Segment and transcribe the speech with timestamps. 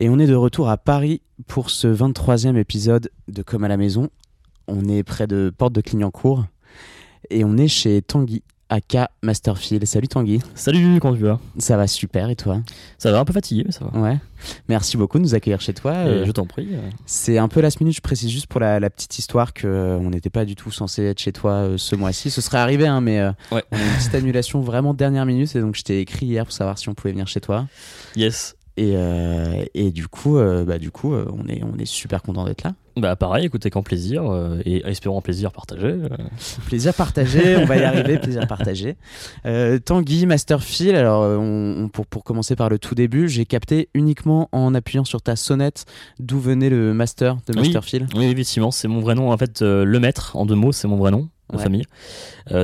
[0.00, 3.76] Et on est de retour à Paris pour ce 23e épisode de Comme à la
[3.76, 4.08] maison.
[4.66, 6.44] On est près de Porte de Clignancourt
[7.28, 9.84] et on est chez Tanguy, aka Masterfield.
[9.84, 11.38] Salut Tanguy, Salut, comment tu vas?
[11.58, 12.62] Ça va super et toi?
[12.96, 14.00] Ça va un peu fatigué, mais ça va.
[14.00, 14.16] Ouais.
[14.68, 15.92] Merci beaucoup de nous accueillir chez toi.
[15.92, 16.68] Euh, Euh, je t'en prie.
[16.72, 16.80] euh.
[17.04, 19.98] C'est un peu last minute, je précise juste pour la, la petite histoire que euh,
[19.98, 22.30] on n'était pas du tout censé être chez toi euh, ce mois-ci.
[22.30, 23.20] Ce serait arrivé, hein, mais
[23.52, 23.64] Ouais.
[23.70, 26.54] on a une petite annulation vraiment dernière minute et donc je t'ai écrit hier pour
[26.54, 27.66] savoir si on pouvait venir chez toi.
[28.16, 28.56] Yes.
[28.76, 32.22] Et, euh, et du coup, euh, bah, du coup euh, on, est, on est super
[32.22, 32.74] content d'être là.
[32.96, 34.24] Bah pareil, écoutez qu'en plaisir,
[34.64, 35.94] et espérons plaisir partagé.
[36.66, 38.96] Plaisir partagé, on va y arriver, plaisir partagé.
[39.84, 44.48] Tanguy, Masterfield, alors on, on- pour, pour commencer par le tout début, j'ai capté uniquement
[44.52, 45.84] en appuyant sur ta sonnette
[46.18, 47.60] d'où venait le master de Oui.
[47.60, 48.08] Masterfield.
[48.16, 49.30] Oui, effectivement, c'est mon vrai nom.
[49.30, 51.62] En fait, le maître, en deux mots, c'est mon vrai nom de Ouais.
[51.62, 51.84] famille.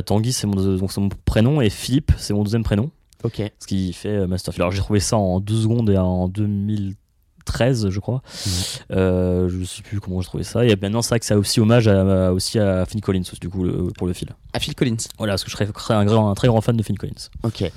[0.07, 2.91] Tanguy, c'est mon, mon prénom, et Philippe, c'est mon deuxième prénom,
[3.27, 3.43] Ok.
[3.59, 4.63] ce qui fait euh, Masterfield.
[4.63, 8.23] Alors j'ai trouvé ça en deux secondes et en 2013, je crois.
[8.47, 8.53] Mhm.
[8.97, 10.65] Euh, je sais plus comment j'ai trouvé ça.
[10.65, 13.23] Et maintenant, c'est vrai que ça a aussi hommage à, à- aussi à Phil Collins,
[13.41, 14.29] du coup, le- pour le fil.
[14.53, 14.97] À Phil Collins.
[15.19, 17.13] Voilà, parce que je serais un, grand- un très grand fan de Phil Collins.
[17.43, 17.71] Ok.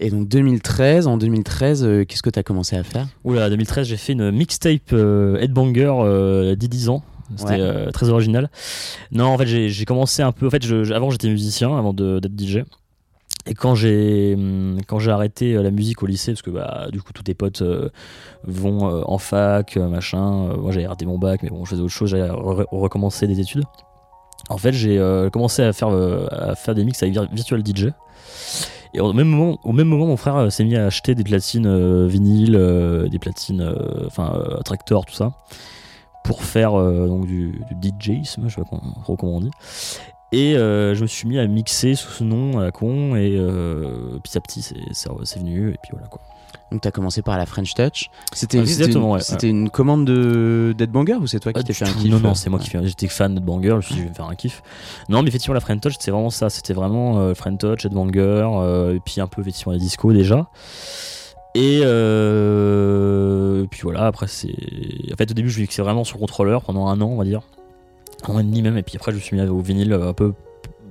[0.00, 3.06] Et donc 2013, en 2013, euh, qu'est-ce que tu as commencé à faire?
[3.24, 7.02] Oula, 2013, j'ai fait une mixtape euh, Headbanger euh, 10 ans.
[7.36, 7.60] C'était Ouais.
[7.60, 8.50] euh, très original.
[9.10, 10.48] Non, en fait, j'ai commencé un peu.
[10.48, 12.64] En fait, je- avant, j'étais musicien avant de- d'être DJ.
[13.46, 16.86] Et quand j'ai hum, quand j'ai arrêté euh, la musique au lycée, parce que bah,
[16.92, 17.88] du coup tous tes potes euh,
[18.44, 20.54] vont euh, en fac, machin.
[20.56, 23.40] moi j'avais raté mon bac, mais bon, je faisais autre chose, j'allais re- recommencer des
[23.40, 23.64] études.
[24.48, 24.98] En fait, j'ai
[25.32, 25.88] commencé à faire
[26.30, 27.88] à faire des mix avec Vir- Virtual DJ.
[28.94, 32.06] Et au même moment, au même moment mon frère s'est mis à acheter des platines
[32.06, 33.74] vinyles, des platines,
[34.06, 35.32] enfin tractor, tout ça,
[36.24, 39.50] pour faire donc du, du DJisme, je sais pas trop comment on dit.
[40.32, 43.36] Et euh, je me suis mis à mixer sous ce nom à la con, et
[43.36, 46.20] euh, petit à petit c'est c'est- c'est venu, et puis voilà quoi.
[46.70, 48.08] Donc tu as commencé par la French Touch.
[48.32, 51.62] C'était Ah, c'était une, ouais, c'était une commande de d'Headbanger ou c'est toi qui Ah,
[51.62, 52.64] t'es fait un kiff Non, non, euh, c'est moi ouais.
[52.64, 52.78] qui fais.
[52.82, 54.62] J'étais fan de Banger, je me suis dit, je vais me faire un kiff.
[55.10, 56.48] Non, mais effectivement, la Friend Touch, c'était vraiment ça.
[56.48, 60.48] C'était vraiment euh, Friend Touch, Banger, euh, et puis un peu effectivement la disco déjà.
[61.54, 64.54] Et euh, puis voilà, après, c'est.
[65.12, 67.42] En fait, au début, je mixais vraiment sur contrôleur pendant un an, on va dire.
[68.28, 70.08] Un an et demi même, et puis après, je me suis mis au vinyle euh,
[70.08, 70.32] un peu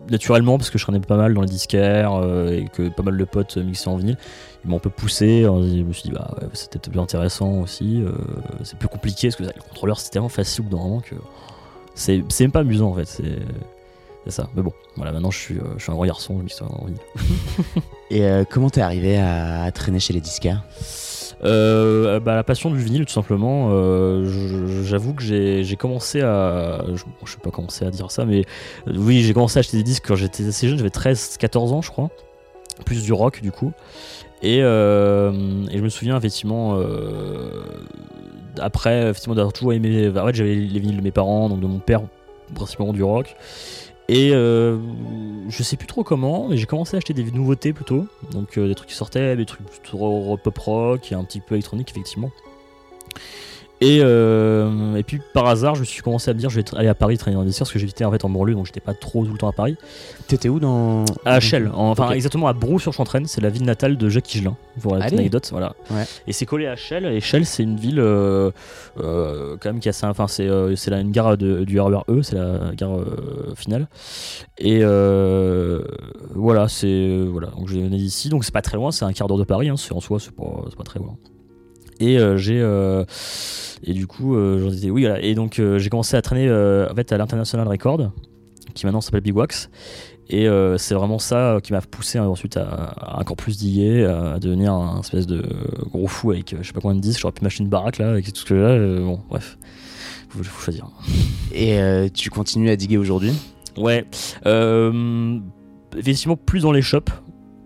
[0.09, 3.17] naturellement parce que je traînais pas mal dans les disquaires euh, et que pas mal
[3.17, 4.17] de potes mixaient en vinyle.
[4.65, 7.61] Ils m'ont un peu poussé, alors je me suis dit, bah ouais, c'était plus intéressant
[7.61, 8.01] aussi.
[8.03, 8.11] euh,
[8.63, 11.15] c'est plus compliqué parce que le contrôleur c'est tellement facile moment que
[11.95, 13.05] c'est c'est même pas amusant en fait.
[14.25, 14.49] C'est ça.
[14.55, 16.85] Mais bon, voilà, maintenant je suis, euh, je suis un grand garçon, je mixe en
[16.85, 17.01] vinyle.
[18.11, 20.63] Et euh, comment t'es arrivé à, à traîner chez les disquaires?
[21.43, 23.69] Euh, bah, la passion du vinyle, tout simplement.
[23.71, 26.83] euh, J'avoue que j'ai commencé à.
[26.93, 28.45] Je, bon, je sais pas commencer à dire ça, mais
[28.87, 31.81] euh, oui, j'ai commencé à acheter des disques quand j'étais assez jeune, j'avais 13-14 ans,
[31.81, 32.09] je crois.
[32.85, 33.71] Plus du rock, du coup.
[34.43, 35.31] Et, euh,
[35.71, 36.79] et je me souviens, effectivement,
[38.59, 40.09] après, effectivement, d'avoir toujours aimé.
[40.15, 42.01] En fait, j'avais les vinyles de mes parents, donc de mon père,
[42.55, 43.35] principalement du rock.
[44.13, 44.77] Et euh,
[45.47, 48.07] je sais plus trop comment, mais j'ai commencé à acheter des nouveautés plutôt.
[48.33, 51.55] Donc euh, des trucs qui sortaient, des trucs plutôt pop rock et un petit peu
[51.55, 52.29] électronique effectivement.
[53.83, 56.75] Et, euh, et puis par hasard, je me suis commencé à me dire je vais
[56.75, 58.79] aller à Paris traîner dans des parce que j'étais en fait en banlieue donc j'étais
[58.79, 59.75] pas trop tout le temps à Paris.
[60.27, 64.07] T'étais où dans À Chelles, en- enfin exactement à Brou-sur-Chantraine, c'est la ville natale de
[64.07, 65.49] Jacques Higelin, pour la anecdote.
[65.51, 65.73] Voilà.
[65.89, 66.03] Ouais.
[66.27, 68.51] Et c'est collé à Chelles, et Chelles c'est une ville euh,
[68.99, 70.05] euh, quand même qui a assez.
[70.05, 72.99] Enfin, c'est c'est une gare de- du RER E, c'est la gare
[73.55, 73.87] finale.
[74.59, 74.81] Et
[76.35, 77.17] voilà, c'est.
[77.31, 79.43] Voilà, donc je venais d'ici, donc c'est pas très loin, c'est un quart d'heure de
[79.43, 81.15] Paris, hein, c'est en soi, c'est pas, c'est pas très loin.
[82.01, 82.59] Et euh, j'ai.
[82.59, 83.05] euh,
[83.83, 84.89] et du coup, euh, j'en étais.
[84.89, 85.21] Oui, voilà.
[85.21, 88.11] Et donc j'ai commencé à traîner en fait, à l'International Record,
[88.73, 89.69] qui maintenant s'appelle Big Wax.
[90.29, 94.05] Et euh, c'est vraiment ça qui m'a poussé hein, ensuite à, à encore plus diguer,
[94.05, 95.43] à devenir un espèce de
[95.91, 97.19] gros fou avec je sais pas combien de disques.
[97.21, 98.69] J'aurais pu m'acheter une baraque là avec tout ce que j'ai là.
[98.69, 99.57] euh, bon, bref,
[100.29, 100.87] faut, faut choisir.
[101.53, 103.33] Et euh, tu continues à diguer aujourd'hui?
[103.77, 104.05] Ouais,
[105.97, 107.11] effectivement, plus dans les shops.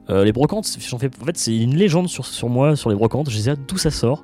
[0.10, 3.30] Euh, les brocantes, en fait, c'est une légende sur, sur moi, sur les brocantes.
[3.30, 4.24] Je sais d'où ça sort.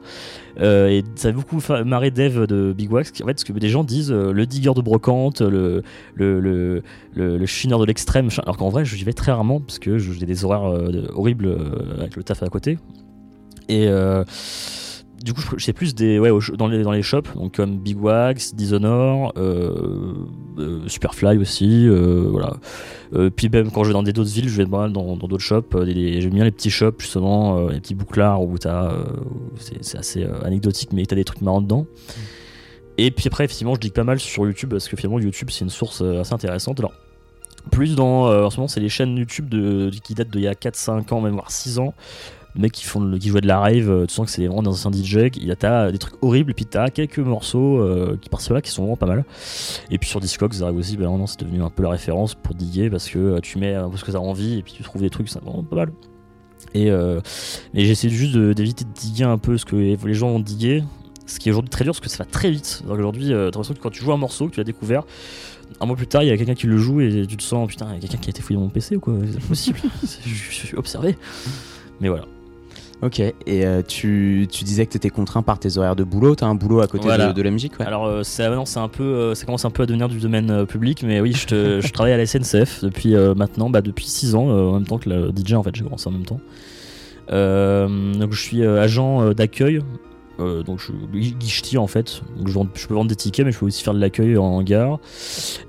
[0.60, 3.12] Euh, et ça a beaucoup marré Dev de Big Wax.
[3.22, 5.84] En fait, ce que des gens disent, euh, le digger de brocante, le,
[6.16, 6.84] le, le,
[7.16, 8.30] le, chineur de l'extrême.
[8.44, 10.72] Alors qu'en vrai, j'y vais très rarement parce que j'ai des horaires
[11.16, 11.58] horribles
[11.98, 12.78] avec le taf à côté.
[13.70, 13.88] Et,
[15.24, 18.02] du coup, je- c'est plus des ouais dans les dans les shops, donc comme Big
[18.02, 20.14] Wax, Dishonor, euh,
[20.58, 22.54] euh, Superfly aussi, euh, voilà.
[23.36, 25.76] Puis même quand je vais dans d'autres villes, je vais dans d'autres shops.
[25.86, 28.94] J'aime bien les petits shops justement, les petits bouclards où t'as,
[29.82, 31.86] c'est assez anecdotique, mais t'as des trucs marrants dedans.
[32.98, 35.66] Et puis après, effectivement, je dis pas mal sur YouTube parce que finalement, YouTube c'est
[35.66, 36.80] une source assez intéressante.
[36.80, 36.94] Alors,
[37.72, 38.28] plus dans.
[38.46, 41.22] en ce moment, c'est les chaînes YouTube de, qui datent d'il y a 4-5 ans,
[41.22, 41.94] même voire 6 ans.
[42.56, 44.46] Les mecs qui, font, le- qui jouaient de la rave, euh, tu sens que c'est
[44.46, 45.30] vraiment dans un DJ.
[45.38, 48.42] Il y a t'as des trucs horribles, et puis t'as quelques morceaux euh, qui par
[48.52, 49.24] là qui sont vraiment pas mal.
[49.90, 52.54] Et puis sur Discogs, arrive aussi, ben maintenant c'est devenu un peu la référence pour
[52.56, 54.84] diguer parce que euh, tu mets un peu ce que t'as envie et puis tu
[54.84, 55.92] trouves des trucs, c'est vraiment pas mal.
[56.74, 57.20] Et, euh,
[57.74, 60.84] j'essaie juste d'éviter de diguer un peu ce que les gens ont digué.
[61.28, 62.84] Ce qui est aujourd'hui très dur parce que ça va très vite.
[62.86, 65.04] Donc Aujourd'hui, euh, t'as l'impression que quand tu joues un morceau, que tu l'as découvert,
[65.80, 67.68] un mois plus tard, il y a quelqu'un qui le joue et tu te sens,
[67.70, 69.14] putain, il y a quelqu'un qui a été fouillé mon PC ou quoi?
[69.32, 69.80] C'est possible.
[70.04, 71.18] je, je suis observé.
[72.02, 72.26] Mais voilà.
[73.04, 76.36] Ok, et euh, tu, tu disais que tu étais contraint par tes horaires de boulot,
[76.36, 77.30] tu as un boulot à côté Voilà.
[77.30, 77.86] de, de la musique ouais.
[77.88, 80.20] Alors, euh, c'est maintenant, c'est un peu, euh, ça commence un peu à devenir du
[80.20, 83.72] domaine euh, public, mais oui, je, te- je travaille à la SNCF depuis euh, maintenant,
[83.72, 86.12] bah, depuis 6 ans, en même temps que le DJ, en fait, j'ai commencé en
[86.12, 86.40] même temps.
[87.30, 89.82] Donc, je suis agent d'accueil.
[90.40, 93.52] euh, donc je guichetier en fait, donc je, vends- je peux vendre des tickets mais
[93.52, 95.00] je peux aussi faire de l'accueil en gare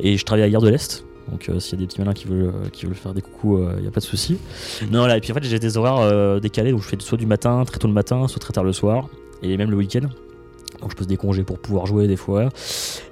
[0.01, 2.13] et je travaille à Gare de l'Est donc euh, s'il y a des petits malins
[2.15, 4.39] qui veulent, euh, qui veulent faire des coucous, il n'y a pas de souci.
[4.91, 7.19] Non voilà et puis en fait j'ai des horaires euh, décalés donc je fais soit
[7.19, 9.09] du matin, très tôt le matin, soit très tard le soir
[9.43, 10.09] et même le week-end.
[10.81, 12.49] Donc je pose des congés pour pouvoir jouer des fois.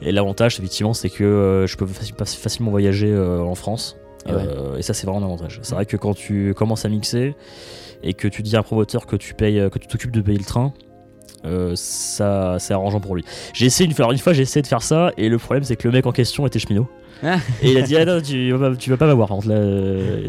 [0.03, 3.97] Et l'avantage, effectivement, c'est que euh, je peux faci- faci- facilement voyager euh, en France.
[4.27, 4.33] Ouais.
[4.35, 5.61] Euh, et ça, c'est vraiment un avantage.
[5.63, 7.37] C'est vrai que quand tu commences à mixer
[8.03, 10.39] et que tu dis à un promoteur que tu payes, que tu t'occupes de payer
[10.39, 10.73] le train,
[11.45, 13.25] euh, ça, c'est arrangeant pour lui.
[13.53, 15.77] J'ai essayé une fois, une fois, j'ai essayé de faire ça et le problème, c'est
[15.77, 16.89] que le mec en question était cheminot.
[17.63, 19.49] Et il a dit ah non tu vas pas, tu vas pas m'avoir par contre
[19.49, 19.61] là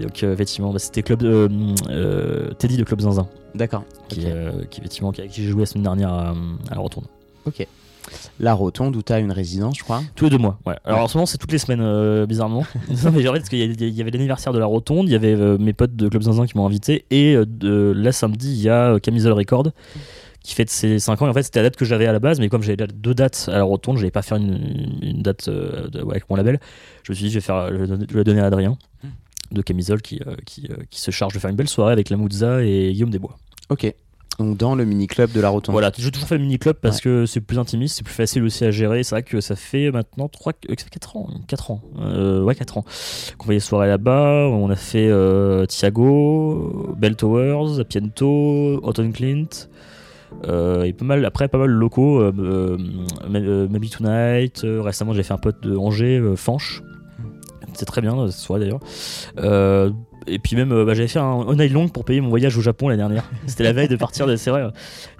[0.01, 1.47] donc euh, effectivement bah, c'était club euh,
[1.89, 3.83] euh, Teddy de club Zinzin D'accord.
[4.07, 4.25] qui, Ok.
[4.27, 6.33] euh, qui effectivement avec qui j'ai joué la semaine dernière à,
[6.69, 7.05] à la retourne
[8.39, 10.01] La Rotonde où tu as une résidence, je crois.
[10.15, 10.75] Tous les deux mois, ouais.
[10.85, 12.65] Alors en ce moment, c'est toutes les semaines, euh, bizarrement.
[12.89, 15.33] non, mais en fait, parce qu'il y, avait l'anniversaire de la Rotonde, il y avait
[15.33, 18.61] euh, mes potes de Club Zinzin qui m'ont invité, et euh, de, là, samedi, il
[18.61, 19.67] y a Camisole Record
[20.43, 21.27] qui fête ses 5 ans.
[21.27, 23.13] Et en fait, c'était la date que j'avais à la base, mais comme j'avais deux
[23.13, 26.29] dates à la Rotonde, je n'allais pas faire une, une date euh, de- ouais, avec
[26.29, 26.59] mon label.
[27.03, 28.45] Je me suis dit, je vais, faire, je vais donner- je vais la donner à
[28.45, 28.77] Adrien
[29.51, 32.09] de Camisole qui, euh, qui, euh, qui se charge de faire une belle soirée avec
[32.09, 33.37] la Mouzza et Guillaume Desbois.
[33.69, 33.93] Ok.
[34.39, 35.73] Donc dans le mini-club de la Rotonde.
[35.73, 38.43] Voilà, j'ai toujours fait le mini club parce que c'est plus intimiste, c'est plus facile
[38.43, 39.03] aussi à gérer.
[39.03, 42.85] C'est vrai que ça fait maintenant 3, 4 ans, 4 ans, euh, ouais 4 ans
[43.37, 44.47] qu'on fait des soirées là-bas.
[44.49, 45.11] On a fait
[45.67, 49.47] Thiago, Bell Towers, Piento, Autumn Clint.
[50.47, 55.33] Euh, et pas mal après pas mal locaux euh, euh, Maybe Tonight récemment j'ai fait
[55.33, 56.81] un pote de Angers Fanche.
[57.73, 58.79] C'est très bien cette soirée d'ailleurs.
[60.27, 62.61] Et puis même bah, j'avais fait un on night long pour payer mon voyage au
[62.61, 63.23] Japon l'année dernière.
[63.47, 64.63] C'était la veille de partir c'est vrai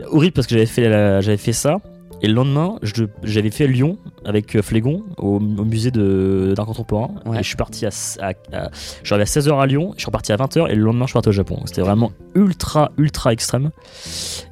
[0.08, 1.78] horrible parce que j'avais fait la- j'avais fait ça
[2.23, 2.77] et le lendemain
[3.23, 7.39] j'avais fait Lyon avec euh, Flégon au, au musée d'art contemporain Ouais.
[7.39, 7.89] et je suis parti à,
[8.19, 10.75] à, à je suis arrivé à 16h à Lyon je suis reparti à 20h et
[10.75, 13.71] le lendemain je suis parti au Japon c'était vraiment ultra ultra extrême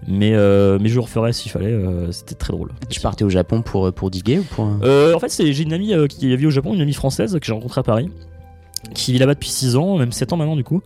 [0.07, 3.29] mais euh, mais je le referais s'il fallait euh, c'était très drôle Tu partais au
[3.29, 4.67] Japon pour, pour diguer ou pour.
[4.83, 7.45] euh, en fait, j'ai une amie euh, qui vit au Japon, une amie française que
[7.45, 8.09] j'ai rencontrée à Paris,
[8.95, 10.81] qui vit là-bas depuis 6 ans, même 7 ans maintenant du coup.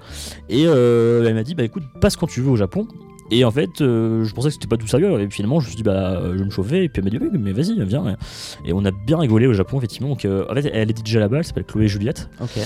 [0.49, 2.87] Et euh, elle m'a dit, bah écoute, passe quand tu veux au Japon.
[3.31, 5.19] Et en fait, euh, je pensais que c'était pas tout sérieux.
[5.19, 6.83] Et finalement, je me suis dit, bah euh, je vais me chauffer.
[6.83, 8.17] Et puis elle m'a dit, oui, mais vas-y, viens.
[8.65, 10.09] Et on a bien rigolé au Japon, effectivement.
[10.09, 12.29] Donc, euh, en fait, elle est DJ là-bas, elle s'appelle Chloé Juliette.
[12.41, 12.57] Ok.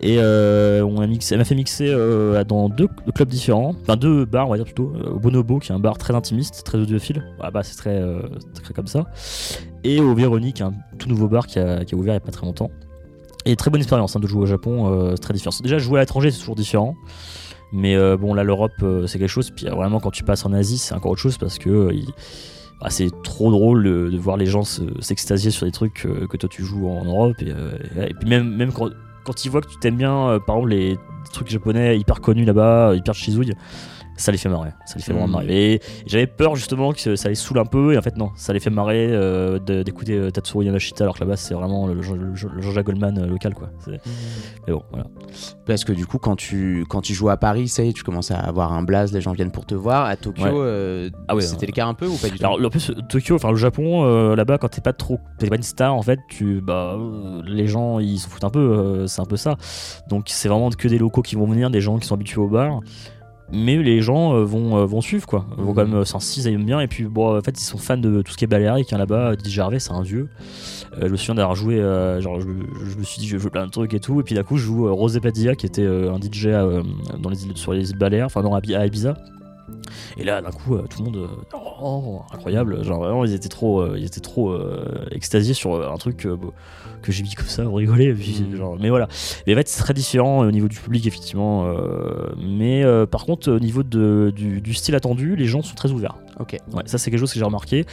[0.00, 1.94] Et euh, on a mixé, elle m'a fait mixer
[2.48, 4.92] dans deux clubs différents, enfin deux bars, on va dire plutôt.
[5.10, 7.24] Au Bonobo, qui est un bar très intimiste, très audiophile.
[7.40, 8.02] Ah bah, c'est très,
[8.62, 9.06] très comme ça.
[9.84, 12.26] Et au Véronique, un tout nouveau bar qui a, qui a ouvert il n'y a
[12.26, 12.70] pas très longtemps.
[13.44, 15.54] Et très bonne expérience hein, de jouer au Japon, c'est très différent.
[15.62, 16.94] Déjà, jouer à l'étranger, c'est toujours différent.
[17.72, 19.50] Mais euh, bon, là, l'Europe, euh, c'est quelque chose.
[19.50, 21.90] Puis euh, vraiment, quand tu passes en Asie, c'est encore autre chose parce que.
[22.80, 26.48] bah, c'est trop drôle de, voir les gens se- s'extasier sur des trucs que toi
[26.48, 28.90] tu joues en Europe et, puis même, même quand,
[29.24, 30.98] quand ils voient que tu t'aimes bien, par exemple, les
[31.32, 33.52] trucs japonais hyper connus là-bas, hyper chizouille,
[34.16, 34.70] ça les fait marrer.
[34.86, 35.32] Ça les fait vraiment Mhm.
[35.32, 35.72] marrer.
[35.74, 38.52] Et j'avais peur justement que ça les saoule un peu, et en fait, non, ça
[38.52, 42.02] les fait marrer euh, d'écouter euh, Tatsuro Yamashita, alors que là-bas, c'est vraiment le, le
[42.02, 43.70] Jean- le Jean-Jacques Goldman euh, local, quoi.
[43.84, 44.00] C'est-
[44.66, 45.06] Mais bon, voilà.
[45.66, 48.02] Parce que du coup, quand tu, quand tu joues à Paris, ça y est, tu
[48.02, 50.06] commences à avoir un blaze, les gens viennent pour te voir.
[50.06, 50.50] À Tokyo, Ouais.
[50.54, 52.44] euh, Ah ouais, c'était euh, le cas un peu ou pas du tout?
[52.44, 55.56] Alors, en plus, Tokyo, enfin le Japon, euh, là-bas, quand t'es pas trop, t'es pas
[55.56, 56.96] une star, en fait, tu, bah,
[57.46, 59.56] les gens, ils s'en foutent un peu, c'est un peu ça.
[60.08, 62.48] Donc, c'est vraiment que des locaux qui vont venir, des gens qui sont habitués au
[62.48, 62.80] bar.
[63.52, 65.46] Mais les gens euh, vont, euh, vont suivre, quoi.
[65.56, 66.80] Ils vont quand même euh, s'en ils aiment bien.
[66.80, 68.92] Et puis, bon, en fait, ils sont fans de tout ce qui est baléarique.
[68.92, 70.28] Hein, là-bas, DJ Harvey, c'est un dieu.
[70.98, 73.50] Euh, je me souviens d'avoir joué, euh, genre, je, je me suis dit, je jouer
[73.50, 74.20] plein de trucs et tout.
[74.20, 76.48] Et puis, d'un coup, je joue euh, Rosé Padilla, qui était un DJ
[77.18, 79.14] dans les îles, sur les îles Baléares, enfin, non, à à Ibiza.
[80.16, 83.48] Et là, d'un coup, euh, tout le monde, euh, oh, incroyable, genre vraiment, ils étaient
[83.48, 84.56] trop, euh, ils étaient trop
[85.10, 86.26] extasiés sur un truc
[87.02, 88.12] que j'ai mis comme ça, on rigolait.
[88.14, 88.56] puis, Mhm.
[88.56, 89.08] genre, mais voilà.
[89.46, 91.66] Mais en fait, c'est très différent au niveau du public, effectivement.
[92.38, 96.16] mais par contre, au niveau de, du, du style attendu, les gens sont très ouverts.
[96.38, 96.56] Ok.
[96.74, 97.84] Ouais, ça c'est quelque chose que j'ai remarqué,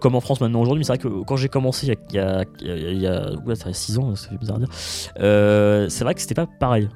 [0.00, 2.44] comme en France maintenant aujourd'hui, mais c'est vrai que quand j'ai commencé il y a,
[2.60, 4.58] il y a, il y a, ouais, ça fait 6 ans, ça fait bizarre à
[4.60, 4.68] dire,
[5.20, 6.88] euh, c'est vrai que c'était pas pareil.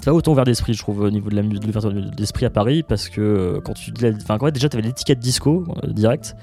[0.00, 2.50] C'était pas autant ouvert d'esprit, je trouve, au niveau de la de l'ouverture d'esprit à
[2.50, 6.34] Paris, parce que euh, quand tu dis la- enfin, déjà t'avais l'étiquette disco euh, direct,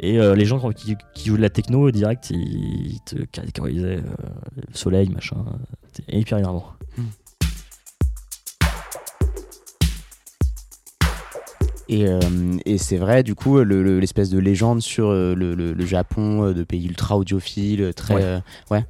[0.00, 4.62] et euh, les gens qui, qui jouent de la techno direct, ils, te catégorisaient euh,
[4.72, 5.36] soleil, machin,
[6.08, 6.64] et hyper énervant.
[11.88, 12.18] Et, euh,
[12.64, 16.64] et c'est vrai, du coup, le- le- l'espèce de légende sur le, le- Japon, de
[16.64, 18.14] pays ultra audiophiles, très.
[18.70, 18.84] Ouais.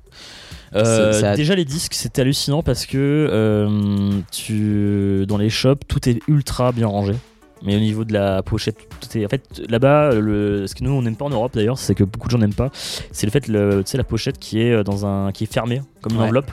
[0.75, 2.97] Euh, C'est- Déjà les disques c'était hallucinant parce que
[3.31, 7.15] euh, tu dans les shops tout est ultra bien rangé.
[7.63, 10.13] Mais au niveau de la pochette, tout est en fait là-bas.
[10.15, 10.67] Le...
[10.67, 12.53] Ce que nous on n'aime pas en Europe d'ailleurs, c'est que beaucoup de gens n'aiment
[12.55, 12.71] pas.
[13.13, 15.81] C'est le fait le, tu sais la pochette qui est dans un qui est fermée
[16.03, 16.25] comme une Ouais.
[16.27, 16.51] enveloppe.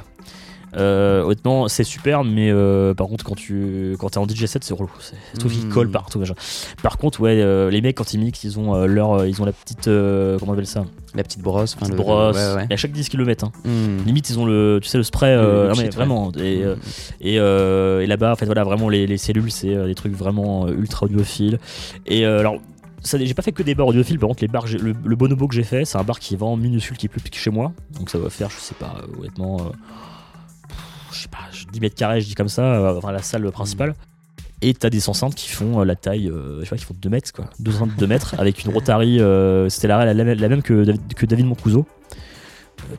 [0.76, 4.64] Euh, honnêtement, c'est super, mais euh, par contre, quand tu quand t'es en DJ set,
[4.64, 4.90] c'est relou.
[5.00, 5.70] C'est tout qui Mm.
[5.70, 6.20] colle partout.
[6.20, 6.34] machin.
[6.82, 9.46] Par contre, ouais, euh, les mecs quand ils mixent, ils ont euh, leur, ils ont
[9.46, 11.76] la petite, comment on appelle ça, La petite brosse.
[11.76, 12.36] enfin, petite le- brosse.
[12.38, 12.68] ouais, ouais.
[12.70, 13.44] Et à chaque disque ils le mettent.
[13.44, 13.52] hein.
[13.66, 14.04] Hmm.
[14.06, 15.36] Limite, ils ont le, tu sais, le spray.
[15.36, 16.32] Le- non, mais shit, vraiment.
[16.38, 16.76] Et, euh,
[17.22, 21.06] et, et là-bas, en fait, voilà, vraiment, les, les cellules, c'est des trucs vraiment ultra
[21.06, 21.60] audiophiles.
[22.08, 22.56] Et alors,
[23.06, 24.18] j'ai pas fait que des bars audiophiles.
[24.18, 26.38] Par contre, les bars, le, le bonobo que j'ai fait, c'est un bar qui est
[26.38, 27.74] vraiment minuscule, qui est plus petit que chez moi.
[27.98, 29.70] Donc, ça va faire, je sais pas, honnêtement, euh,
[31.14, 31.38] je sais pas,
[31.72, 33.96] 10 mètres carrés, je dis comme ça, euh, enfin, la salle principale.
[34.62, 36.96] Et t'as des enceintes qui font euh, la taille, euh, je sais pas, qui font
[36.98, 37.46] 2 mètres, quoi.
[37.60, 39.20] 2 enceintes de 2 mètres, avec une Rotary,
[39.70, 41.86] c'était la, la, la même que David, que David Moncuso.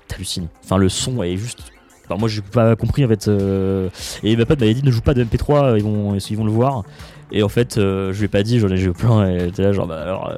[0.09, 0.49] T'hallucines.
[0.65, 1.61] Enfin, le son est juste.
[2.07, 3.29] Enfin, moi, j'ai pas compris en fait.
[3.29, 3.89] euh,
[4.23, 6.45] Et ma pote m'avait dit ne joue pas de MP3, euh, ils vont, ils vont
[6.45, 6.85] le voir.
[7.33, 9.29] Et en fait, euh, je lui ai pas dit, j'en ai joué plein.
[9.29, 10.37] Et t'es là, genre, bah alors, euh,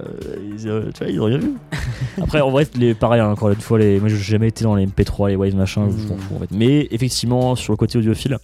[0.58, 1.52] ils, euh, tu vois, ils ont rien vu.
[2.22, 4.74] Après, en vrai, les, pareil, hein, encore une fois, les, moi, j'ai jamais été dans
[4.74, 6.50] les MP3, les Wave machin, je m'en fous en fait.
[6.52, 8.38] Mais effectivement, sur le côté audiophile,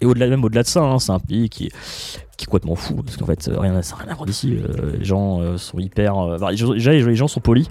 [0.00, 1.72] et au-delà, même au-delà de ça, hein, c'est un pays qui est
[2.36, 4.96] qui est complètement fou parce qu'en fait rien ça n'a rien à voir d'ici euh,
[4.98, 7.68] les gens sont hyper les déjà les gens sont polis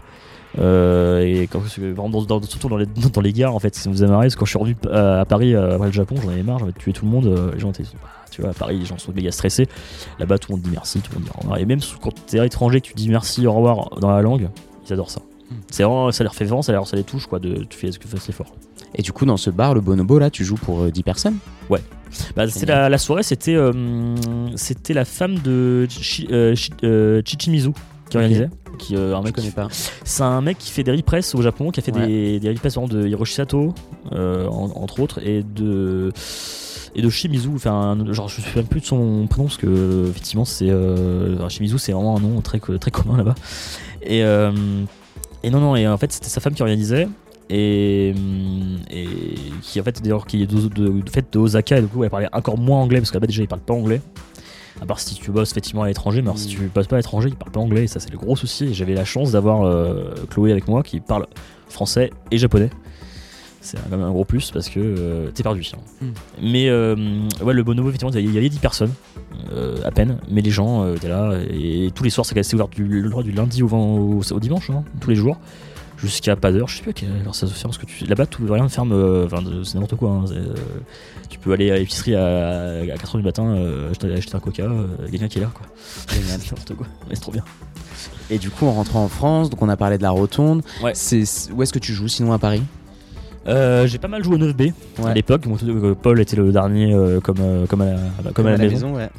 [0.59, 1.61] euh, et quand
[2.09, 4.35] dans, dans- surtout dans les, dans les gares en fait ça nous a marré parce
[4.35, 6.71] que quand je suis revenu à, à Paris après le Japon j'en avais marre j'avais
[6.73, 7.83] tué tout le monde les gens étaient
[8.31, 9.67] tu vois à Paris les gens sont méga stressés
[10.19, 12.13] là-bas tout le monde dit merci tout le monde dit au revoir et même quand
[12.25, 14.49] t'es étranger que tu dis merci au revoir dans la langue
[14.87, 15.21] ils adorent ça
[15.51, 15.53] Mm.
[15.69, 17.91] c'est vraiment ça leur fait vraiment ça, leur, ça les touche quoi de tu fais
[17.91, 18.55] ce que tu fais l'effort
[18.95, 21.37] Et du coup, dans ce bar, le Bonobo, là, tu joues pour euh, 10 personnes?
[22.37, 24.15] Bah, c'est la, la soirée, c'était euh,
[24.55, 27.71] c'était la femme de Chi- euh, Chi- euh, Chichimizu
[28.09, 28.49] qui organisait.
[28.79, 29.67] Qui, euh, un mec qui- pas.
[30.05, 32.07] C'est un mec qui fait des repress au Japon, qui a fait Ouais.
[32.07, 33.73] des, des repress de Hiroshi Sato,
[34.13, 36.11] euh, en- entre autres, et de
[36.95, 37.49] et de Shimizu.
[37.55, 41.77] Enfin, genre je me souviens plus de son prénom parce que effectivement c'est euh, Shimizu,
[41.77, 43.35] c'est vraiment un nom très très commun là-bas.
[44.03, 44.51] Et euh,
[45.43, 47.07] et non non et en fait c'était sa femme qui organisait.
[47.53, 48.13] Et,
[48.89, 49.07] et
[49.61, 52.01] qui en fait d'ailleurs qui est de, de, de fait de Osaka et du coup
[52.05, 53.99] elle parlait encore moins anglais parce que là-bas déjà il parle pas anglais
[54.81, 56.57] à part si tu bosses effectivement à l'étranger mais alors si Mm.
[56.59, 58.65] tu bosses pas à l'étranger il parle pas anglais et ça c'est le gros souci
[58.67, 61.27] et j'avais la chance d'avoir euh, Chloé avec moi qui parle
[61.67, 62.69] français et japonais
[63.61, 65.81] c'est quand même un gros plus parce que euh, t'es perdu sinon.
[66.01, 66.05] Mm.
[66.41, 66.95] Mais euh,
[67.43, 68.91] ouais, le bonobo, effectivement, il y avait 10 personnes
[69.53, 72.83] euh, à peine, mais les gens étaient là et, tous les soirs, c'est ouvert du,
[72.85, 75.37] le droit du lundi au, au, au dimanche, hein, tous les jours,
[75.97, 76.67] jusqu'à pas d'heure.
[76.67, 78.63] Je sais plus à quelle heure ça se ferme parce que tu- là-bas, tout rien
[78.63, 78.93] ne ferme,
[79.25, 80.09] enfin, c'est n'importe quoi.
[80.09, 80.25] hein,
[81.29, 83.55] tu peux aller à l'épicerie à, à 4h du matin,
[83.89, 84.67] acheter, acheter un coca,
[85.09, 85.65] quelqu'un qui est là, quoi.
[86.29, 87.43] N'importe quoi, mais c'est trop bien.
[88.29, 90.61] Et du coup, en rentrant en France, donc on a parlé de la rotonde.
[90.81, 90.93] Ouais.
[90.95, 92.63] C'est- où est-ce que tu joues sinon à Paris?
[93.47, 94.73] Euh, j'ai pas mal joué au 9B
[95.05, 95.43] à l'époque.
[96.01, 98.95] Paul était le dernier euh, comme, euh, comme, à la, comme à la maison.
[98.95, 99.09] ouais.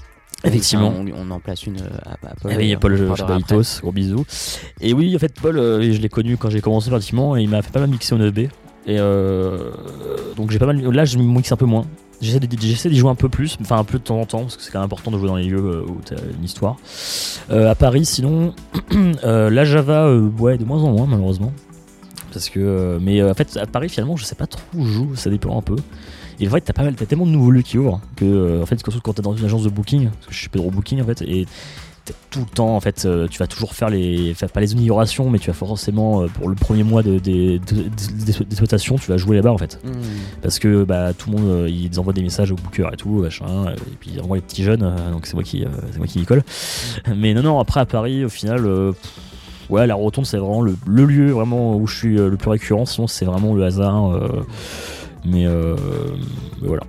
[0.44, 0.92] Effectivement.
[0.98, 2.52] On, on en place une à, à Paul.
[2.52, 4.24] Ah oui, Paul je- gros bisous.
[4.80, 7.62] Et oui, en fait, Paul, je l'ai connu quand j'ai commencé pratiquement et il m'a
[7.62, 8.48] fait pas mal mixer au 9B.
[8.84, 9.70] Et euh,
[10.36, 10.80] donc j'ai pas mal.
[10.80, 11.84] Là, je mixe un peu moins.
[12.20, 12.40] J'essaie
[12.88, 14.70] d'y jouer un peu plus, enfin un peu de temps en temps, parce que c'est
[14.70, 16.76] quand même important de jouer dans les lieux où t'as une histoire.
[17.50, 18.54] Euh, à Paris, sinon,
[19.24, 21.52] euh, la Java, ouais, de moins en moins, malheureusement.
[22.32, 24.84] Parce que, euh, mais euh, en fait, à Paris, finalement, je sais pas trop où
[24.86, 25.76] je joue, ça dépend un peu.
[26.40, 28.62] Et en fait, t'as pas mal, t'as tellement de nouveaux lieux qui ouvrent que, euh,
[28.62, 30.70] en fait, surtout quand t'es dans une agence de booking, parce que je suis Pedro
[30.70, 31.46] Booking en fait, et
[32.30, 35.30] tout le temps, en fait, euh, tu vas toujours faire les, enfin, pas les améliorations,
[35.30, 37.60] mais tu vas forcément, euh, pour le premier mois de- des-
[38.98, 39.78] tu vas jouer là-bas en fait.
[39.84, 39.90] Hmm.
[40.40, 43.20] Parce que bah, tout le monde, euh, ils envoient des messages aux bookers et tout,
[43.22, 44.80] machin, et puis ils envoient les petits jeunes,
[45.12, 46.42] donc c'est moi qui, c'est moi qui y colle.
[47.14, 49.12] Mais non, non, après à Paris, au final, pff,
[49.70, 52.50] ouais, la rotonde c'est vraiment le, le lieu vraiment où je suis euh, le plus
[52.50, 54.12] récurrent, sinon c'est vraiment le hasard.
[54.14, 54.28] euh,
[55.24, 55.76] mais, euh,
[56.60, 56.82] mais voilà.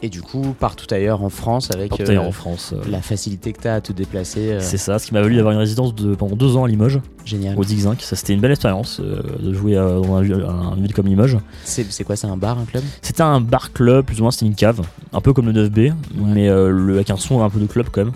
[0.00, 2.72] Et du coup, partout ailleurs en France avec euh, en France.
[2.72, 4.52] euh, la facilité que tu as à te déplacer.
[4.52, 6.68] euh, C'est ça, ce qui m'a valu d'avoir une résidence de, pendant deux ans à
[6.68, 7.58] Limoges, génial.
[7.58, 7.96] au Zigzag.
[7.98, 11.38] Ça, c'était une belle expérience de jouer dans un, un- une ville comme Limoges.
[11.64, 12.84] C'est quoi C'est un bar, un club?
[13.02, 15.92] C'était un bar club, plus ou moins c'était une cave, un peu comme le 9B,
[16.14, 18.12] mais le- avec un son un peu de club quand même.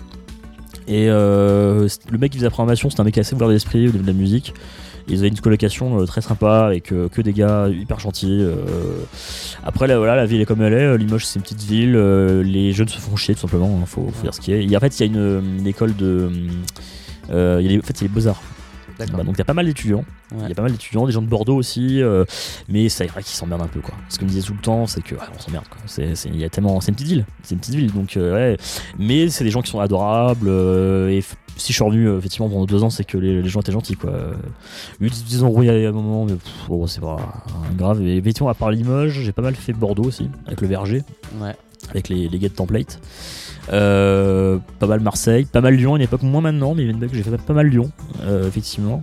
[0.87, 3.91] Et euh, le mec qui faisait la programmation, c'était un mec assez ouvert d'esprit au
[3.91, 4.53] niveau de la musique.
[5.09, 8.39] Ils avaient une colocation euh, très sympa avec euh, que des gars hyper gentils.
[8.41, 8.55] euh.
[9.65, 10.97] Après, là, voilà, la ville est comme elle est.
[10.97, 11.93] Limoges, c'est une petite ville.
[11.97, 13.79] les jeunes se font chier, tout simplement.
[13.81, 14.63] hein, faut, faut dire ce qui est.
[14.63, 16.29] Il y a- en fait, il y a une, une école de.
[17.29, 18.41] il y a les- en fait, il y a les beaux-arts.
[18.99, 20.05] Bah, donc il y a pas mal d'étudiants.
[20.31, 20.49] Il Ouais.
[20.49, 22.25] y a pas mal d'étudiants, des gens de Bordeaux aussi, euh,
[22.69, 23.93] mais c'est vrai qu'ils s'emmerdent un peu quoi.
[24.09, 25.79] Ce qu'on me disait tout le temps, c'est que ouais, on s'emmerde quoi.
[25.85, 28.57] C'est, y a tellement, c'est une petite ville, c'est une petite ville, donc euh, ouais.
[28.99, 30.47] Mais c'est des gens qui sont adorables.
[30.47, 33.49] euh, et f- si je suis revenu effectivement pendant deux ans, c'est que les, les
[33.49, 34.11] gens étaient gentils quoi.
[34.99, 37.17] Ils ils ont rouillé à un moment, mais pff, c'est pas
[37.77, 38.01] grave.
[38.01, 41.03] Et effectivement, à part Limoges, j'ai pas mal fait Bordeaux aussi, avec le Verger,
[41.39, 41.55] Ouais.
[41.91, 42.99] avec les, les gars de template.
[42.99, 46.87] Euh, pas mal Marseille, pas mal Lyon, à une époque moins maintenant, mais il y
[46.89, 47.91] a une époque que j'ai fait pas mal Lyon,
[48.23, 49.01] euh, effectivement.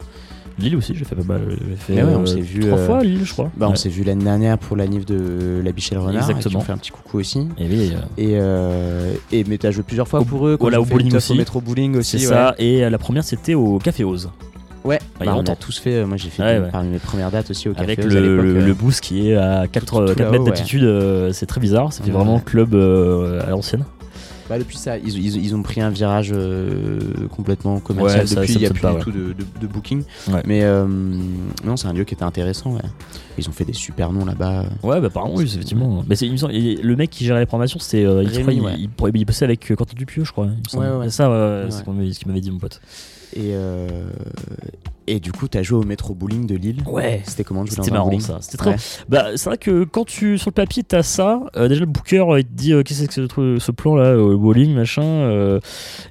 [0.58, 1.40] Lille aussi, j'ai fait pas mal.
[1.78, 3.50] Fait ouais, on euh, s'est vu, trois euh, fois Lille, je crois.
[3.56, 3.76] Bah, on Ouais.
[3.76, 6.28] s'est vu l'année dernière pour la Nive de la Bichelle Renard.
[6.28, 6.58] Exactement.
[6.58, 7.48] On fait un petit coucou aussi.
[7.56, 10.58] Et oui, euh, Et, euh, et mais t'as joué plusieurs fois Au- pour eux.
[10.58, 11.32] quand voilà, au bowling aussi.
[11.32, 12.18] Au métro bowling aussi.
[12.18, 12.34] c'est ouais.
[12.34, 12.54] ça.
[12.58, 14.30] Et euh, la première, c'était au Café Ose.
[14.84, 14.98] Ouais.
[15.20, 15.94] a Bah, on a tous fait.
[15.94, 16.70] euh, Moi, j'ai fait Ouais, une- ouais.
[16.70, 17.84] parmi mes premières dates aussi au café.
[17.84, 20.44] Avec Oz le, le, euh, le boost qui est à 4, tout- tout mètres ouais.
[20.44, 20.82] d'altitude.
[20.84, 21.90] euh, c'est très bizarre.
[21.94, 23.84] Ça fait vraiment club euh, à l'ancienne.
[24.50, 26.98] Bah, depuis ça, ils, ils- ils ont pris un virage euh,
[27.34, 28.52] complètement commercial Ouais, ça- depuis.
[28.54, 30.02] Il n'y a plus semble du pas, tout de, de- de booking.
[30.30, 30.42] Ouais.
[30.44, 30.86] Mais euh,
[31.64, 32.76] non, c'est un lieu qui était intéressant.
[33.38, 34.64] Ils ont fait des super noms là-bas.
[34.82, 36.04] Ouais, bah apparemment, oui, effectivement.
[36.08, 38.04] Mais il me semble- le mec qui gérait les programmations, c'était.
[38.04, 40.46] euh, il, il- il, bossait avec euh, Quentin Dupieux, je crois.
[40.46, 40.52] ouais.
[41.04, 42.80] C'est ça, c'est ce qu'il m'avait dit, mon pote.
[43.34, 43.86] Et, euh,
[45.06, 46.82] et du coup, t'as joué au métro bowling de Lille.
[46.86, 47.22] Ouais.
[47.24, 48.38] C'était comment de jouer C'était marrant bowling ça.
[48.40, 48.76] C'était très Ouais.
[49.08, 52.20] Bah, c'est vrai que quand tu sur le papier t'as ça, euh, déjà le booker
[52.30, 54.72] euh, il te dit euh, qu'est-ce que c'est que ce, ce plan là, au bowling
[54.74, 55.58] machin,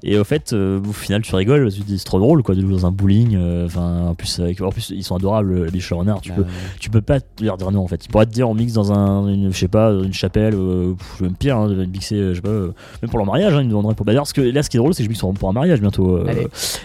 [0.04, 2.62] et au fait au final tu rigoles, tu te dis c'est trop drôle quoi de
[2.62, 3.38] jouer dans un bowling.
[3.66, 6.20] Enfin en plus avec- en plus ils sont adorables les renards.
[6.22, 6.46] Tu Bah, peux
[6.80, 8.04] tu peux pas te leur dire non en fait.
[8.06, 10.56] Ils pourraient te dire en mix dans un une, je sais pas dans une chapelle,
[10.56, 13.70] pff, même pire, hein, mixer je sais pas même pour leur mariage hein, ils me
[13.70, 14.06] demanderaient pour.
[14.06, 15.54] Bah, d'ailleurs, ce que là ce qui est drôle c'est que je mixe pour un
[15.54, 16.18] mariage bientôt.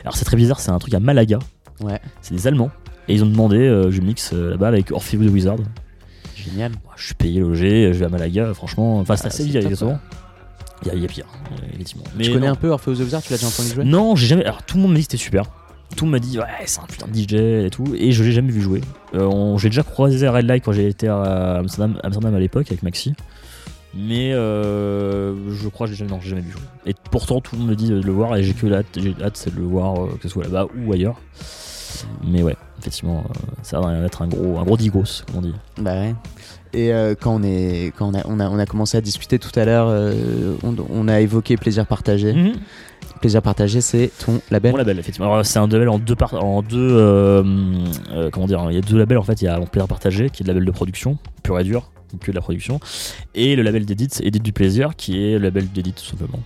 [0.04, 1.38] alors c'est très bizarre, c'est un truc à Malaga.
[1.80, 2.00] Ouais.
[2.22, 2.70] C'est des Allemands.
[3.08, 5.56] Et ils ont demandé, euh, je mixe euh, là-bas avec Orpheus the Wizard.
[6.36, 6.72] Génial.
[6.96, 8.98] Je suis payé, logé, je vais à Malaga, franchement.
[9.00, 9.98] Enfin, c'est Ah, assez top, exactement.
[10.82, 12.04] Il y, a- il y a pire, euh, effectivement.
[12.16, 12.52] Mais tu connais non.
[12.52, 13.84] un peu Orpheus the Wizard Tu l'as déjà entendu jouer?
[13.84, 14.44] Non, j'ai jamais.
[14.44, 15.44] Alors, tout le monde m'a dit que c'était super.
[15.96, 17.34] Tout le monde m'a dit, ouais, c'est un putain de DJ
[17.66, 17.84] et tout.
[17.96, 18.80] Et je l'ai jamais vu jouer.
[19.14, 22.38] Euh, on- j'ai déjà croisé à Red Light quand j'ai été à Amsterdam, Amsterdam à
[22.40, 23.14] l'époque avec Maxi.
[23.96, 26.62] Mais euh, je crois que j'ai jamais, non, j'ai jamais vu jouer.
[26.86, 29.14] Et pourtant, tout le monde me dit de le voir et j'ai que hâte, j'ai
[29.22, 31.16] hâte c'est de le voir, euh, que ce soit là-bas ou ailleurs.
[32.26, 35.54] Mais ouais, effectivement, euh, ça va être un gros, un gros digos, comme on dit.
[35.78, 36.14] Bah ouais.
[36.72, 39.38] Et euh, quand, on, est, quand on, a, on, a, on a commencé à discuter
[39.38, 39.86] tout à l'heure,
[40.64, 42.34] on, on a évoqué Plaisir Partagé.
[43.20, 45.32] Plaisir Partagé, c'est ton label Mon label, effectivement.
[45.32, 47.44] Alors, c'est un label en deux par- en deux
[48.32, 49.40] comment dire, il y a deux labels en fait.
[49.40, 51.92] Il y a mon plaisir partagé qui est le label de production, pur et dur,
[52.18, 52.80] que de la production,
[53.34, 56.40] et le label d'édit, Edit du plaisir, qui est le label d'édit tout simplement.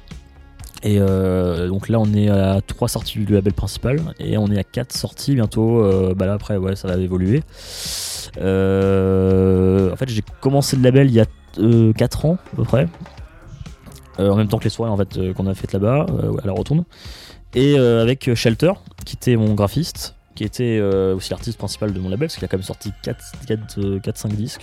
[0.83, 4.59] Et euh, donc là, on est à trois sorties du label principal et on est
[4.59, 5.83] à quatre sorties bientôt.
[5.83, 7.43] euh, bah là, après, ouais, ça va évoluer.
[8.39, 11.27] Euh, en fait, j'ai commencé le label il y a
[11.97, 12.89] 4 ans à peu près.
[14.19, 16.07] En même temps que les soirées en fait qu'on a faites là-bas
[16.43, 16.85] à la rotonde
[17.55, 18.73] et avec Shelter
[19.05, 22.45] qui était mon graphiste qui était euh, aussi l'artiste principal de mon label parce qu'il
[22.45, 24.63] a quand même sorti 4, 4, 4 5 disques.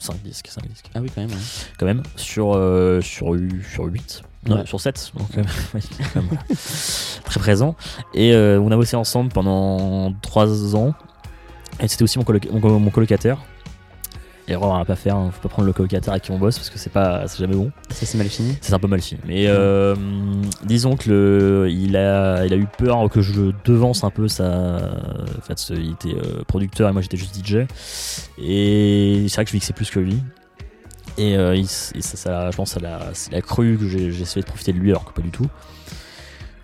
[0.00, 0.86] 5 disques 5 disques.
[0.96, 1.30] Ah oui, quand même.
[1.30, 1.36] ouais.
[1.78, 3.36] quand même sur, euh, sur,
[3.72, 4.66] sur 8 non, Ouais.
[4.66, 5.78] sur 7 donc euh,
[7.24, 7.76] très présent.
[8.14, 10.92] Et euh, on a bossé ensemble pendant 3 ans.
[11.80, 13.38] Et c'était aussi mon, coloc- mon, mon colocataire
[14.48, 15.30] erreur à pas faire hein.
[15.32, 17.54] faut pas prendre le colocataire avec qui on bosse parce que c'est pas c'est jamais
[17.54, 18.56] bon Ça, c'est mal fini?
[18.60, 19.20] c'est un peu mal fini.
[19.26, 19.94] Mais euh,
[20.64, 24.76] disons que le, il, a, il a eu peur que je devance un peu sa.
[25.38, 27.66] En fait, il était euh, producteur et moi j'étais juste DJ.
[28.42, 30.18] Et c'est vrai que je mixais plus que lui.
[31.18, 34.40] Et, euh, il s- et ça, ça- je pense ça l'a cru que j'ai essayé
[34.42, 35.46] de profiter de lui alors que pas du tout.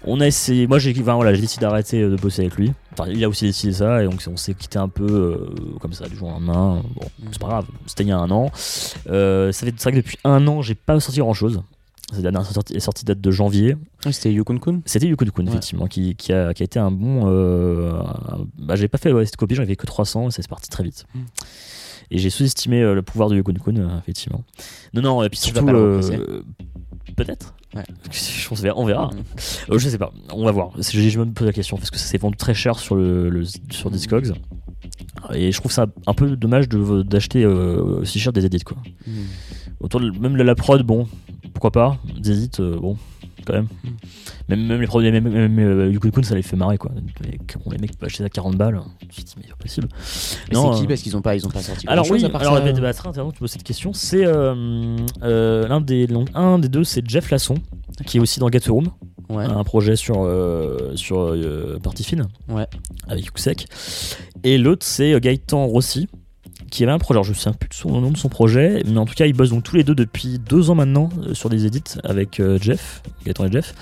[0.04, 2.72] On a essayé, moi j'ai enfin, voilà, décidé d'arrêter de bosser avec lui.
[2.92, 5.92] Enfin, il a aussi décidé ça et donc on s'est quitté un peu euh, comme
[5.92, 6.82] ça du jour au lendemain.
[6.94, 8.50] Bon, c'est pas grave, c'était il y a un an.
[9.08, 11.62] Euh, ça fait c'est vrai que depuis un an j'ai pas sorti grand chose.
[12.10, 13.76] Cette dernière sortie, sortie date de janvier.
[14.10, 15.50] C'était Yukon Kun C'était Yuko Kun, Ouais.
[15.50, 17.24] effectivement, qui, qui, a, qui a été un bon.
[17.26, 20.40] Euh, un- bah, j'ai pas fait ouais, cette copie, j'en avais que 300 et ça
[20.40, 21.04] s'est parti très vite.
[21.14, 21.18] Mm.
[22.10, 24.42] Et j'ai sous-estimé euh, le pouvoir de Yuko Kun, euh, effectivement.
[24.94, 25.66] Non, non, et puis surtout.
[25.68, 26.42] euh,
[27.16, 27.54] Peut-être.
[27.74, 27.84] Ouais.
[28.76, 29.06] On verra.
[29.08, 29.72] Mm.
[29.72, 30.70] Euh, je sais pas, on va voir.
[30.78, 33.28] Je, je me pose la question parce que ça s'est vendu très cher sur, le,
[33.28, 34.32] le- sur Discogs.
[35.34, 38.78] Et je trouve ça un peu dommage d'acheter euh, si cher des edits quoi.
[39.06, 39.10] Mm.
[39.80, 41.06] Autour de- même de la prod, bon,
[41.52, 41.98] pourquoi pas.
[42.18, 42.96] Des euh, bon,
[43.44, 43.68] quand même.
[44.48, 46.90] Même, même les produits, même, même, euh, Kun, ça les fait marrer quoi.
[47.22, 48.80] Les, bon, les mecs peuvent acheter ça à 40 balles.
[49.02, 49.88] Je me dit, mais c'est possible.
[50.48, 51.86] Mais Non, c'est qui euh, Parce qu'ils ont pas, ils ont pas sorti.
[51.86, 52.60] alors oui, part alors ça.
[52.60, 53.92] bah, bah, très intéressant tu poses cette question.
[53.92, 57.56] C'est euh, euh, l'un des donc, un des deux, c'est Jeff Lasson
[58.06, 58.88] qui est aussi dans Get Room,
[59.28, 59.44] Ouais.
[59.44, 62.66] un projet sur euh, sur euh, Party Fine Ouais.
[63.08, 63.66] avec Yuksek.
[64.44, 66.08] Et l'autre c'est euh, Gaëtan Rossi
[66.70, 67.16] qui avait un projet.
[67.16, 69.14] Alors, je ne sais plus de son le nom de son projet, mais en tout
[69.14, 71.98] cas ils bossent donc tous les deux depuis deux ans maintenant euh, sur des edits
[72.04, 73.74] avec euh, Jeff, Gaëtan et Jeff,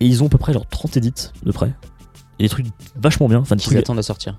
[0.00, 1.72] et ils ont à peu près genre 30 edits de près.
[2.38, 4.36] Et des trucs vachement bien, enfin des trucs attendent à sortir.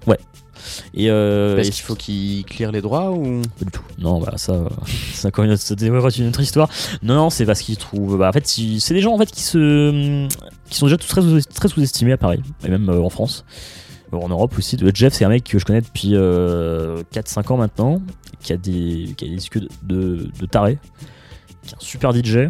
[0.94, 3.42] et euh, Parce et qu'il faut qu'ils clearent les droits ou?
[3.60, 3.82] Pas du tout.
[4.00, 4.70] Non, bah ça, euh,
[5.14, 5.64] c'est encore une autre,
[6.20, 6.70] une autre histoire.
[7.04, 8.18] Non, non, c'est parce qu'ils trouvent.
[8.18, 10.28] Bah, en fait, c'est des gens en fait qui se,
[10.70, 11.22] qui sont déjà tous très,
[11.54, 13.46] très sous-estimés à Paris et même euh, en France,
[14.12, 14.78] en Europe aussi.
[14.82, 18.02] Euh, Jeff, c'est un mec que je connais depuis euh, 4-5 ans maintenant,
[18.42, 20.78] qui a des, qui a des disques de, de, de taré,
[21.64, 22.50] qui est un super DJ.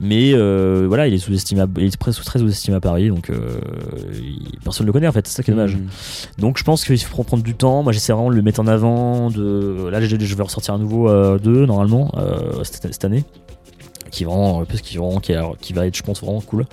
[0.00, 3.30] Mais euh, voilà, il est sous-estimé, à- il est très, très sous-estimé à Paris, donc
[3.30, 3.60] euh,
[4.12, 5.24] il- personne ne le connaît en fait.
[5.28, 5.76] C'est ça qui est dommage.
[5.76, 5.86] Hmm.
[6.38, 7.84] Donc je pense qu'il faut prendre du temps.
[7.84, 9.30] Moi j'essaie vraiment de le mettre en avant.
[9.30, 9.88] De...
[9.92, 13.22] Là je, je vais ressortir un nouveau euh, 2 normalement euh, cette, cette année.
[14.10, 16.40] Qui est vraiment, parce qu'il est vraiment- qui, est- qui va être je pense vraiment
[16.40, 16.66] cool.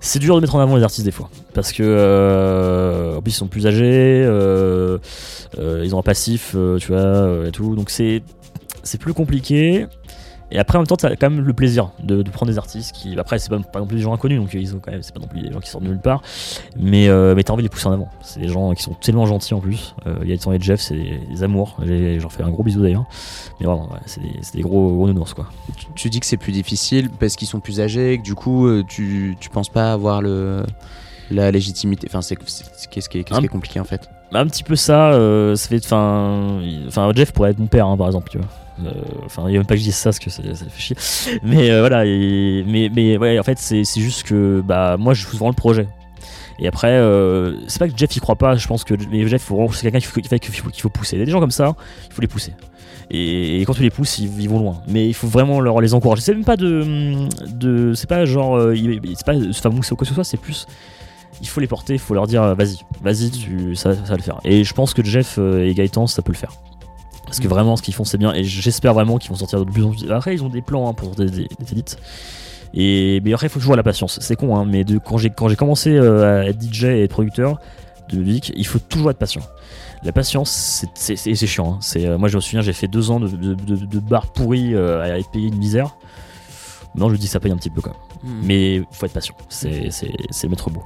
[0.00, 1.28] C'est dur de mettre en avant les artistes des fois.
[1.52, 4.98] Parce que euh, en plus ils sont plus âgés, euh,
[5.58, 7.76] euh, ils ont un passif, euh, tu vois, et tout.
[7.76, 8.22] Donc c'est
[8.82, 9.86] c'est plus compliqué.
[10.52, 12.92] Et après, en même temps, t'as quand même le plaisir de, de prendre des artistes
[12.94, 13.18] qui.
[13.18, 15.14] Après, c'est pas, pas non plus des gens inconnus, donc ils ont quand même, c'est
[15.14, 16.22] pas non plus des gens qui sortent de nulle part.
[16.76, 18.08] Mais, euh, mais t'as envie de les pousser en avant.
[18.22, 19.94] C'est des gens qui sont tellement gentils en plus.
[20.06, 21.76] Euh, Gaëtan et Jeff, c'est des, des amours.
[22.18, 23.04] J'en fais un gros bisou d'ailleurs.
[23.60, 24.20] Mais vraiment, ouais, c'est
[24.54, 25.46] des, gros, gros nounours quoi.
[25.76, 28.66] Tu- Tu dis que c'est plus difficile parce qu'ils sont plus âgés, que du coup
[28.66, 30.64] euh, tu, tu penses pas avoir le
[31.30, 32.08] la légitimité.
[32.10, 32.34] Enfin, c'est
[32.90, 34.08] qu'est-ce qui, est- compliqué en fait?
[34.32, 35.84] Un petit peu ça, euh, ça fait.
[35.84, 38.46] Enfin, enfin, Jeff pourrait être mon père, hein, par exemple, tu vois.
[38.86, 38.90] Euh,
[39.24, 40.96] Enfin, il n'y a même pas que je dise ça parce que ça, fait chier.
[41.42, 45.36] Mais euh, voilà, mais, mais ouais, en fait, c'est juste que bah, moi, je pousse
[45.36, 45.86] vraiment le projet.
[46.58, 49.50] Et après, euh, c'est pas que Jeff y croit pas, je pense que mais Jeff,
[49.72, 51.16] c'est quelqu'un qu'il faut, qu'il faut, faut pousser.
[51.16, 51.74] Il y a des gens comme ça,
[52.08, 52.52] il faut les pousser.
[53.10, 54.82] Et, quand tu les pousses, ils, vont loin.
[54.86, 56.22] Mais il faut vraiment leur les encourager.
[56.22, 57.92] C'est même pas de.
[57.94, 58.60] c'est pas genre.
[59.14, 60.66] c'est pas enfin, ou quoi que ce soit, c'est plus
[61.42, 63.30] il faut les porter, il faut leur dire vas-y, vas-y,
[63.74, 64.40] ça, ça va le faire.
[64.44, 66.52] Et je pense que Jeff et Gaëtan, ça peut le faire.
[67.30, 68.34] Parce que vraiment, ce qu'ils font, c'est bien.
[68.34, 70.10] Et j'espère vraiment qu'ils vont sortir de plus en plus.
[70.10, 71.48] Après, ils ont des plans hein, pour des, des.
[72.74, 74.18] Et mais après, il faut toujours la patience.
[74.20, 77.04] C'est con, hein, mais de, quand j'ai quand j'ai commencé euh, à être DJ et
[77.04, 77.58] être producteur
[78.10, 79.42] de musique, il faut toujours être patient.
[80.02, 81.74] La patience, c'est- chiant.
[81.74, 81.78] hein.
[81.80, 84.32] C'est euh, moi, je me souviens, j'ai fait deux ans de, de, de, de bar
[84.32, 85.96] pourri euh, à être payé une misère.
[86.96, 87.90] Non, je dis que ça paye un petit peu quand
[88.24, 88.32] même.
[88.42, 89.34] Mais faut être patient.
[89.48, 90.82] C'est maître beau.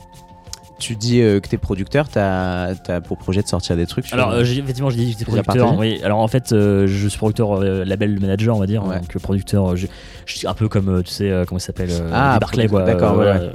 [0.79, 4.13] Tu dis euh, que t'es producteur, t'as as pour projet de sortir des trucs.
[4.13, 5.79] Alors, euh, j'ai- effectivement, j'ai dit que j'étais producteur.
[5.79, 8.85] Oui, alors en fait, euh, je suis producteur euh, label manager, on va dire.
[8.85, 8.99] Ouais.
[8.99, 9.87] Donc, euh, producteur, euh, je,
[10.27, 12.67] je suis un peu comme, euh, tu sais, euh, comment il s'appelle euh, Ah, Barclay,
[12.67, 12.83] quoi.
[12.83, 13.53] d'accord, euh, ouais.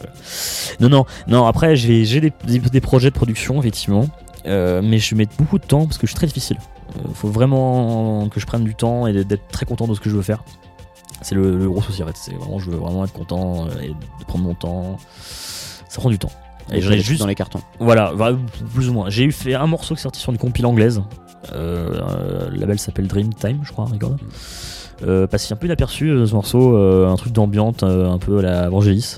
[0.79, 4.05] Non, non, non, après, j'ai j'ai des, des, des projets de production, effectivement.
[4.45, 6.57] Euh, mais je mets beaucoup de temps parce que je suis très difficile.
[7.07, 10.09] Il faut vraiment que je prenne du temps et d'être très content de ce que
[10.09, 10.43] je veux faire.
[11.21, 12.15] C'est le, le gros souci, en fait.
[12.15, 14.97] C'est vraiment, je veux vraiment être content euh, et de prendre mon temps.
[15.89, 16.31] Ça prend du temps.
[16.73, 17.61] Et j'en ai juste dans les cartons.
[17.79, 18.33] voilà, va-
[18.73, 19.09] plus ou moins.
[19.09, 21.01] J'ai eu fait un morceau qui est sorti sur une compile anglaise.
[21.53, 24.17] Euh, euh, le label s'appelle Dreamtime, je crois, regarde.
[25.07, 28.69] Euh, passé un peu inaperçu euh, ce morceau, un truc d'ambiance un peu à la
[28.69, 29.17] Vangelis.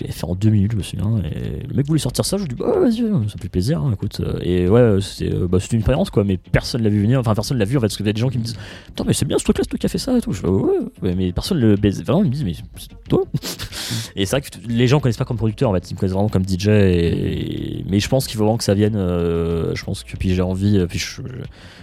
[0.00, 1.18] Que J'avais fait en deux minutes, je me souviens.
[1.24, 3.90] Et le mec voulait sortir ça, je lui dis bah vas-y, ça fait plaisir, hein,
[3.92, 4.20] écoute.
[4.42, 7.20] Et ouais, c'était euh, bah, une expérience quoi, mais personne l'a vu venir.
[7.20, 8.56] Enfin, personne l'a vu en fait, parce qu'il y a des gens qui me disent
[8.86, 10.32] Putain, mais c'est bien ce truc-là, ce truc qui a fait ça et tout.
[10.32, 12.02] Je fais ouais, mais personne le baise.
[12.02, 13.24] Vraiment, ils me disent Mais c'est toi
[14.16, 16.14] Et c'est vrai que les gens connaissent pas comme producteur en fait, ils me connaissent
[16.14, 16.68] vraiment comme DJ.
[16.68, 17.84] Et...
[17.88, 18.94] Mais je pense qu'il faut vraiment que ça vienne.
[18.96, 21.22] euh, je pense que puis j'ai envie, euh, puis je- je-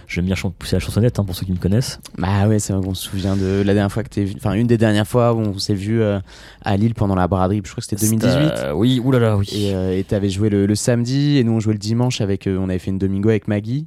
[0.06, 2.00] j'aime bien pousser la chansonnette hein, pour ceux qui me connaissent.
[2.16, 4.26] Bah ouais, c'est vrai qu'on se souvient de la dernière fois que t'es.
[4.36, 6.18] Enfin, une des dernières fois où on s'est vu euh,
[6.62, 7.60] à Lille pendant la braderie.
[7.64, 8.52] Je crois que c'était 2018.
[8.56, 9.48] Euh, oui, oulala, oui.
[9.52, 12.46] Et euh, et t'avais joué le, le samedi et nous on jouait le dimanche avec.
[12.46, 13.86] euh, on avait fait une domingo avec Maggie.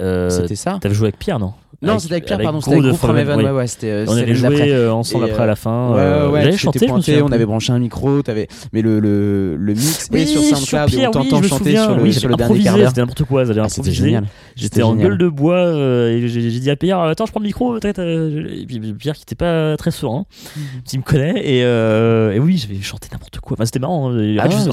[0.00, 2.60] Euh, C'était ça T'avais joué avec Pierre, non Non, c'était avec Pierre, pardon.
[2.60, 3.40] C'était avec From Heaven.
[3.42, 3.90] Ouais, ouais, c'était.
[3.90, 5.90] euh, On avait joué euh, ensemble Et, après à la fin.
[5.90, 9.00] Ouais, euh, ouais, tu chanté, je me on avait branché un micro, t'avais, mais le,
[9.00, 12.28] le, le mix Oui, sur SoundCloud Pierre, on oui, t'entend chanter sur le, oui, sur
[12.28, 12.88] le dernier quart d'heure.
[12.90, 14.26] c'était n'importe quoi, Ah, c'était génial.
[14.54, 15.72] J'étais en gueule de bois
[16.10, 17.76] et j'ai dit à Pierre Attends, je prends le micro.
[17.76, 20.62] Et puis Pierre qui était pas très serein, Mhm.
[20.84, 21.42] qui me connaît.
[21.44, 23.56] Et, oui, j'avais chanté n'importe quoi.
[23.66, 24.12] C'était marrant.
[24.12, 24.36] hein.
[24.38, 24.50] Ah en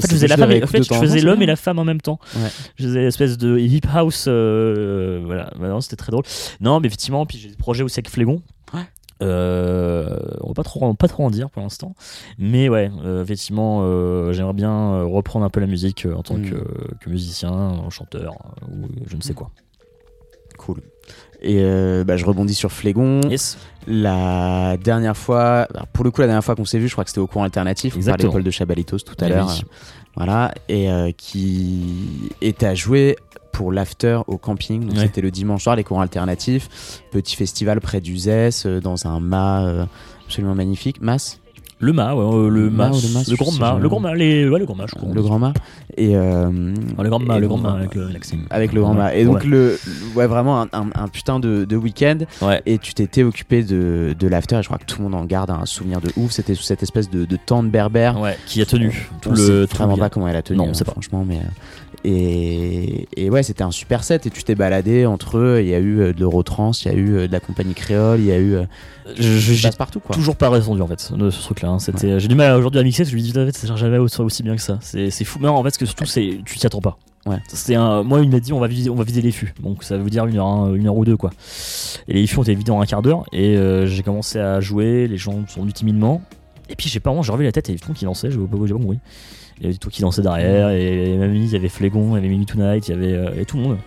[0.84, 2.20] je, faisais l'homme et la femme en même temps.
[2.78, 4.28] Je faisais une espèce de hip house.
[5.24, 6.24] Voilà, non, c'était très drôle.
[6.60, 8.42] Non, mais effectivement, puis j'ai des projets aussi avec Flégon.
[8.74, 8.80] Ouais.
[9.22, 11.94] Euh, on va pas trop, pas trop en dire pour l'instant,
[12.38, 16.34] mais ouais, euh, effectivement, euh, j'aimerais bien euh, reprendre un peu la musique en tant
[16.36, 16.50] Mm.
[16.50, 16.56] que,
[17.00, 18.34] que musicien, chanteur
[18.70, 19.50] ou je ne sais quoi.
[20.58, 20.82] Cool.
[21.42, 21.62] Et
[22.04, 23.20] bah, je rebondis sur Flégon.
[23.28, 23.58] Yes.
[23.86, 27.10] La dernière fois, pour le coup, la dernière fois qu'on s'est vu, je crois que
[27.10, 28.28] c'était au cours alternatif, on parlait Exactement.
[28.32, 29.54] l'école de Chabalitos tout à Eh l'heure.
[30.16, 33.16] Voilà, et euh, qui était à jouer
[33.52, 34.86] pour l'after au camping.
[34.86, 35.02] Donc Ouais.
[35.02, 37.02] c'était le dimanche soir, les cours alternatifs.
[37.10, 39.84] Petit festival près d'Uzès, euh, dans un mât euh,
[40.26, 41.00] absolument magnifique.
[41.00, 41.38] Mas?
[41.78, 44.64] Le mât, ouais, euh, le Mât le grand mât, le grand mât, les, ouais, le
[44.64, 45.12] grand mât, je crois.
[45.12, 45.52] le grand mât.
[45.98, 46.48] Et, euh,
[46.98, 48.36] le grand mât, le grand mât avec le l'accent.
[48.48, 49.14] avec le grand mât.
[49.14, 49.46] Et donc, ouais.
[49.46, 49.78] le,
[50.14, 52.18] ouais, vraiment un, un- un putain de, de week-end.
[52.40, 52.62] Ouais.
[52.64, 54.56] Et tu t'étais occupé de, de l'after.
[54.56, 56.30] Et je crois que tout le monde en garde un souvenir de ouf.
[56.30, 58.18] C'était sous cette espèce de, de tente berbère.
[58.18, 60.56] Ouais, qui a tenu tout On le sait tout vraiment pas comment elle a tenu,
[60.58, 60.92] Non, on hein, sait pas.
[60.92, 61.40] franchement, mais euh,
[62.04, 64.26] et, et ouais, c'était un super set.
[64.26, 65.60] Et tu t'es baladé entre eux.
[65.62, 67.74] Il y a eu euh, de l'Eurotrans, il y a eu euh, de la compagnie
[67.74, 68.54] créole, il y a eu.
[68.54, 68.64] euh,
[69.16, 70.14] Je- je- ça J'ai passe partout quoi.
[70.14, 72.82] toujours pas répondu en fait de ce truc là c'était j'ai du mal aujourd'hui à
[72.82, 74.78] mixer parce que je me dis en fait c'est jamais aussi, aussi bien que ça.
[74.82, 75.38] C'est fou.
[75.40, 76.98] Mais en fait ce que surtout c'est tu t'y attends pas.
[77.24, 77.74] Ouais.
[77.76, 79.52] un moi il m'a dit on va vider on va vider les fûts.
[79.62, 81.30] Donc ça veut dire une heure, un- une heure ou deux quoi.
[82.08, 83.24] Et les fûts ont été vidés en un quart d'heure.
[83.32, 85.06] Et euh, j'ai commencé à jouer.
[85.08, 86.20] Les gens sont venus timidement.
[86.68, 87.68] Et puis j'ai pas vraiment j'ai revu la tête.
[87.68, 88.98] Et il y avait tout qui dansait j'ai pas j'ai pas compris
[89.58, 92.18] il y avait tout qui dansait derrière et même il y avait Flégon il y
[92.18, 93.78] avait Mimi Tonight il y avait euh, et tout le monde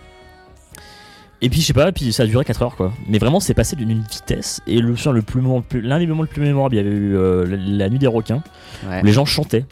[1.42, 2.92] et puis je sais pas, puis ça a duré 4 heures quoi.
[3.08, 4.60] Mais vraiment c'est passé d'une vitesse.
[4.66, 5.40] Et le le plus
[5.80, 8.06] l'un des moments le plus mémorables, il y avait eu euh, la, la nuit des
[8.06, 8.42] requins
[8.86, 9.00] Ouais.
[9.02, 9.64] où les gens chantaient.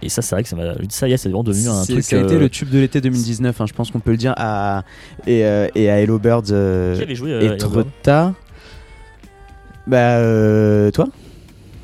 [0.00, 0.74] Et ça c'est vrai que ça m'a.
[0.90, 2.04] Ça y est, c'est vraiment devenu un truc.
[2.04, 4.16] Ça a été euh, le tube de l'été 2019, hein, je pense qu'on peut le
[4.16, 4.84] dire, à,
[5.26, 8.32] et, euh, et à Hello Birds euh, Qui avait joué euh, et Hello Trota.
[9.88, 11.08] Bah, euh, toi?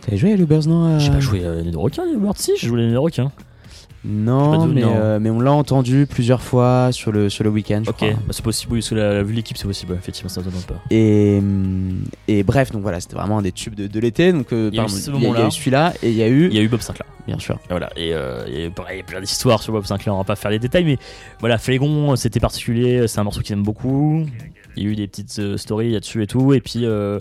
[0.02, 2.04] T'avais joué à Hello Birds, non euh J'ai pas joué euh, la nuit des requins,
[2.06, 3.32] les Birds, si, j'ai joué la nuit des requins.
[4.06, 4.92] Non, mais, non.
[4.96, 8.44] euh, mais on l'a entendu plusieurs fois sur le, sur le week-end, Ok, bah, c'est
[8.44, 10.74] possible, oui, parce que la, vu l'équipe, c'est possible, effectivement, ça ne donne pas.
[10.90, 14.32] Et, hum, et bref, donc voilà, c'était vraiment un des tubes de, de l'été.
[14.32, 16.62] Donc, euh, Il y a eu celui-là et il y a eu, Il y a
[16.62, 17.06] eu Bob Sinclair.
[17.26, 19.86] bien sûr, Et voilà, et euh, il y a eu pareil, plein d'histoires sur Bob
[19.86, 20.98] Sinclair, on va pas faire les détails, mais
[21.40, 24.26] voilà, Flégon, c'était particulier, c'est un morceau qu'ils aiment beaucoup.
[24.76, 27.20] Il y a eu des petites euh, stories là-dessus et tout, et puis euh,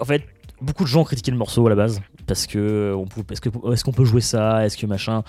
[0.00, 0.22] en fait,
[0.60, 3.92] beaucoup de gens critiquaient le morceau à la base, parce que on peut, est-ce qu'on
[3.92, 5.24] peut jouer ça, est-ce que machin.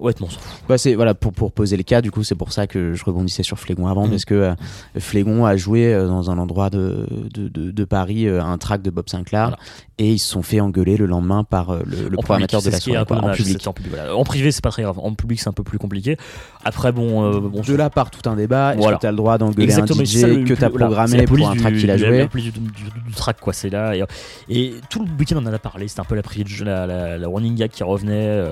[0.00, 0.28] Honnêtement.
[0.68, 3.04] Bah, c'est voilà pour, pour poser le cas du coup c'est pour ça que je
[3.04, 4.10] rebondissais sur Flégon avant Mhm.
[4.10, 4.54] parce que euh,
[4.98, 8.82] Flégon a joué euh, dans un endroit de, de, de- de Paris euh, un track
[8.82, 9.58] de Bob Sinclair Voilà.
[9.98, 12.80] et ils se sont fait engueuler le lendemain par euh, le, le programmateur de la
[12.80, 13.92] soirée quoi, en public en public.
[13.94, 14.16] voilà.
[14.16, 14.98] En privé, c'est pas très grave.
[14.98, 16.16] En public, c'est un peu plus compliqué.
[16.64, 19.38] Après, bon, euh, bon de là part tout un débat est-ce que t'as le droit
[19.38, 21.96] d'engueuler un DJ ça le que t'as programmé la pour un du- track qu'il a
[21.96, 23.94] joué La police du, du- du track, quoi, c'est là.
[23.94, 24.02] Et,
[24.48, 25.86] et tout le week-end, on en a parlé.
[25.86, 26.22] C'était un peu la,
[26.64, 28.42] la, la, la running gag qui revenait.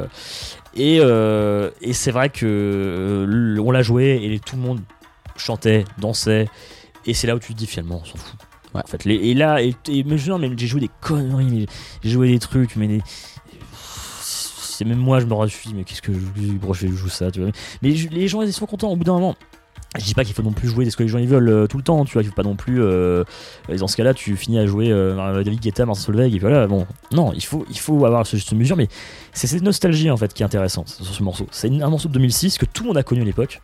[0.76, 4.80] Euh, et euh, et c'est vrai que euh, on l'a joué et tout le monde
[5.36, 6.48] chantait, dansait.
[7.06, 8.38] Et c'est là où tu te dis finalement, on s'en fout.
[8.74, 8.80] Ouais.
[8.84, 11.66] En fait, les- et là, et, et- mais, je- non, mais j'ai joué des conneries,
[12.02, 13.00] j'ai joué des trucs, mais des.
[14.24, 17.30] C'est même moi, je me suis dit, mais qu'est-ce que je, pourquoi je joue ça,
[17.30, 17.50] tu vois.
[17.82, 19.36] Mais je- les gens, ils sont contents au bout d'un moment.
[19.98, 21.66] Je dis pas qu'il faut non plus jouer ce que les gens ils veulent euh,
[21.66, 22.82] tout le temps, tu vois, il faut pas non plus.
[22.82, 23.24] euh,
[23.78, 26.86] dans ce cas-là, tu finis à jouer euh, David Guetta, Marcel Solveig, et voilà, bon.
[27.12, 28.88] Non, il faut, il faut avoir ce juste mesure, mais
[29.34, 31.46] c'est cette nostalgie en fait qui est intéressante sur ce morceau.
[31.50, 33.60] C'est un morceau de 2006 que tout le monde a connu à l'époque.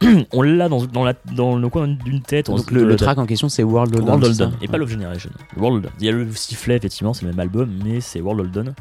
[0.32, 2.48] on l'a dans, dans, la, dans le coin d'une tête.
[2.48, 4.78] on- donc le, track en question c'est World Hold On, World Holden, ça et pas
[4.78, 5.30] Love Generation.
[5.56, 5.88] World.
[6.00, 8.74] Il y a le sifflet, effectivement, c'est le même album, mais c'est World Holden.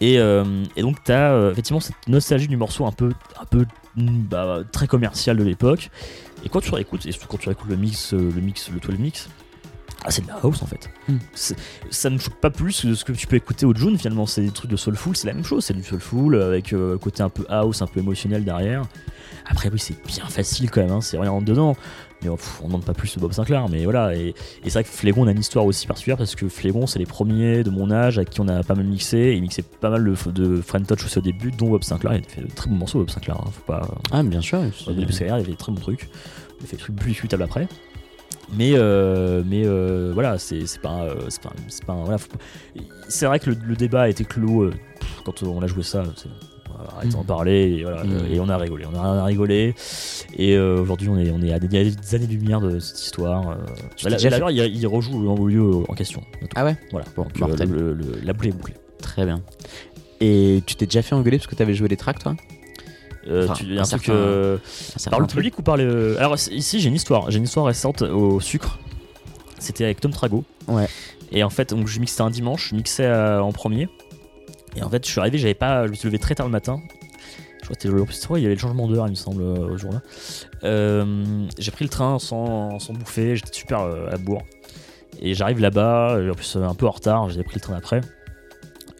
[0.00, 3.66] Et, euh, et donc, tu as effectivement cette nostalgie du morceau un peu, un peu
[3.96, 5.90] mm, bah, très commercial de l'époque.
[6.44, 8.78] Et quand tu réécoutes, et surtout quand tu réécoutes le mix, euh, le mix, le
[8.78, 9.28] 12 mix,
[10.04, 10.88] ah, c'est de la house en fait.
[11.08, 11.16] Hmm.
[11.90, 14.26] Ça ne choque pas plus que ce que tu peux écouter au June finalement.
[14.26, 15.64] C'est des trucs de soulful, c'est la même chose.
[15.64, 18.84] C'est du soulful avec euh, côté un peu house, un peu émotionnel derrière.
[19.46, 21.76] Après, oui, c'est bien facile quand même, hein, c'est rien en dedans.
[22.22, 24.14] Mais pff, on demande pas plus de Bob Sinclair, mais voilà.
[24.16, 26.86] Et, et c'est vrai que Flégon on a une histoire aussi particulière parce que Flégon,
[26.86, 29.18] c'est les premiers de mon âge à qui on a pas mal mixé.
[29.18, 32.14] Et il mixait pas mal de, de Friend Touch aussi au début, dont Bob Sinclair.
[32.14, 33.36] Il a fait de très bons morceaux, Bob Sinclair.
[33.36, 35.72] hein, faut pas, ah bien sûr au début de sa carrière, il avait des très
[35.72, 36.08] bons trucs.
[36.60, 37.68] Il a fait des trucs plus discutables après.
[38.52, 42.28] Mais, euh, mais euh, voilà, c'est c'est pas, euh, c'est pas, c'est pas, voilà, faut
[43.26, 44.74] vrai que le, le débat a été clos euh,
[45.24, 46.04] quand on a joué ça.
[46.96, 47.26] Arrête d'en Mm.
[47.26, 48.26] parler et, voilà, Mm.
[48.32, 49.74] et on a rigolé, on a rigolé
[50.36, 53.50] et euh, aujourd'hui on est, on est à des, a années-lumière de cette histoire.
[53.50, 53.54] euh.
[54.04, 54.10] Bah,
[54.50, 56.20] il, il rejoue au lieu en question.
[56.54, 57.68] ah ouais Voilà, Bon, donc, euh, mortel.
[57.70, 58.74] le- le- la boucle est bouclée.
[59.00, 59.40] très bien
[60.20, 62.34] et tu t'es déjà fait engueuler parce que t'avais joué les tracks toi?
[63.28, 64.58] Euh, Enfin, tu- un un truc, certain- euh,
[65.06, 65.36] Un Par le truc.
[65.38, 66.16] public ou par le.
[66.18, 68.78] Alors ici j'ai une histoire, j'ai une histoire récente au sucre.
[69.58, 70.44] C'était avec Tom Trago.
[70.68, 70.86] Ouais.
[71.32, 73.88] Et en fait, donc je mixais un dimanche, je mixais euh, en premier.
[74.76, 76.52] Et en fait, je suis arrivé, j'avais pas, je me suis levé très tard le
[76.52, 76.80] matin.
[77.58, 79.42] Je crois que c'était le, vrai, il y avait le changement d'heure, il me semble,
[79.42, 80.00] euh, au jour-là.
[80.62, 84.42] Euh, j'ai pris le train sans, sans bouffer, j'étais super euh, à bourre.
[85.20, 88.02] Et j'arrive là-bas, en plus un peu en retard, j'ai pris le train d'après.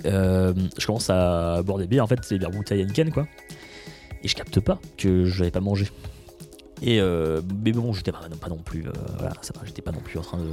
[0.04, 3.26] Euh, je commence à boire des bières, en fait, c'est des bières bouteilles Heineken, quoi.
[4.22, 5.86] Et je capte pas que je n'avais pas mangé.
[6.82, 9.92] Et euh, mais bon, j'étais pas, pas non plus, euh, voilà, ça va, j'étais pas
[9.92, 10.48] non plus en train de, de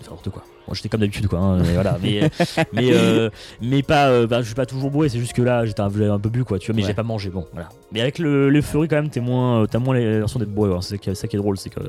[0.00, 0.42] faire n'importe quoi.
[0.66, 1.38] Moi, j'étais comme d'habitude, quoi.
[1.38, 2.30] hein, mais voilà, mais
[2.72, 3.28] mais euh,
[3.60, 5.10] mais pas, euh, bah, je suis pas toujours bourré.
[5.10, 6.58] C'est juste que là, j'étais un, un peu bu, quoi.
[6.58, 6.88] Tu vois, mais Ouais.
[6.88, 7.68] j'ai pas mangé, bon, voilà.
[7.92, 10.72] Mais avec le- l'euphorie, quand même, t'es moins, t'as moins l'impression d'être bourré.
[10.72, 10.80] hein.
[10.80, 11.80] C'est ça qui est drôle, c'est que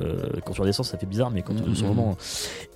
[0.44, 1.74] quand tu redescends, ça fait bizarre, mais quand tu Mhm.
[1.74, 2.16] sur le moment.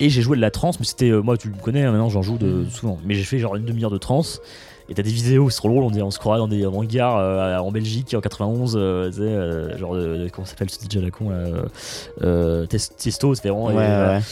[0.01, 2.23] Et j'ai joué de la trance, mais c'était, moi, tu me connais, hein, maintenant, j'en
[2.23, 2.99] joue de, souvent.
[3.05, 4.41] Mais j'ai fait genre une demi-heure de trance.
[4.88, 7.18] Et t'as des vidéos, c'est trop drôle, on, dirait, on se croirait dans des hangars
[7.18, 10.79] euh, en Belgique en 91, euh, tu sais, euh, genre, de, comment ça s'appelle ce
[10.79, 13.66] DJ à la con là Tes- Tiesto, c'est vraiment.
[13.66, 14.16] Ouais, et, voilà.
[14.18, 14.22] ouais.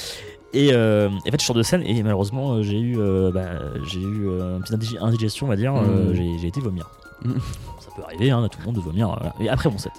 [0.52, 3.42] Et, euh, et en fait, je sors de scène et malheureusement, j'ai eu, euh, bah,
[3.90, 5.74] j'ai eu euh, une petite indig- indigestion, on va dire.
[5.74, 6.14] Mm.
[6.40, 6.88] j'ai, été vomir.
[7.24, 7.32] Mm.
[7.80, 9.08] Ça peut arriver hein, à tout le monde de vomir.
[9.08, 9.34] voilà.
[9.40, 9.92] Et après mon set.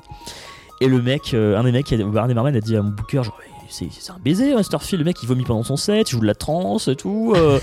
[0.80, 3.38] Et le mec, un des mecs, un des barman a dit à mon booker, genre,
[3.70, 5.00] c'est, un baiser, Masterfield.
[5.00, 7.34] Le mec, il vomit pendant son set, il joue de la trance et tout.
[7.36, 7.60] euh.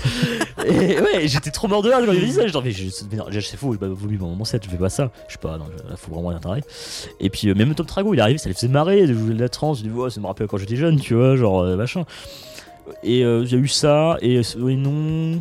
[0.65, 2.45] et ouais, j'étais trop mort de rire quand il dit ça.
[2.47, 5.11] Genre, mais je- c'est faux, il m'a vomi pendant mon set, je fais pas ça.
[5.27, 6.61] Je sais pas, non, là, faut vraiment rien intérêt.
[7.19, 9.33] Et puis, euh, même Tom Trago, il est arrivé, ça les faisait marrer de jouer
[9.33, 9.79] de la trance.
[9.79, 12.05] Je dis, ouais, ça me rappelle quand j'étais jeune, tu vois, genre, euh, machin.
[13.03, 15.39] Et il y a eu ça, et oui, non.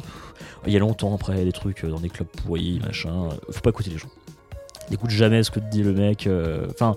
[0.66, 3.30] Il y a longtemps après, des trucs dans des clubs pourris, machin.
[3.50, 4.08] Faut pas écouter les gens.
[4.90, 6.28] N'écoute jamais ce que te dit le mec.
[6.70, 6.96] Enfin.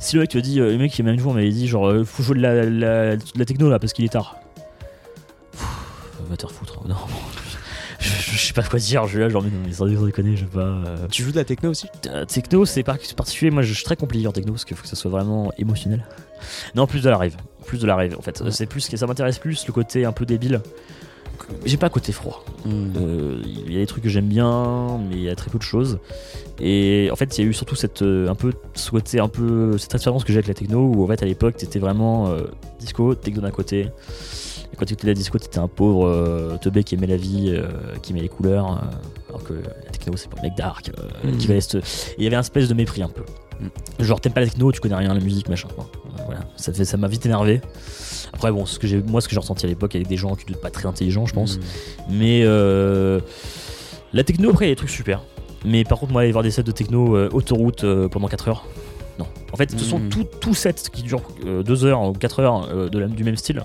[0.00, 2.04] Si le mec te dit, euh, le mec qui même jour m'avait dit, genre, euh,
[2.04, 4.36] faut jouer de la, la- de la techno là parce qu'il est tard.
[5.52, 5.66] Pff,
[6.28, 6.96] Va te refoutre, non.
[7.98, 9.86] Je, je- je sais pas quoi dire, je suis là, genre, mais non, mais sans
[9.86, 10.60] déconner, je vais pas.
[10.60, 11.86] euh, Tu joues de la techno aussi?
[12.06, 13.50] Euh, techno, c'est par- c'est particulier.
[13.50, 16.04] Moi, je suis très compliqué en techno parce qu'il faut que ça soit vraiment émotionnel.
[16.74, 17.36] Non, plus de la rave.
[17.66, 18.40] Plus de la rave, en fait.
[18.40, 18.50] Ouais.
[18.50, 20.60] C'est plus que ça m'intéresse plus le côté un peu débile.
[21.64, 22.44] J'ai pas côté froid.
[22.64, 22.92] Mm.
[22.96, 25.58] Euh, Il y a des trucs que j'aime bien, mais il y a très peu
[25.58, 25.98] de choses.
[26.60, 28.52] Et en fait, il y a eu surtout cette euh, un peu
[28.90, 31.56] côté un peu cette expérience que j'ai avec la techno où en fait à l'époque
[31.56, 32.42] t'étais vraiment euh,
[32.78, 33.88] disco, techno d'un côté.
[34.72, 37.58] Et quand tu étais la disco, t'étais un pauvre euh, teubé qui aimait la vie,
[38.02, 38.82] qui aimait les couleurs,
[39.28, 40.92] alors que la techno c'est pour les mecs dark,
[41.38, 41.60] qui va et
[42.18, 43.24] il y avait un espèce de mépris un peu.
[43.98, 45.68] Genre t'aimes pas la techno, tu connais rien à la musique, machin.
[45.78, 45.82] Euh,
[46.26, 47.60] voilà, ça fait ça m'a vite énervé.
[48.32, 50.34] Après bon, ce que j'ai moi ce que j'ai ressenti à l'époque avec des gens
[50.34, 51.56] qui étaient pas très intelligents, je pense.
[51.58, 51.60] Mm.
[52.10, 53.20] Mais euh,
[54.12, 55.22] la techno, après, il y a des trucs super.
[55.64, 58.48] Mais par contre, moi, aller voir des sets de techno euh, autoroute euh, pendant 4
[58.48, 58.64] heures,
[59.18, 59.26] non.
[59.52, 60.08] En fait, ce sont Mhm.
[60.08, 63.62] tout, tout sets qui durent 2 heures ou 4 heures de la- du même style.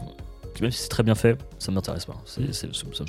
[0.61, 2.15] Même si c'est très bien fait, ça m'intéresse pas.
[2.25, 3.07] C'est, c'est- ça me saoule.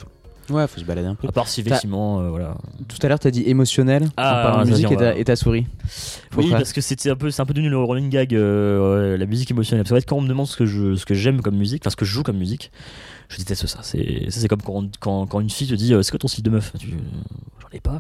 [0.51, 1.27] Ouais, faut se balader un peu.
[1.29, 2.57] À part si effectivement, euh, voilà.
[2.89, 5.17] Tout à l'heure, t'as dit émotionnel Ah, en parlant de musique on et va- t'as-
[5.19, 5.67] et t'as souri.
[6.37, 9.27] Oui, parce que c'était un peu, c'est un peu devenu le running gag, euh, la
[9.27, 9.85] musique émotionnelle.
[9.85, 11.91] Parce fait, quand on me demande ce que je, ce que j'aime comme musique, enfin
[11.91, 12.71] ce que je joue comme musique,
[13.29, 13.81] je déteste ça.
[13.83, 16.29] C'est, c'est comme quand, on- quand, quand une fille te dit, euh, c'est quoi ton
[16.29, 16.73] style de meuf?
[16.79, 16.97] Tu, euh,
[17.61, 17.99] J'en ai pas.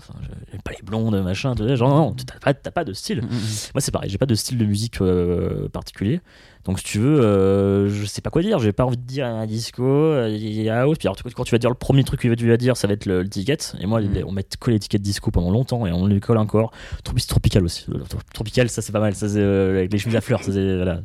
[0.52, 1.54] J'aime pas les blondes, machin.
[1.74, 3.22] Genre non, t'as pas, t'as pas de style.
[3.22, 3.30] Mm, mm.
[3.74, 4.10] Moi, c'est pareil.
[4.10, 6.20] J'ai pas de style de musique euh, particulier.
[6.66, 8.58] Donc, si tu veux, euh, je sais pas quoi dire.
[8.58, 10.98] J'ai pas envie de dire un disco, euh, il y a house.
[10.98, 12.94] Puis alors, quand tu vas dire le premier truc que tu vas dire, ça va
[12.94, 13.74] être le- l'étiquette.
[13.80, 14.24] Et moi, Mhm.
[14.26, 16.72] on m'a collé l'étiquette disco pendant longtemps et on le colle encore.
[17.04, 17.84] Tropi- Tropical aussi.
[17.88, 19.14] Le tro- Tropical, ça c'est pas mal.
[19.14, 20.42] Ça c'est euh, avec les chemises à fleurs.
[20.42, 21.00] Ça c'est voilà.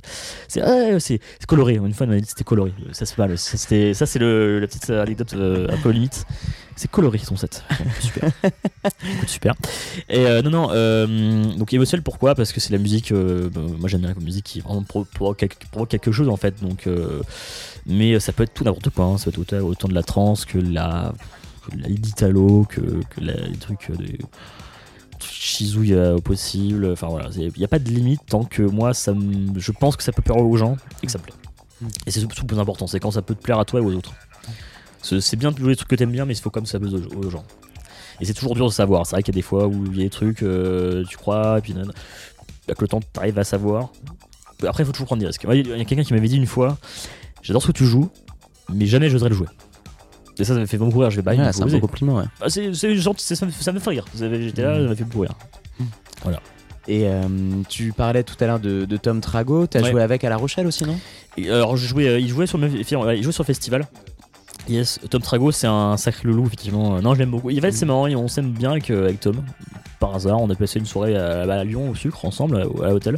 [0.48, 1.76] C'est ouais, c'est c'est coloré.
[1.76, 2.74] Une fois, on m'a dit que c'était coloré.
[2.92, 3.38] Ça c'est pas mal.
[3.38, 6.26] Ça, c'était- ça c'est le la petite anecdote euh, un peu limite.
[6.82, 7.64] C'est coloré son set.
[8.00, 8.32] Super.
[9.16, 9.54] Écoute, super.
[10.10, 10.70] Et euh, non, non.
[10.72, 12.34] euh, donc émotionnel, pourquoi?
[12.34, 13.12] Parce que c'est la musique.
[13.12, 16.28] euh, bah, moi, j'aime bien la musique qui vraiment pro- provoque quelque, provoque quelque chose
[16.28, 16.60] en fait.
[16.64, 16.90] Donc,
[17.86, 19.06] mais ça peut être tout n'importe quoi.
[19.06, 19.18] hein.
[19.20, 21.14] Ça peut être autant, autant de la trance que la,
[21.70, 24.18] que la l'italo, que, que la- les trucs euh, de
[25.20, 26.90] chizouille au possible.
[26.92, 29.14] Enfin voilà, il n'y a pas de limite tant que moi, ça
[29.56, 31.34] je pense que ça peut plaire aux gens et que ça me plaît.
[31.82, 31.88] Mm.
[32.08, 33.84] Et c'est surtout le plus important, c'est quand ça peut te plaire à toi et
[33.84, 34.14] aux autres.
[35.02, 36.94] C'est bien de jouer des trucs que t'aimes bien, mais il faut comme ça plaise
[36.94, 37.44] aux, aux gens.
[38.20, 39.06] Et c'est toujours dur de savoir.
[39.06, 41.18] C'est vrai qu'il y a des fois où il y a des trucs, euh, tu
[41.18, 41.92] crois, et puis nan,
[42.68, 43.90] avec le temps, t'arrives à savoir.
[44.66, 45.44] Après, il faut toujours prendre des risques.
[45.46, 46.78] Moi, Il y a quelqu'un qui m'avait dit une fois
[47.42, 48.10] J'adore ce que tu joues,
[48.72, 49.48] mais jamais je voudrais le jouer.
[50.38, 51.10] Et ça, ça m'a fait beaucoup rire.
[51.10, 52.26] Je vais bah, faut c'est un compliment, ouais.
[52.40, 54.06] Ah, c'est, c'est gentil, ça, me, ça me fait rire.
[54.16, 55.34] J'étais là, ça m'a fait beaucoup rire.
[56.88, 57.22] Et euh,
[57.70, 59.92] tu parlais tout à l'heure de, de Tom Trago, t'as Ouais.
[59.92, 60.98] joué avec à La Rochelle aussi, non?
[61.38, 63.88] Et alors, je jouais, euh, il jouait sur il jouait sur le festival.
[64.70, 66.96] Yes, Tom Trago, c'est un sacré loulou, effectivement.
[66.98, 67.50] Euh, Non, je l'aime beaucoup.
[67.50, 69.44] Va être, c'est marrant, on s'aime bien avec, euh, avec Tom.
[70.00, 72.90] Par hasard, on a passé une soirée à, à Lyon au sucre ensemble, à, à
[72.92, 73.18] l'hôtel.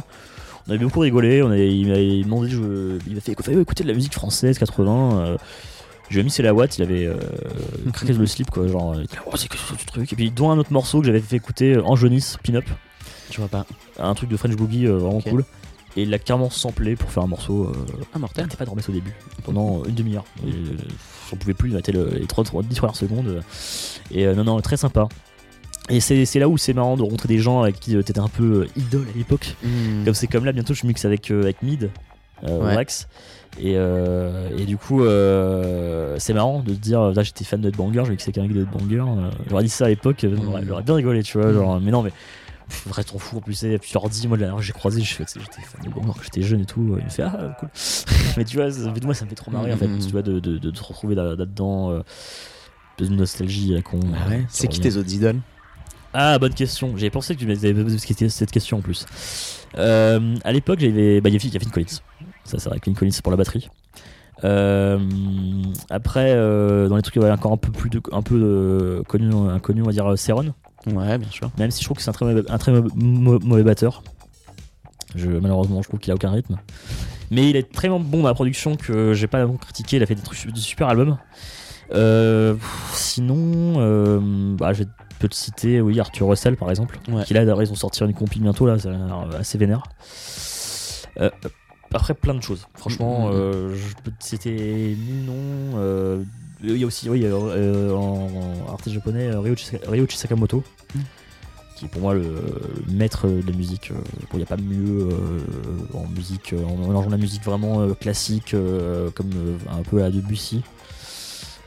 [0.66, 1.42] On avait beaucoup rigolé.
[1.42, 4.58] On a, il m'a demandé, je- il m'a fait écouter, écouter de la musique française
[4.58, 5.18] 80.
[5.20, 5.36] euh,
[6.10, 7.14] je lui ai mis c'est la Watt, il avait euh,
[7.92, 8.66] craqué le slip, quoi.
[8.66, 10.12] Genre, il était là, oh, c'est que ce truc.
[10.12, 12.64] Et puis, dont un autre morceau que j'avais fait écouter en jaunis, Pin-Up,
[13.30, 13.64] Je vois pas.
[13.98, 15.44] un truc de French Boogie euh, vraiment cool.
[15.96, 17.64] Et il l'a carrément samplé pour faire un morceau.
[17.68, 18.48] euh, mortel.
[18.58, 19.14] Pas de au début
[19.44, 20.24] pendant une demi-heure.
[20.44, 20.50] Euh,
[21.30, 23.42] J'en pouvais plus, il était le, les 3, 10 premières secondes.
[24.10, 25.08] Et euh, non, non, très sympa.
[25.90, 28.18] Et c'est c'est là où c'est marrant de rencontrer des gens avec qui euh, t'étais
[28.20, 29.54] un peu idole à l'époque.
[29.62, 30.04] Mm.
[30.04, 31.90] Comme c'est comme là, bientôt je mixe avec, euh, avec Mid,
[32.42, 32.74] Ouais.
[32.76, 33.08] Wax.
[33.60, 37.70] Et, euh, et du coup, euh, c'est marrant de te dire, là j'étais fan de
[37.70, 39.04] Banger, je mixais avec un gars de Banger.
[39.08, 41.52] euh, J'aurais dit ça à l'époque, j'aurais j'aurais bien rigolé, tu vois.
[41.52, 42.10] Genre, mais non, mais
[42.86, 45.02] vrai t'en fous en plus et puis tu leur dis moi la dernière j'ai croisé
[45.02, 47.56] je fais que j'étais fan de quand j'étais jeune et tout il me fait ah
[47.58, 47.68] cool
[48.36, 48.68] mais tu vois
[49.02, 49.98] moi ça me fait trop marrer en fait Mhm.
[50.00, 52.00] tu vois de, de, de te retrouver là- là-dedans euh,
[52.98, 54.44] de nostalgie con Ah ouais.
[54.48, 55.40] C'est qui tes autres idoles?
[56.16, 56.96] Ah, bonne question.
[56.96, 57.98] J'avais pensé que tu m'avais posé
[58.28, 59.04] cette question en plus.
[59.76, 61.20] Euh, à l'époque, j'avais.
[61.20, 61.98] Bah, il y avait Kevin Collins.
[62.44, 63.68] Ça, c'est vrai, Kevin Collins pour la batterie.
[64.44, 65.00] Euh,
[65.90, 69.82] après, euh, dans les trucs ouais, encore un peu plus de, un peu connu, inconnu,
[69.82, 70.54] on va dire Seron.
[70.86, 71.50] Ouais, bien sûr.
[71.58, 74.02] Même si je trouve que c'est un très, mauvais- un très mau- mau- mauvais batteur.
[75.14, 76.58] Je, malheureusement, je trouve qu'il a aucun rythme.
[77.30, 79.96] Mais il est très bon dans la production que j'ai pas vraiment critiqué.
[79.96, 81.16] Il a fait des, trucs, des super albums.
[81.92, 82.54] Euh,
[82.92, 84.84] sinon, euh, bah, je vais
[85.20, 86.98] te te citer, oui, Arthur Russell par exemple.
[87.08, 87.22] Ouais.
[87.24, 89.84] Qui là, d'ailleurs, ils vont sortir une compil bientôt, là, ça a l'air assez vénère.
[91.20, 91.30] Euh,
[91.94, 92.66] après, plein de choses.
[92.74, 93.32] Franchement, Mhm.
[93.34, 95.78] euh, je peux te citer Ninon.
[96.64, 100.62] Euh, il y a aussi, oui, euh, en, en artiste japonais, euh, Ryoichi Sakamoto.
[100.94, 101.02] Mhm.
[101.76, 102.22] Qui est pour moi le,
[102.86, 103.90] le maître de la musique.
[103.90, 103.94] euh,
[104.32, 105.40] Il n'y a pas mieux euh,
[105.94, 110.02] en musique, euh, en mélangeant la musique vraiment euh, classique, euh, comme euh, un peu
[110.04, 110.62] à Debussy,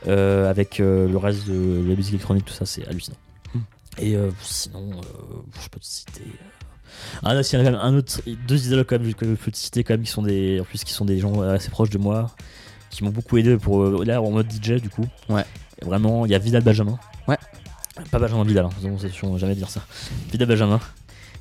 [0.06, 3.16] euh, avec euh, le reste de la musique électronique, tout ça, c'est hallucinant.
[3.54, 3.60] Mhm.
[3.98, 6.22] Et euh, sinon, euh, je peux te citer.
[6.24, 6.46] euh,
[7.22, 9.56] Ah, là, s'il y a un autre, deux idoles quand même, que je peux te
[9.58, 11.98] citer quand même, qui sont des, en plus, qui sont des gens assez proches de
[11.98, 12.34] moi,
[12.90, 15.06] qui m'ont beaucoup aidé pour euh, là en mode DJ du coup.
[15.28, 15.44] Ouais.
[15.80, 16.98] Et vraiment, il y a Vidal Benjamin.
[17.26, 17.36] Ouais.
[18.10, 19.82] Pas Benjamin Vidal, hein, sinon, c'est sûr, jamais dire ça.
[20.30, 20.80] Vidal Benjamin,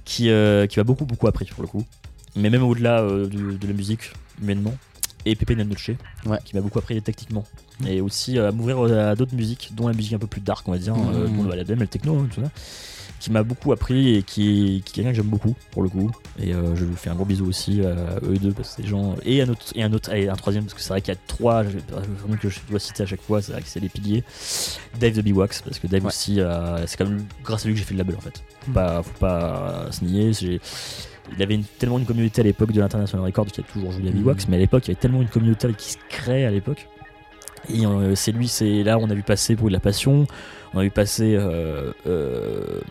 [0.06, 1.86] qui, euh, qui m'a beaucoup beaucoup appris pour le coup.
[2.36, 4.74] Mais même au-delà euh, de la musique, humainement.
[5.26, 5.92] Et Pepe Nanoche,
[6.26, 6.38] Ouais.
[6.46, 7.44] qui m'a beaucoup appris techniquement.
[7.86, 10.72] Et aussi à m'ouvrir à d'autres musiques, dont la musique un peu plus dark, on
[10.72, 12.50] va dire, euh, dont le LDM, le techno, hein, tout ça
[13.28, 15.90] qui m'a beaucoup appris et qui est, qui est quelqu'un que j'aime beaucoup pour le
[15.90, 16.10] coup.
[16.40, 18.82] Et euh, je lui fais un gros bisou aussi à eux deux parce que c'est
[18.84, 19.16] des gens.
[19.26, 21.18] Et un autre, et un autre, et un troisième parce que c'est vrai qu'il y
[21.18, 21.78] a trois je-
[22.38, 23.42] que je dois citer à chaque fois.
[23.42, 24.24] C'est vrai que c'est les piliers.
[25.00, 26.08] Dave de Biwax parce que Dave Ouais.
[26.08, 28.42] aussi, euh, c'est quand même grâce à lui que j'ai fait le label en fait.
[28.62, 28.74] Faut Mhm.
[28.74, 30.32] pas, faut pas se nier.
[31.36, 34.08] Il avait une- tellement une communauté à l'époque de l'International Records qui a toujours joué
[34.08, 34.20] à Mhm.
[34.20, 36.88] Biwax, mais à l'époque il y avait tellement une communauté qui se crée à l'époque.
[37.74, 40.26] Et euh, c'est lui, c'est là on a vu passer pour de la passion,
[40.74, 42.82] on a vu passer euh, euh,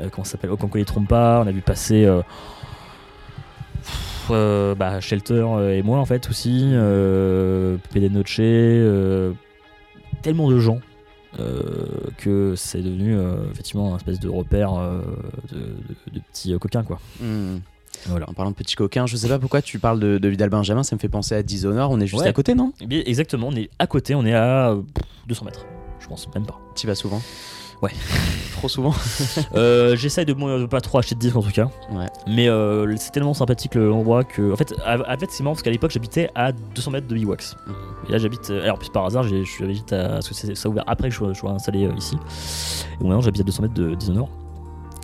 [0.00, 2.08] euh, comment ça s'appelle Okanko les trompe pas, on a vu passer
[4.28, 8.40] bah, Shelter et moi en fait aussi, euh, Noche,
[10.22, 10.80] tellement de gens
[12.16, 13.16] que c'est devenu
[13.50, 14.72] effectivement un espèce de repère
[15.52, 17.00] de, petits coquins quoi.
[17.20, 17.58] Hmm.
[18.06, 18.28] Voilà.
[18.28, 20.82] En parlant de petits coquins, je sais pas pourquoi tu parles de, de Vidal Benjamin,
[20.82, 22.28] ça me fait penser à Dishonored, on est juste Ouais.
[22.28, 22.72] à côté, non?
[22.80, 24.82] Eh bien, exactement, on est à côté, on est à euh,
[25.28, 25.64] 200 mètres,
[26.00, 26.58] je pense même pas.
[26.74, 27.20] Tu vas souvent?
[27.82, 27.90] Ouais.
[28.52, 28.94] Trop souvent?
[29.56, 30.32] Euh, J'essaye de,
[30.66, 31.68] pas trop acheter de disques en tout cas.
[31.92, 32.06] Ouais.
[32.26, 34.52] Mais euh, c'est tellement sympathique le- l'endroit que.
[34.52, 37.14] En fait, à- en fait c'est marrant parce qu'à l'époque j'habitais à 200 mètres de
[37.14, 37.56] Biwax.
[38.08, 38.48] Et là j'habite.
[38.50, 39.68] euh, Alors, plus par hasard, je suis à.
[40.08, 42.16] Parce que ça a ouvert après que je sois, je sois installé euh, ici.
[43.00, 44.28] Et maintenant j'habite à 200 mètres de Dishonored.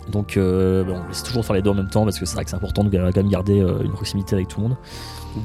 [0.09, 2.35] Donc, euh, bon, on essaie toujours faire les deux en même temps parce que c'est
[2.35, 4.77] vrai que c'est important de quand même garder euh, une proximité avec tout le monde.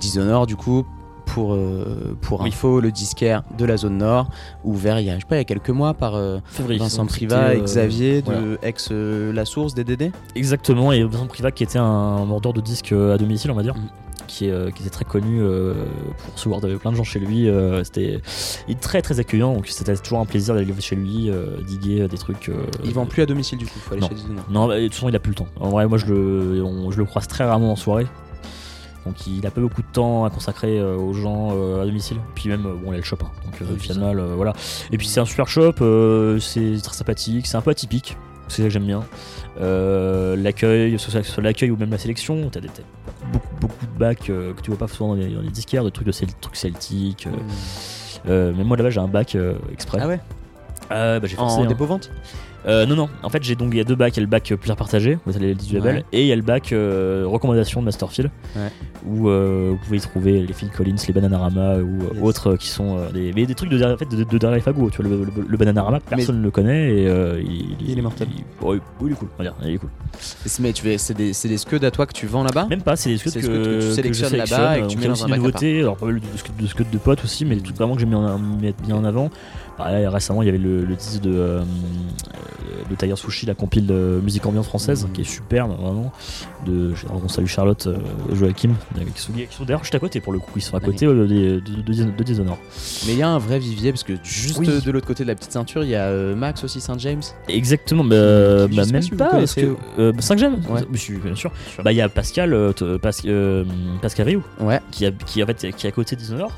[0.01, 0.85] Dishonored, du coup,
[1.27, 2.49] pour, euh, pour Oui.
[2.49, 4.29] info, le disquaire de la zone nord,
[4.65, 6.79] ouvert il y a, je sais pas, il y a quelques mois par euh, Février.
[6.79, 8.41] Vincent Privat et euh, Xavier de voilà.
[8.63, 10.13] ex euh, La Source DDD.
[10.35, 13.63] Exactement, et Vincent Privat qui était un vendeur de disques euh, à domicile, on va
[13.63, 13.83] dire, Mhm.
[14.27, 15.75] Qui, est, euh, qui était très connu euh,
[16.19, 17.49] pour recevoir plein de gens chez lui.
[17.49, 18.21] euh, c'était
[18.69, 21.31] il très très accueillant, donc c'était toujours un plaisir d'aller chez lui,
[21.67, 22.51] diguer des trucs.
[22.85, 24.09] Il vend plus à domicile du coup, faut aller non.
[24.09, 24.45] chez Dishonored.
[24.51, 25.49] Non, bah, de toute façon, il a plus le temps.
[25.61, 28.07] En vrai, moi je le, on- je le croise très rarement en soirée.
[29.05, 32.17] Donc il a pas beaucoup de temps à consacrer euh, aux gens euh, à domicile.
[32.35, 33.19] Puis même, euh, bon, il a le shop.
[33.23, 33.31] hein.
[33.45, 34.53] donc Oui, final, voilà.
[34.91, 35.75] Et puis c'est un super shop,
[36.41, 38.17] c'est très sympathique, c'est un peu atypique.
[38.49, 39.03] C'est ça que j'aime bien.
[39.61, 42.83] Euh, l'accueil, soit l'accueil ou même la sélection, t'as des, t'as
[43.33, 45.83] beaucoup, beaucoup de bacs euh, que tu vois pas souvent dans les, dans les disquaires,
[45.85, 47.27] de trucs de cel- trucs celtiques.
[47.27, 47.31] euh,
[48.53, 48.57] Hmm.
[48.59, 49.37] mais moi là-bas j'ai un bac
[49.73, 49.99] exprès.
[50.03, 50.21] Ah ouais?
[50.91, 51.67] Ah, bah, j'ai forcé, En hein.
[51.67, 52.11] dépôt-vente?
[52.67, 54.23] Euh, non, non, en fait j'ai donc il y a deux bacs, il y a
[54.23, 56.05] le bac euh, plaisir partagé, vous allez le du label, Ouais.
[56.13, 58.63] et il y a le bac euh, recommandation de Masterfield, Ouais.
[59.07, 62.23] où euh, vous pouvez y trouver les Phil Collins, les Bananarama ou Yes.
[62.23, 64.61] autres qui sont euh, des, mais des trucs de, en fait, de, de derrière les
[64.61, 67.99] fagots, tu vois, le, le, le Bananarama, personne ne le connaît et euh, il, Il
[67.99, 68.27] est mortel.
[68.37, 69.91] il- ouais, oui, il est cool, on va dire, il est cool.
[70.61, 72.67] Mais tu c'est des, c'est des scuds à toi que tu vends là-bas?
[72.69, 74.99] Même pas, c'est des scuds C'est que, que tu sélectionnes sélectionne, là-bas et que tu
[74.99, 77.23] mets dans aussi un des bac alors pas mal de scuds de, scuds de potes
[77.23, 79.31] aussi, mais vraiment que j'ai mis, en- mis bien en avant.
[79.79, 81.63] Bah, là, récemment, il y avait le, le disque de, euh,
[82.89, 85.13] de Tiger Sushi, la compile de musique ambiante française, Mhm.
[85.13, 86.13] qui est superbe, vraiment.
[86.65, 87.97] De, on salue Charlotte, euh,
[88.33, 88.71] Joachim,
[89.15, 91.07] qui sont, qui sont d'ailleurs juste à côté pour le coup, ils sont à côté
[91.07, 91.93] euh, de, de.
[93.07, 94.67] Mais il y a un vrai vivier parce que juste Oui.
[94.85, 97.23] de l'autre côté de la petite ceinture, il y a euh, Max aussi Saint James.
[97.49, 99.77] Exactement, bah, Je bah, pas même si pas, parce que.
[99.99, 100.83] Euh, 5 gemmes Ouais.
[101.23, 101.51] Bien sûr.
[101.85, 104.43] Bah, il y a Pascal, Pascal Rioux.
[104.61, 104.81] Ouais.
[104.91, 106.51] qui, a, qui, en fait, qui est à côté de Dishonored.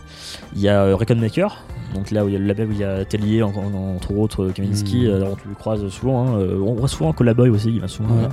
[0.57, 2.73] Il y a euh, Recon Maker, donc là où il y a le label où
[2.73, 5.15] il y a Tellier, en- en- entre autres euh, Kaminski, Mhm.
[5.15, 8.15] alors tu le croises souvent, hein, euh, on voit souvent Collaboy aussi, il va souvent
[8.17, 8.23] Ouais.
[8.23, 8.29] là.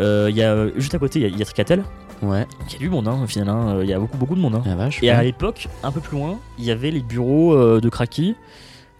[0.00, 1.84] Euh, y a juste à côté, il y a- il y, a Tricatel.
[2.22, 3.48] Ouais, il y a du monde, hein, au final.
[3.48, 3.80] hein.
[3.82, 4.54] Il y a beaucoup, beaucoup de monde.
[4.64, 4.74] hein.
[4.76, 5.02] vache.
[5.02, 8.34] Et à l'époque, un peu plus loin, il y avait les bureaux euh, de Kraki,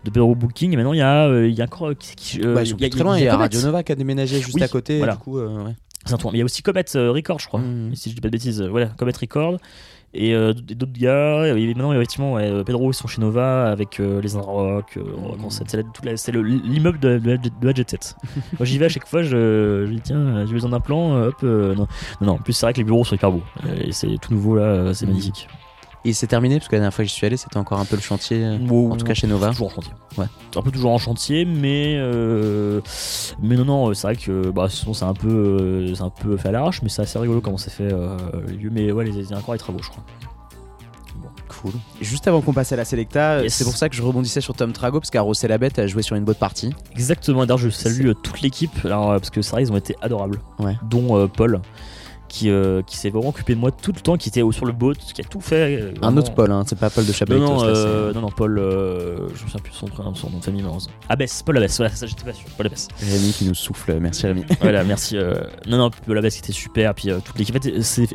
[0.05, 0.73] de Pedro Booking.
[0.73, 1.89] Et maintenant, il y a, euh, il y a encore.
[1.91, 3.37] euh, qui- euh, Bah, ils y a- très loin, il y a.
[3.37, 5.12] Radio Nova qui a déménagé juste Oui, à côté, voilà.
[5.14, 5.73] du coup, euh, ouais.
[6.05, 6.33] C'est un tour.
[6.33, 7.61] Mais il y a aussi Comet euh, Record, je crois.
[7.61, 7.95] Mhm.
[7.95, 8.61] Si je dis pas de bêtises.
[8.61, 9.59] euh, Voilà, Comet Record.
[10.15, 11.47] Et euh, d'autres gars.
[11.57, 14.99] Et maintenant, effectivement, ouais, euh, Pedro, ils sont chez Nova avec euh, les Rock.
[14.99, 15.03] Euh,
[15.49, 15.77] sept.
[16.17, 18.17] c'est l'immeuble de, de, la- de la Jet Set.
[18.59, 19.23] Moi, j'y vais à chaque fois.
[19.23, 21.15] Je, je dis, tiens, j'ai besoin d'un plan.
[21.15, 21.37] euh, Hop.
[21.45, 21.87] euh, non.
[22.21, 22.33] non, non.
[22.35, 23.43] En plus, c'est vrai que les bureaux sont hyper beaux.
[23.65, 24.63] Euh, Et c'est tout nouveau là.
[24.65, 25.13] euh, C'est Mhm.
[25.13, 25.49] magnifique.
[26.05, 27.84] Et c'est terminé parce que la dernière fois que j'y suis allé, c'était encore un
[27.84, 28.42] peu le chantier.
[28.44, 28.59] euh,
[28.90, 29.50] En tout cas chez Nova.
[29.50, 29.92] Toujours en chantier.
[30.18, 30.26] Ouais.
[30.57, 32.80] Un peu toujours en chantier, mais euh,
[33.40, 36.36] mais non non, c'est vrai que bah sinon c'est un peu euh, c'est un peu
[36.36, 38.16] fait à l'arrache, mais c'est assez rigolo comment c'est fait euh,
[38.48, 38.70] les lieux.
[38.72, 40.03] Mais ouais, les, il y a encore des travaux, je crois.
[41.48, 41.72] Cool.
[42.00, 43.55] Juste avant qu'on passe à la Selecta, Yes.
[43.55, 45.86] c'est pour ça que je rebondissais sur Tom Trago parce qu'à Rossé la Bête a
[45.86, 46.74] joué sur une bonne partie.
[46.92, 47.40] Exactement.
[47.46, 50.76] D'ailleurs, je salue toute l'équipe, parce que vrai, ils ont été adorables, Ouais.
[50.88, 51.61] dont euh, Paul.
[52.35, 54.72] Qui, euh, qui s'est vraiment occupé de moi tout le temps, qui était sur le
[54.72, 55.78] boat, qui a tout fait.
[55.78, 57.47] euh, Un autre Paul, hein, c'est pas Paul de Non, Chabelitos.
[57.47, 60.39] non, c'est- euh, non, non, Paul, je me souviens plus de son prénom, son nom
[60.39, 60.95] de famille, malheureusement.
[61.11, 62.89] Abès, Paul Abès, voilà, ça j'étais pas sûr, Paul Abès.
[62.99, 64.45] Rémi qui nous souffle, merci Rémi.
[64.62, 65.18] voilà, merci.
[65.18, 65.35] euh,
[65.66, 68.09] Non, non, Paul Abès qui était super, puis toute l'équipe, c'est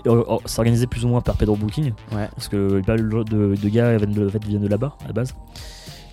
[0.58, 2.28] organisé plus ou moins par Pedro Booking, Ouais.
[2.36, 5.08] parce que pas mal de, de gars viennent de, en fait, viennent de là-bas, à
[5.10, 5.36] la base.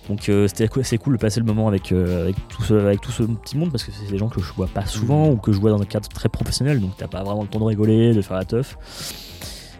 [0.09, 3.01] Donc euh, c'était c'est cool de passer le moment avec, euh, avec, tout ce, avec
[3.01, 5.37] tout ce petit monde, parce que c'est des gens que je vois pas souvent, ou
[5.37, 7.65] que je vois dans un cadre très professionnel, donc t'as pas vraiment le temps de
[7.65, 8.77] rigoler, de faire la teuf.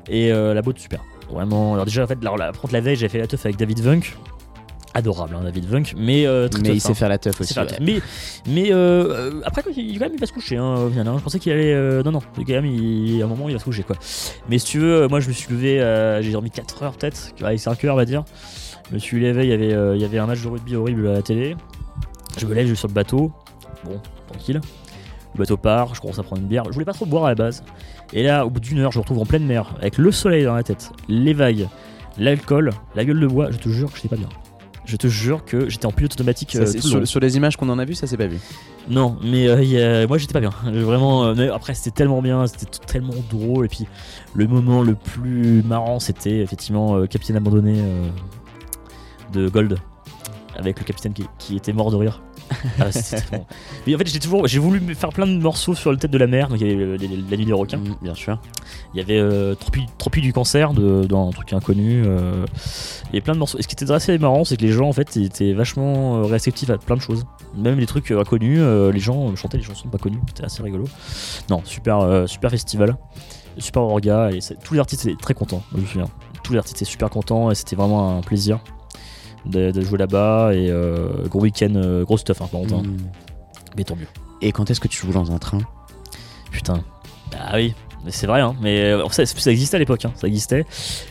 [0.07, 1.03] Et euh, la botte super.
[1.31, 1.73] Vraiment.
[1.73, 3.79] Alors déjà en fait, alors, la, contre la veille j'ai fait la teuf avec David
[3.81, 4.15] Vunk.
[4.93, 6.93] Adorable hein, David Vunk, mais très Mais il sait hein.
[6.93, 7.59] faire la teuf aussi.
[7.59, 7.65] ouais.
[7.65, 7.79] la.
[7.81, 7.99] Mais,
[8.47, 8.71] mais
[9.43, 11.15] après quand il, quand même il va se coucher hein, hein.
[11.17, 11.73] Je pensais qu'il allait.
[11.73, 13.97] euh, non non, quand même il, à un moment il va se coucher quoi.
[14.49, 17.59] Mais si tu veux, moi je me suis levé, j'ai dormi 4 heures peut-être, avec
[17.59, 18.23] 5 heures on va dire.
[18.89, 20.75] Je me suis levé, il y avait, euh, il y avait un match de rugby
[20.75, 21.55] horrible à la télé.
[22.37, 23.31] Je me lève, je vais sur le bateau.
[23.83, 24.61] Bon, tranquille.
[25.33, 26.63] Le bateau part, je commence à prendre une bière.
[26.67, 27.63] Je voulais pas trop boire à la base.
[28.13, 30.43] Et là, au bout d'une heure, je me retrouve en pleine mer, avec le soleil
[30.45, 31.67] dans la tête, les vagues,
[32.17, 33.51] l'alcool, la gueule de bois.
[33.51, 34.29] Je te jure que j'étais pas bien.
[34.85, 36.51] Je te jure que j'étais en pilote automatique.
[36.51, 38.39] Ça, euh, le sur, les images qu'on en a vues, ça s'est pas vu.
[38.87, 40.51] Non, mais euh, il y a- moi j'étais pas bien.
[40.63, 43.65] Vraiment, euh, mais après c'était tellement bien, c'était tellement drôle.
[43.65, 43.87] Et puis
[44.35, 48.09] le moment le plus marrant, c'était effectivement Capitaine abandonné euh,
[49.35, 49.77] de Gold
[50.57, 52.21] avec le capitaine qui, qui était mort de rire.
[52.79, 52.85] Ah,
[53.87, 56.17] Mais en fait, j'ai toujours, j'ai voulu faire plein de morceaux sur le thème de
[56.17, 56.47] la mer.
[56.47, 56.97] Donc il y avait euh,
[57.29, 57.77] la nuit des requins.
[57.77, 58.39] Mm, bien sûr.
[58.93, 62.03] Il y avait euh, Tropie, Tropie du cancer de, dans un truc inconnu.
[62.05, 62.45] euh,
[63.05, 63.57] il y avait plein de morceaux.
[63.57, 66.21] Et ce qui était assez marrant, c'est que les gens en fait étaient vachement euh,
[66.23, 67.25] réceptifs à plein de choses.
[67.57, 70.21] Même les trucs euh, inconnus, les gens chantaient les chansons pas connues.
[70.27, 70.85] C'était assez rigolo.
[71.49, 72.95] Non, super, super festival,
[73.57, 74.29] super orga.
[74.31, 75.63] Et tous les artistes étaient très contents.
[75.73, 76.09] Je me souviens.
[76.43, 78.59] Tous les artistes étaient super contents et c'était vraiment un plaisir
[79.47, 80.51] de, de jouer là-bas.
[80.53, 82.75] Et euh, gros week-end, euh, gros stuff hein, par contre.
[82.75, 82.83] hein.
[82.85, 82.97] Mm.
[83.77, 84.07] Mais tant mieux.
[84.41, 85.59] Et quand est-ce que tu joues dans un train?
[86.51, 86.81] Putain.
[87.39, 87.73] Ah oui,
[88.05, 88.55] mais c'est vrai, hein.
[88.61, 90.11] mais euh, ça, ça existait à l'époque, hein.
[90.15, 90.65] ça existait.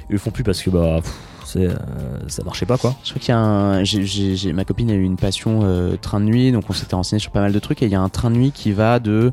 [0.09, 1.74] Ils le font plus parce que bah, pff, euh,
[2.28, 2.95] ça marchait pas quoi.
[3.05, 3.85] Je crois qu'il y a un.
[3.85, 6.72] j'ai- j'ai- j'ai- ma copine a eu une passion euh, train de nuit, donc on
[6.72, 7.82] s'était renseigné sur pas mal de trucs.
[7.82, 9.32] Et il y a un train de nuit qui va de.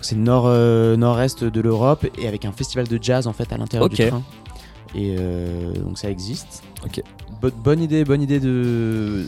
[0.00, 3.56] C'est nord, euh, nord-est de l'Europe et avec un festival de jazz en fait à
[3.58, 3.94] l'intérieur Ok.
[3.96, 4.22] du train.
[4.96, 6.62] Et euh, donc ça existe.
[6.84, 7.02] Ok.
[7.42, 9.24] Bo- bonne idée, bonne idée de.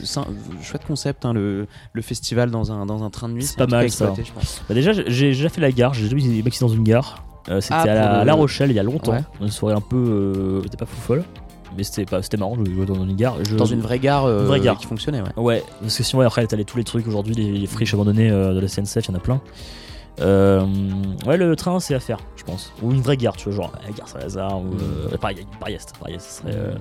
[0.62, 3.44] chouette concept, hein, le, le festival dans un, dans un train de nuit.
[3.44, 4.06] C'est pas mal, ça.
[4.06, 4.62] exploiter, je pense.
[4.68, 7.24] Bah, déjà, j'ai déjà fait la gare, j'ai déjà des maxi dans une gare.
[7.48, 9.12] Euh, c'était Ah, à, la, le- Rochelle il y a longtemps.
[9.12, 9.24] Ouais.
[9.40, 9.96] Une soirée un peu.
[9.96, 11.24] euh, c'était pas fou folle,
[11.76, 13.36] mais c'était, pas, c'était marrant, je jouais dans une gare.
[13.48, 14.78] Je- Dans une vraie gare, euh, Une vraie gare.
[14.78, 15.32] qui fonctionnait, ouais.
[15.36, 18.30] Ouais, parce que sinon, ouais, après, t'as tous les trucs aujourd'hui, les, les friches abandonnées
[18.30, 19.40] de la SNCF, il y en a plein.
[20.20, 20.64] Euh,
[21.26, 22.72] ouais, le train, c'est à faire, je pense.
[22.82, 24.72] Ou une vraie gare, tu vois, genre la gare Saint-Lazare ou
[25.12, 25.46] euh, Paris.
[25.60, 26.74] Paris-Est, ce serait, euh,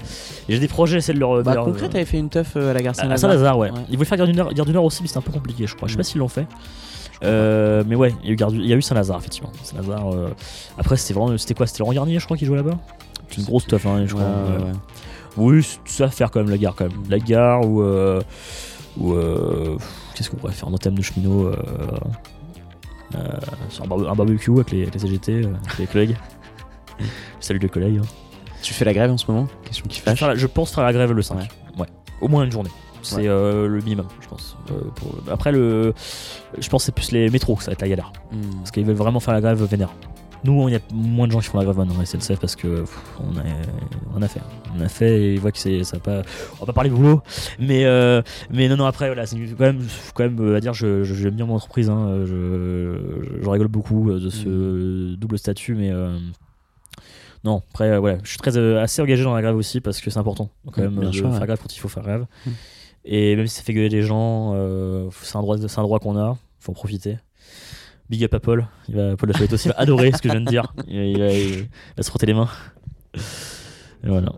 [0.47, 1.43] J'ai des projets, c'est de leur.
[1.43, 3.19] Bah, leur- concret, t'avais fait une teuf euh, à la gare Saint-Lazare.
[3.31, 3.71] Saint-Lazare, ouais.
[3.71, 3.79] Ouais.
[3.89, 5.67] Ils voulaient faire Gare du Nord, Gare du Nord aussi, mais c'était un peu compliqué,
[5.67, 5.88] je crois.
[5.89, 5.99] Je sais Mm.
[5.99, 6.47] pas s'ils l'ont fait.
[7.23, 9.51] Euh, mais ouais, il y a eu, Saint-Lazare, effectivement.
[9.63, 10.13] Saint-Lazare.
[10.13, 10.29] euh,
[10.77, 11.38] Après, c'était vraiment.
[11.38, 11.67] C'était quoi?
[11.67, 12.77] C'était Laurent Garnier, je crois, qui jouait là-bas?
[13.29, 14.23] C'est une grosse stuff, hein, je crois.
[14.25, 14.71] ouais.
[15.38, 17.03] Oui, c'est ça à faire quand même, la gare, quand même.
[17.09, 17.81] La gare ou.
[17.81, 18.21] euh,
[18.97, 19.75] ou euh,
[20.13, 22.34] Qu'est-ce qu'on pourrait faire en thème de cheminot euh, euh, sur
[23.14, 26.18] un, barbe- un barbecue avec les, les CGT, euh, avec les collègues.
[27.39, 27.99] Salut les collègues.
[28.03, 28.08] hein.
[28.62, 29.47] Tu fais la grève en ce moment?
[29.64, 30.22] Question qui Je, fâche.
[30.22, 31.38] la- je pense faire la grève le 5.
[31.38, 31.47] Ouais.
[31.78, 31.88] Ouais.
[32.22, 32.72] Au moins une journée.
[33.03, 33.28] C'est Ouais.
[33.28, 34.58] euh, le minimum, je pense.
[34.72, 35.93] Euh, pour- Après, le...
[36.58, 38.12] je pense que c'est plus les métros que ça va être la galère.
[38.32, 38.41] Hmm.
[38.60, 39.89] Parce qu'ils veulent vraiment faire la grève vénère.
[40.46, 42.82] Nous, il y a moins de gens qui font la grève maintenant, SNCF, parce que
[42.82, 43.41] pff, on, a,
[44.16, 44.41] on a fait.
[44.78, 46.22] On a fait et ils voient que c'est, ça pas.
[46.54, 47.22] On va pas parler boulot,
[47.60, 48.22] mais, euh,
[48.52, 49.82] mais non, non, après, voilà, c'est quand même,
[50.14, 53.50] quand même euh, à dire, je, je- j'aime bien mon entreprise, hein, je, je, je
[53.50, 55.89] rigole beaucoup euh, de ce double statut, mais.
[55.91, 56.18] euh,
[57.43, 60.02] non, après, euh, voilà, je suis très euh, assez engagé dans la grève aussi parce
[60.02, 61.46] que c'est important quand Mm, même de sûr, faire ouais.
[61.46, 62.26] grève quand il faut faire grève.
[62.46, 62.50] Mm.
[63.06, 66.00] Et même si ça fait gueuler des gens, euh, c'est un droit, c'est un droit
[66.00, 67.18] qu'on a, faut en profiter.
[68.10, 68.68] Big up à Paul.
[68.88, 70.74] Il va, Paul aussi va adorer ce que je viens de dire.
[70.88, 72.49] Il, va- il va- il va se frotter les mains.
[73.16, 74.32] Et voilà.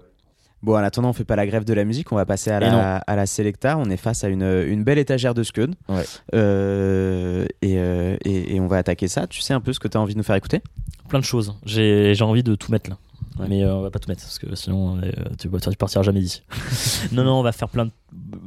[0.64, 2.60] Bon, en attendant, on fait pas la grève de la musique, on va passer à
[2.60, 3.78] la, à la Selecta.
[3.78, 5.76] On est face à une, une belle étagère de Scud.
[5.88, 6.04] Ouais.
[6.34, 9.28] Euh, et, euh, et, et on va attaquer ça.
[9.28, 10.62] Tu sais un peu ce que tu as envie de nous faire écouter?
[11.10, 11.54] Plein de choses.
[11.66, 12.98] J'ai envie de tout mettre là.
[13.40, 13.46] Ouais.
[13.50, 16.22] Mais euh, on va pas tout mettre parce que sinon euh, tu, tu partiras jamais
[16.22, 16.42] d'ici.
[17.12, 17.92] non, non, on va faire plein de.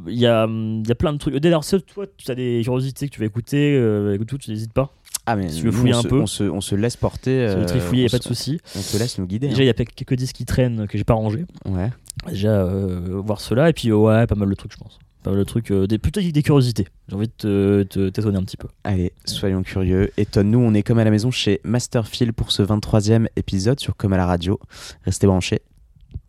[0.09, 1.37] Il y a, y a plein de trucs.
[1.37, 4.51] D'ailleurs, si toi, tu as des curiosités que tu vas écouter, euh, écoute tout, tu
[4.51, 4.93] n'hésites pas?
[5.27, 6.21] Ah, mais Si tu veux nous, fouiller on un se- peu.
[6.21, 7.49] On se, on se laisse porter.
[7.49, 8.61] Si euh, trifouiller, il on a pas de se- souci.
[8.77, 9.49] On te laisse nous guider.
[9.49, 11.45] Déjà, il y a quelques disques qui traînent que j'ai pas rangés.
[11.67, 11.71] hein.
[11.73, 11.91] Ouais.
[12.29, 13.69] Déjà, euh, voir cela.
[13.69, 14.99] Et puis, euh, ouais, pas mal de trucs, je pense.
[15.23, 15.71] Pas mal de trucs.
[15.71, 16.89] euh, des, plutôt des curiosités.
[17.09, 18.69] J'ai envie de te- t'étonner un petit peu.
[18.85, 20.11] Allez, soyons curieux.
[20.17, 24.13] Étonne-nous, on est comme à la maison chez Masterfield pour ce 23e épisode sur Comme
[24.15, 24.59] à la radio.
[25.05, 25.61] Restez branchés.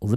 [0.02, 0.16] On se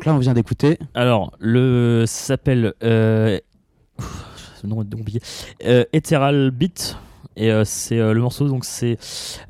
[0.00, 0.78] donc là, on vient d'écouter.
[0.94, 3.38] Alors, le ça s'appelle euh,
[4.64, 5.20] nom compliqué.
[5.66, 6.96] Euh, Ethereal Beat
[7.36, 8.96] et euh, c'est euh, le morceau donc c'est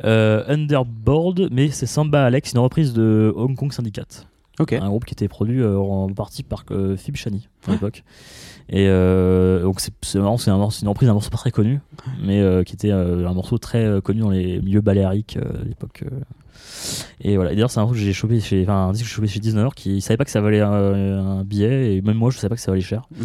[0.02, 4.26] euh, Underboard mais c'est Samba Alex, une reprise de Hong Kong Syndicate,
[4.78, 6.64] un groupe qui était produit en partie par
[6.96, 8.02] Phib Chani à l'époque.
[8.70, 11.78] Et donc c'est marrant, c'est un morceau- c'est une reprise d'un morceau pas très connu,
[12.20, 16.02] mais qui était un morceau très connu dans les milieux baléariques à l'époque.
[16.70, 17.04] Euh.
[17.22, 17.52] Et voilà.
[17.52, 19.28] Et D'ailleurs, c'est un truc que j'ai chopé chez, enfin, un disque que j'ai chopé
[19.28, 22.36] chez Disney qui savait pas que ça valait un, un billet, et même moi, je
[22.38, 23.02] savais pas que ça valait cher.
[23.18, 23.24] Mm.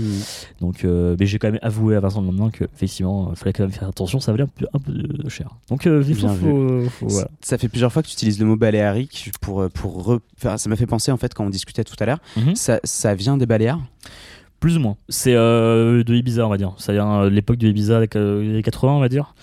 [0.62, 3.54] Donc, euh, mais j'ai quand même avoué à Vincent le lendemain que effectivement, il fallait
[3.54, 5.50] quand même faire attention, ça valait un peu, un peu euh, cher.
[5.70, 7.28] Donc, euh, faut, faut- faut- voilà.
[7.42, 10.58] Ça fait plusieurs fois que tu utilises le mot baléarique pour, euh, pour re- enfin,
[10.58, 12.20] ça m'a fait penser en fait quand on discutait tout à l'heure.
[12.38, 12.56] Mhm.
[12.56, 13.80] Ça, ça vient des Baléares?
[14.60, 14.98] Plus ou moins.
[15.10, 16.76] C'est euh, de Ibiza, on va dire.
[16.90, 19.36] Vient euh, l'époque de Ibiza, euh, les années 80, on va dire.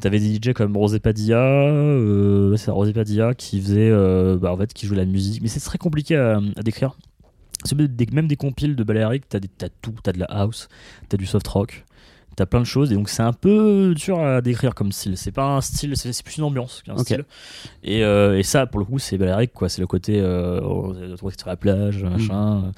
[0.00, 3.90] T'avais des DJ comme Rosé Padilla, euh, c'est Rosé Padilla qui faisait,
[4.38, 5.42] bah, en fait, qui jouait la musique.
[5.42, 6.96] Mais c'est très compliqué à, décrire.
[7.76, 10.68] Même des, même des compiles de Balearic, t'as, t'as tout, t'as de la house,
[11.10, 11.84] t'as du soft rock,
[12.36, 15.16] t'as plein de choses, et donc c'est un peu dur à décrire comme style.
[15.16, 17.24] C'est pas un style, c'est, plus une ambiance qu'un style.
[17.82, 19.68] Et, euh, et ça, pour le coup, c'est Balearic, quoi.
[19.68, 20.60] C'est le côté, euh,
[21.16, 22.72] sur la plage, machin.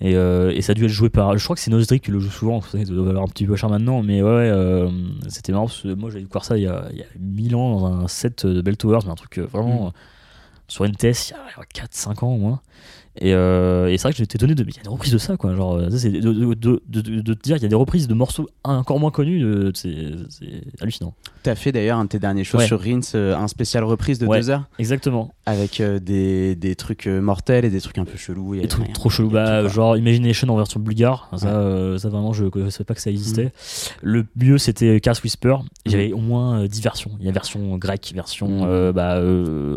[0.00, 1.36] Et, euh, et ça a dû être joué par.
[1.36, 3.56] Je crois que c'est Nozdrik qui le joue souvent, ça doit valoir un petit peu
[3.56, 4.90] cher maintenant, mais ouais, euh,
[5.28, 7.56] c'était marrant parce que moi j'avais découvert ça il y, a, il y a 1000
[7.56, 9.90] ans dans un set de Bell Towers, mais un truc vraiment euh,
[10.68, 12.60] sur une TS il y a 4-5 ans au moins.
[13.20, 14.62] Et, euh, et c'est vrai que j'étais étonné de.
[14.62, 15.54] Il y a des reprises de ça, quoi.
[15.54, 16.80] Genre, euh, c'est de, de, de,
[17.20, 20.12] de- te dire, il y a des reprises de morceaux encore moins connus, euh, c'est
[20.80, 21.14] hallucinant.
[21.42, 22.66] Tu as fait d'ailleurs un de tes derniers shows Ouais.
[22.66, 24.40] sur Rins, un spécial reprise de Ouais.
[24.40, 25.32] deux heures Exactement.
[25.46, 28.54] avec euh, des, des trucs mortels et des trucs un peu chelous.
[28.54, 29.30] A- trucs trop chelous.
[29.30, 31.28] Bah, tout, genre Imagination en version bulgare.
[31.36, 31.52] Ça, Ouais.
[31.52, 33.46] euh, ça vraiment, je ne savais pas que ça existait.
[33.46, 33.50] Mm.
[34.02, 35.56] Le mieux, c'était Cars Whisper.
[35.86, 37.10] Il y avait au moins euh, 10 versions.
[37.20, 38.48] Il y a version grecque, version.
[38.48, 38.66] Mm.
[38.66, 39.20] euh, bah,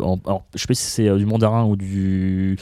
[0.06, 2.56] en- alors, je sais pas si c'est du mandarin ou du.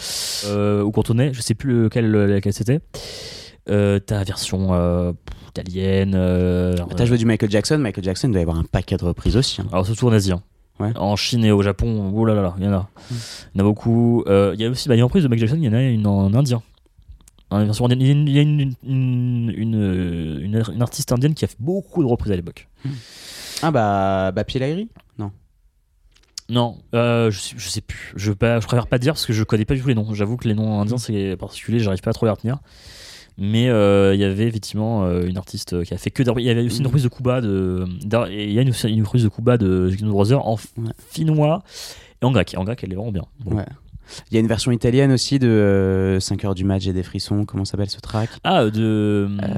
[0.47, 1.33] Euh, ou cantonais.
[1.33, 2.81] Je sais plus lequel, lequel c'était.
[3.69, 5.13] Euh, T'as la version euh,
[5.51, 6.15] italienne.
[6.17, 7.79] euh, T'as joué du Michael Jackson.
[7.79, 9.61] Michael Jackson doit y avoir un paquet de reprises aussi.
[9.61, 9.67] hein.
[9.73, 10.33] alors surtout en Asie.
[10.33, 10.43] hein.
[10.81, 10.93] Ouais.
[10.97, 12.89] En Chine et au Japon, oh là là là, il y en a.
[13.55, 14.25] Il y en a beaucoup.
[14.27, 15.67] Euh, Il y a aussi, bah, il y a une reprise de Michael Jackson, il
[15.67, 16.63] y en a une en indien.
[17.53, 22.03] Il y a une, il une, une, une, euh, artiste indienne qui a fait beaucoup
[22.03, 22.69] de reprises à l'époque.
[23.63, 25.33] Ah bah, bah Pilairi Non.
[26.51, 28.13] Non, euh, je, sais, je sais plus.
[28.17, 30.13] Je, préfère pas dire parce que je connais pas du tout les noms.
[30.13, 32.59] J'avoue que les noms indiens c'est particulier, j'arrive pas à trop les retenir.
[33.39, 36.23] Mais euh, il y avait effectivement euh, une artiste qui a fait que.
[36.39, 37.87] Il y avait aussi une reprise de Kuba de.
[38.31, 40.93] et Il y a une, une reprise de Kuba de Gino Brother en Ouais.
[41.09, 41.63] finnois
[42.21, 42.53] et en grec.
[42.53, 43.25] Et en grec, elle est vraiment bien.
[43.45, 43.57] Bon.
[43.57, 43.65] Ouais.
[44.31, 47.45] Il y a une version italienne aussi de 5 heures du match, j'ai des frissons.
[47.45, 48.29] Comment s'appelle ce track?
[48.43, 48.71] Ah, de,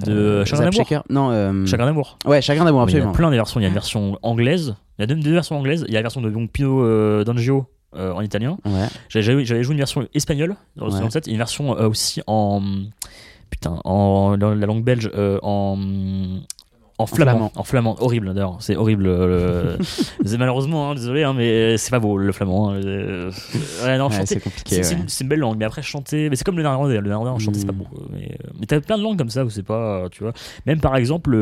[0.05, 1.05] de Euh, Chagrin d'amour.
[1.09, 1.31] Non.
[1.31, 2.19] euh, Chagrin d'amour.
[2.27, 3.13] Ouais, chagrin d'amour, Il y a absolument.
[3.13, 3.59] plein de versions.
[3.61, 4.75] Il y a une version anglaise.
[5.03, 5.85] Il y a deux, deux versions anglaises.
[5.89, 8.57] Il y a la version de donc, Pino euh, D'Angio euh, en italien.
[8.65, 8.87] Ouais.
[9.09, 10.99] J'avais joué une version espagnole dans le Ouais.
[10.99, 12.63] 67 et une version euh, aussi en.
[13.51, 15.77] Putain, en dans la langue belge, euh, en.
[16.99, 17.53] En flamand, flamand.
[17.57, 19.05] en flamand, horrible d'ailleurs, c'est horrible.
[19.05, 19.79] le-
[20.39, 22.71] malheureusement, hein, désolé, hein, mais c'est pas beau le flamand.
[22.71, 24.83] hein, ouais, non, Ouais, c'est compliqué.
[24.85, 25.01] c'est ouais.
[25.21, 26.99] une, belle langue, mais après chanter, mais c'est comme le néerlandais.
[27.01, 27.77] Le néerlandais en chanter, c'est pas Mm.
[27.79, 27.87] beau.
[28.13, 30.33] Mais, mais t'as plein de langues comme ça où c'est pas, tu vois.
[30.67, 31.35] Même par exemple,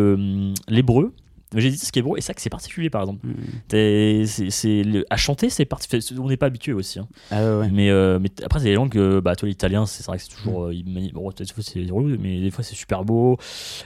[0.69, 1.13] l'hébreu.
[1.57, 3.27] J'ai dit ce qui est hébreu, et ça que c'est particulier par exemple.
[3.27, 3.35] Mm.
[4.51, 5.69] C'est- le- à chanter, c'est
[6.19, 6.99] on n'est pas habitué aussi.
[7.01, 7.09] hein.
[7.31, 7.71] Ah ouais, ouais.
[7.71, 10.29] Mais, euh, mais après, c'est des langues, euh, bah, toi, l'italien, c'est vrai que c'est
[10.31, 10.67] toujours.
[10.67, 13.37] euh, il mani- bon, des fois, c'est relou, mais des fois, c'est super beau.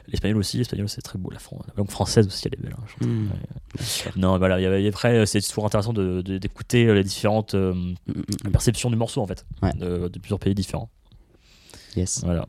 [0.08, 1.30] L'espagnol aussi, l'espagnol, c'est très beau.
[1.30, 2.76] La, fran- la langue française aussi, elle est belle.
[2.78, 3.06] hein.
[3.06, 3.28] Mm.
[3.28, 4.12] Ouais.
[4.16, 7.04] Non, voilà, il y avait- après, euh, c'est toujours intéressant de- de- d'écouter euh, les
[7.04, 8.12] différentes euh, Mm, mm,
[8.46, 8.50] mm.
[8.50, 9.46] perceptions du morceau, en fait,
[9.78, 10.90] de, de plusieurs pays différents.
[11.96, 12.22] Yes.
[12.24, 12.46] Voilà.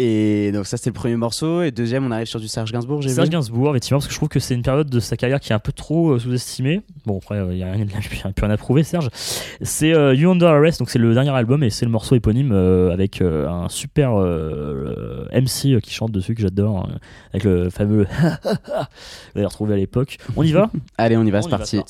[0.00, 3.02] Et donc ça c'était le premier morceau et deuxième on arrive sur du Serge Gainsbourg
[3.02, 3.32] j'ai Serge vu.
[3.32, 5.54] Gainsbourg, effectivement, parce que je trouve que c'est une période de sa carrière qui est
[5.56, 6.82] un peu trop euh, sous-estimée.
[7.06, 9.08] Bon, après, il n'y a rien, de- plus rien à prouver, Serge.
[9.60, 12.52] C'est euh, You Under Arrest, donc c'est le dernier album et c'est le morceau éponyme
[12.52, 16.94] euh, avec euh, un super euh, euh, MC euh, qui chante dessus que j'adore, euh,
[17.32, 18.06] avec le fameux
[18.44, 20.18] Vous l'avez retrouvé à l'époque.
[20.36, 20.70] On y va?
[20.96, 21.80] Allez on y va c'est parti.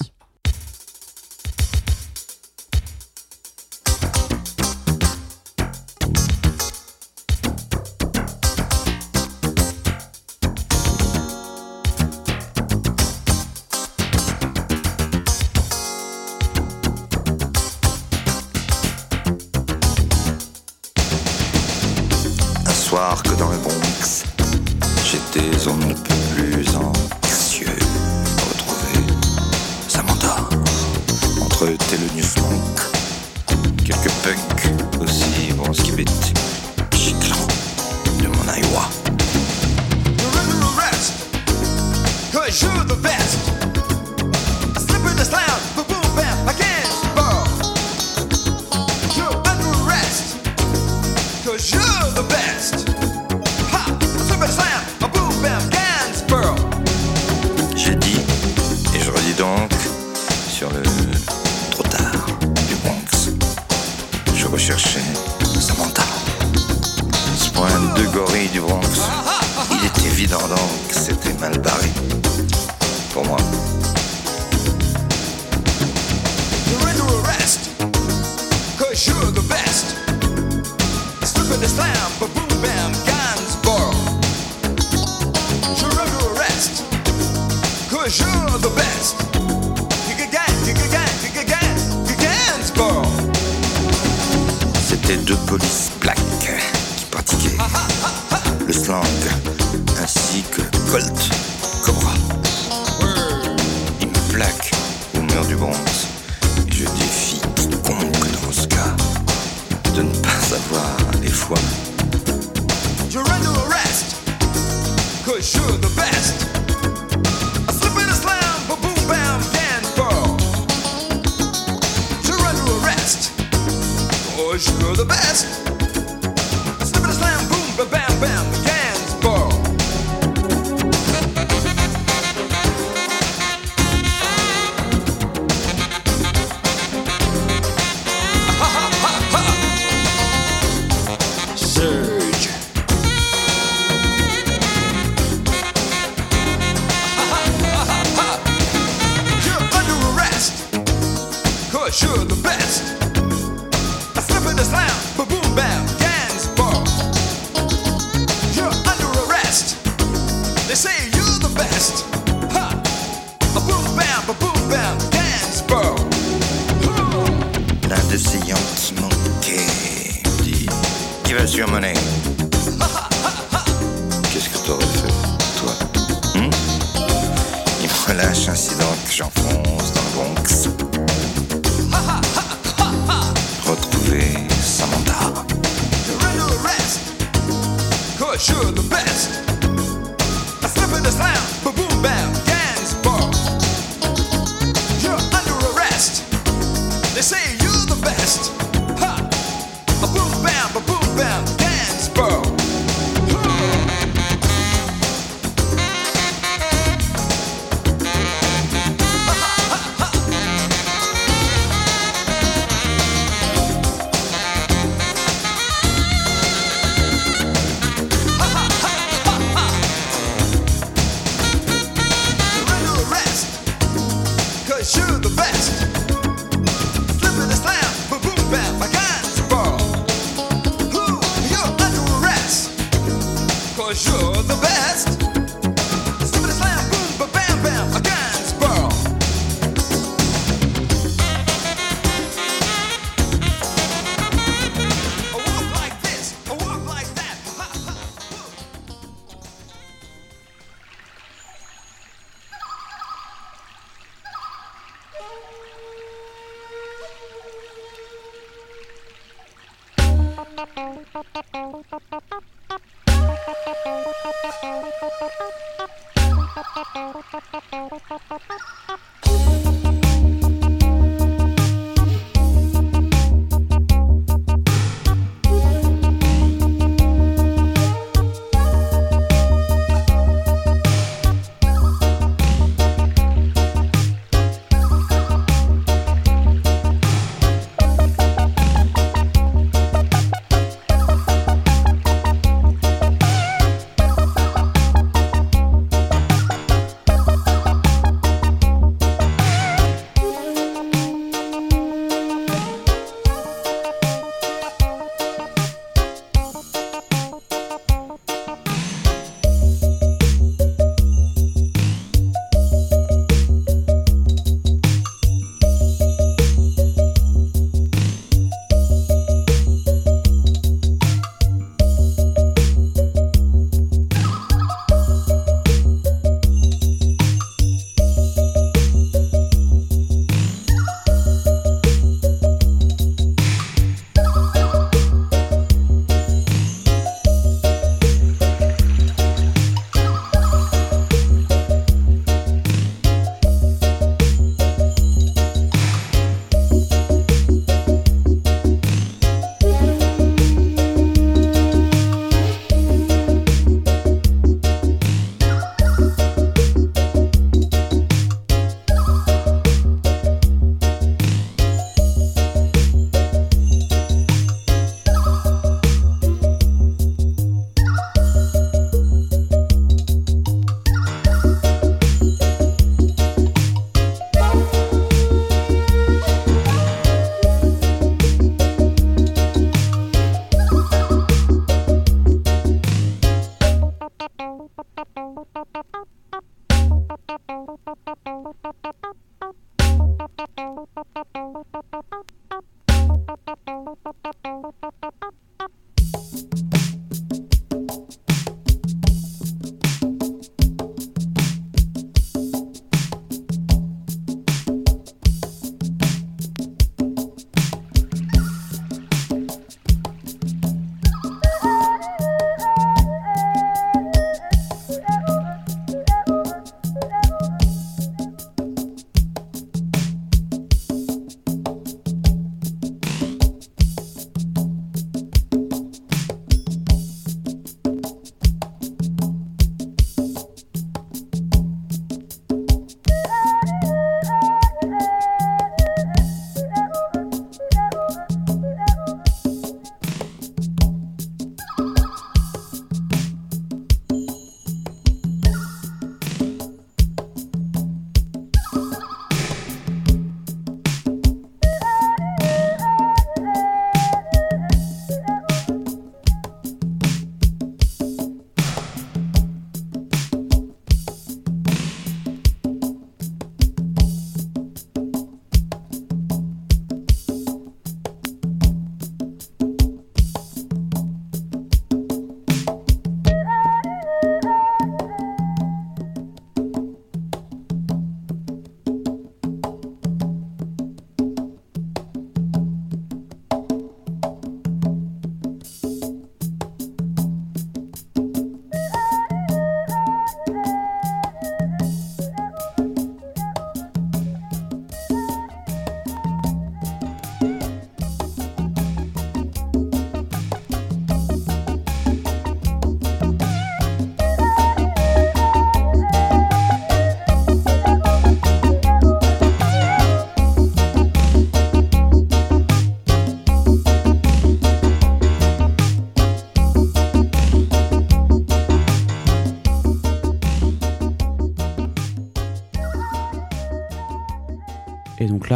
[233.98, 234.27] sure.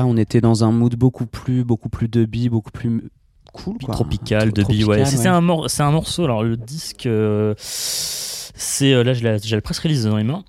[0.02, 3.10] Là, on était dans un mood beaucoup plus, beaucoup plus dubby, beaucoup plus
[3.52, 3.94] cool, quoi.
[3.94, 5.04] tropical Bee ouais.
[5.04, 9.60] C'est un mor- c'est un morceau alors le disque euh, c'est euh, là j'ai la
[9.60, 10.42] press release dans les mains.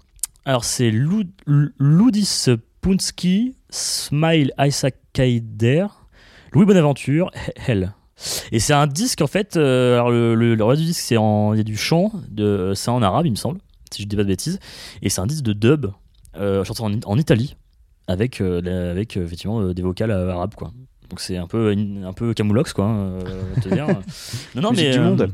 [0.45, 2.45] Alors c'est Ludis
[2.82, 5.86] Punski Smile Isaac Kaider
[6.54, 7.93] Louis Bonaventure He- Hell.
[8.51, 11.18] Et c'est un disque en fait euh, alors le, le, le reste du disque c'est
[11.18, 13.60] en il y a du chant de c'est en arabe il me semble
[13.91, 14.60] si je dis pas de bêtises.
[15.01, 15.88] Et c'est un disque de dub
[16.38, 17.56] euh, chanté en, en Italie
[18.08, 20.72] avec euh, avec euh, effectivement euh, des vocales arabes quoi
[21.10, 21.74] donc c'est un peu
[22.06, 23.10] un peu camoulox quoi hein,
[23.62, 23.88] te dire.
[24.56, 25.32] non non Musique mais du monde.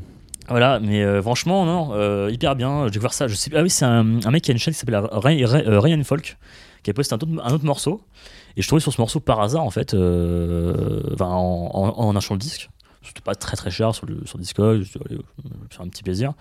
[0.48, 3.70] voilà mais euh, franchement non euh, hyper bien j'ai découvert ça je sais ah oui
[3.70, 6.36] c'est un, un mec qui a une chaîne qui s'appelle Ray- Ray- euh, Ryan Folk
[6.82, 8.02] qui a posté un autre, un autre morceau
[8.56, 12.40] et je trouvais sur ce morceau par hasard en fait en, en, en achetant le
[12.40, 12.68] disque
[13.02, 15.80] c'était pas très très cher sur le sur je suis dit, allez, je me faire
[15.82, 16.32] un petit plaisir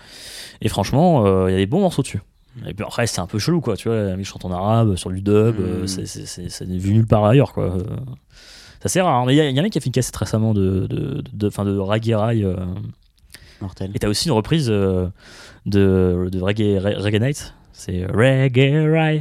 [0.62, 2.20] et franchement il y a des bons morceaux dessus
[2.68, 5.10] et puis après c'est un peu chelou quoi tu vois la chante en arabe sur
[5.12, 5.88] du dub euh, Mm.
[5.88, 7.76] c'est vu nulle part ailleurs quoi
[8.80, 9.24] c'est assez rare hein.
[9.28, 11.22] mais il y, y a un mec qui a fait une cassette récemment de de,
[11.34, 11.80] de, de, de
[12.46, 12.56] euh,
[13.62, 13.92] Mortel.
[13.94, 15.08] et t'as aussi une reprise euh,
[15.66, 19.20] de, de Reggae, Re- Reggae Night c'est Reggae Rai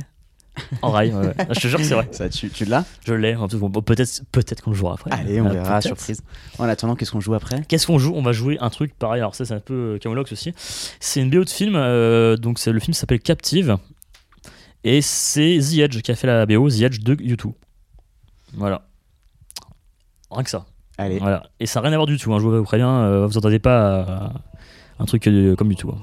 [0.82, 1.32] en rail ouais.
[1.38, 3.59] Ah, je te jure que c'est vrai Ça, tu, tu l'as je l'ai En tout
[3.61, 6.22] cas, bon, peut-être peut-être qu'on le jouera après Allez, on Ah, verra, surprise.
[6.59, 7.62] En attendant, qu'est-ce qu'on joue après?
[7.68, 8.12] Qu'est-ce qu'on joue?
[8.14, 9.20] On va jouer un truc pareil.
[9.20, 10.52] Alors ça, c'est un peu euh, Camoulox aussi.
[11.00, 11.74] C'est une BO de film.
[11.76, 13.76] euh, donc le film s'appelle Captive
[14.84, 17.52] et c'est The Edge qui a fait la BO The Edge de YouTube.
[18.54, 18.82] Voilà.
[20.30, 20.66] Rien que ça.
[20.98, 21.44] Allez, Voilà.
[21.61, 22.32] Et ça n'a rien à voir du tout.
[22.34, 22.90] Hein, je vous préviens.
[23.02, 24.32] euh, vous entendez pas à
[24.98, 25.90] un truc comme du tout.
[25.90, 26.00] hein.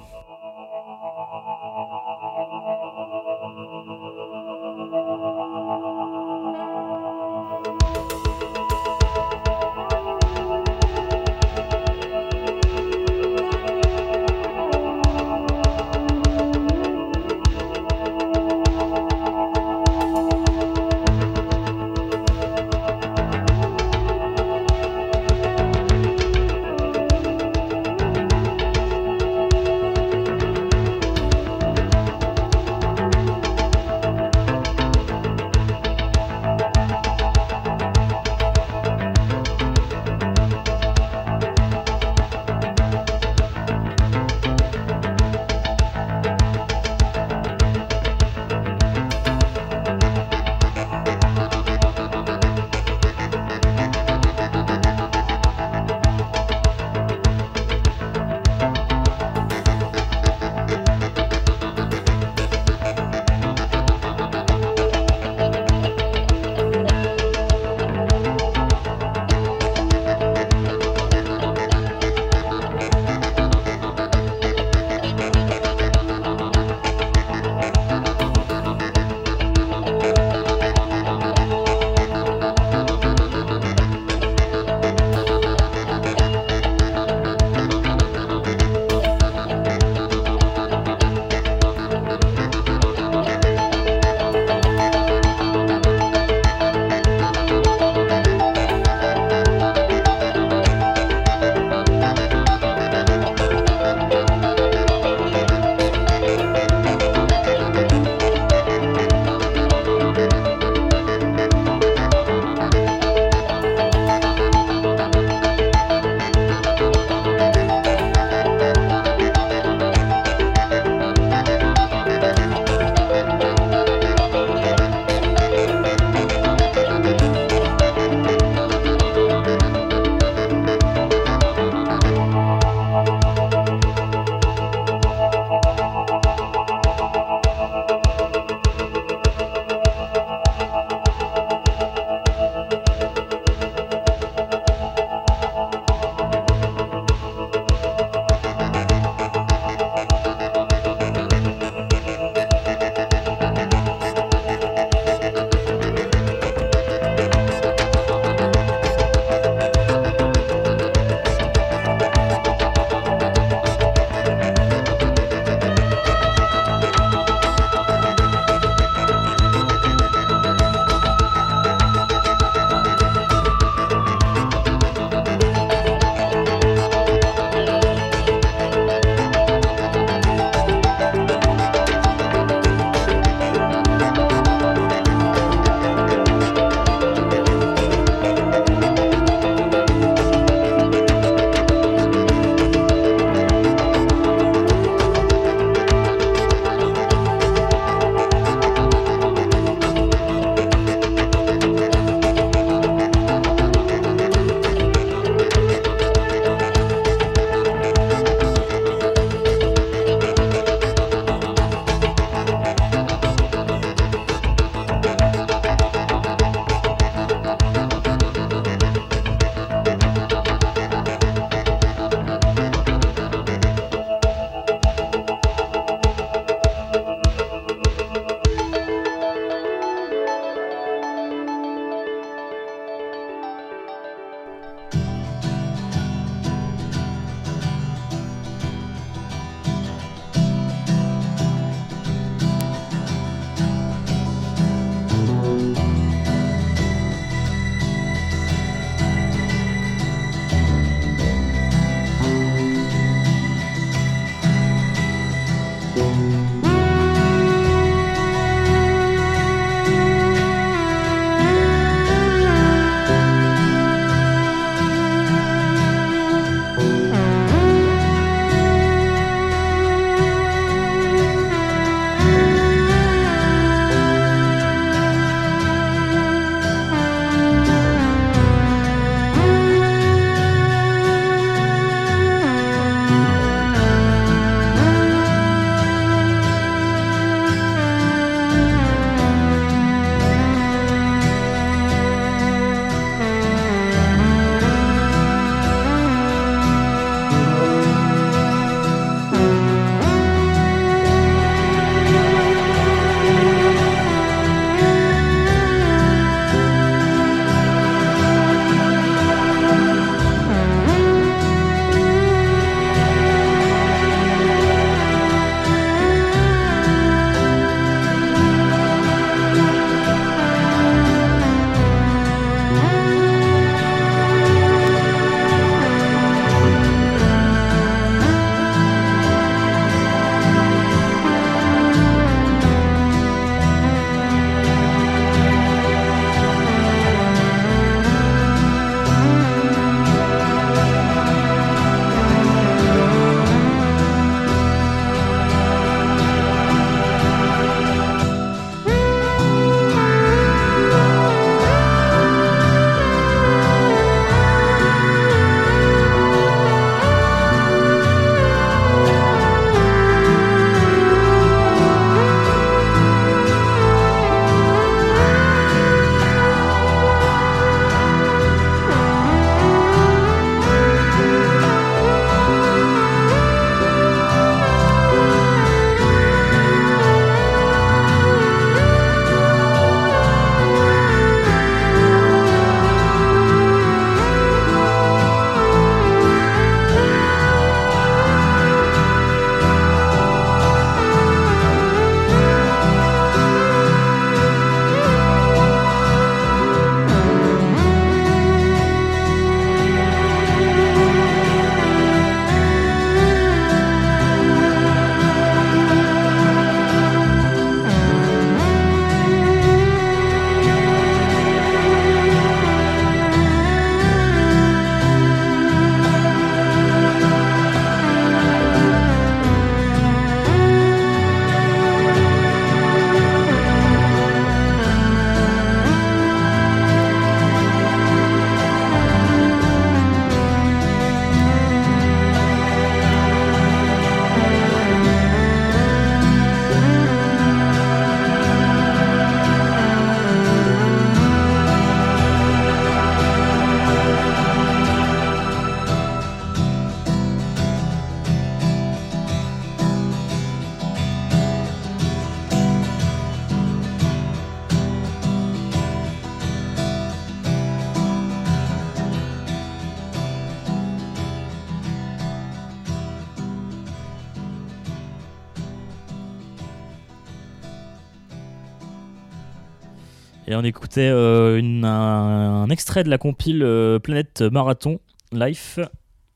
[470.95, 474.99] Écoutait euh, une- un, un extrait de la compile euh, Planète Marathon
[475.33, 475.77] Life.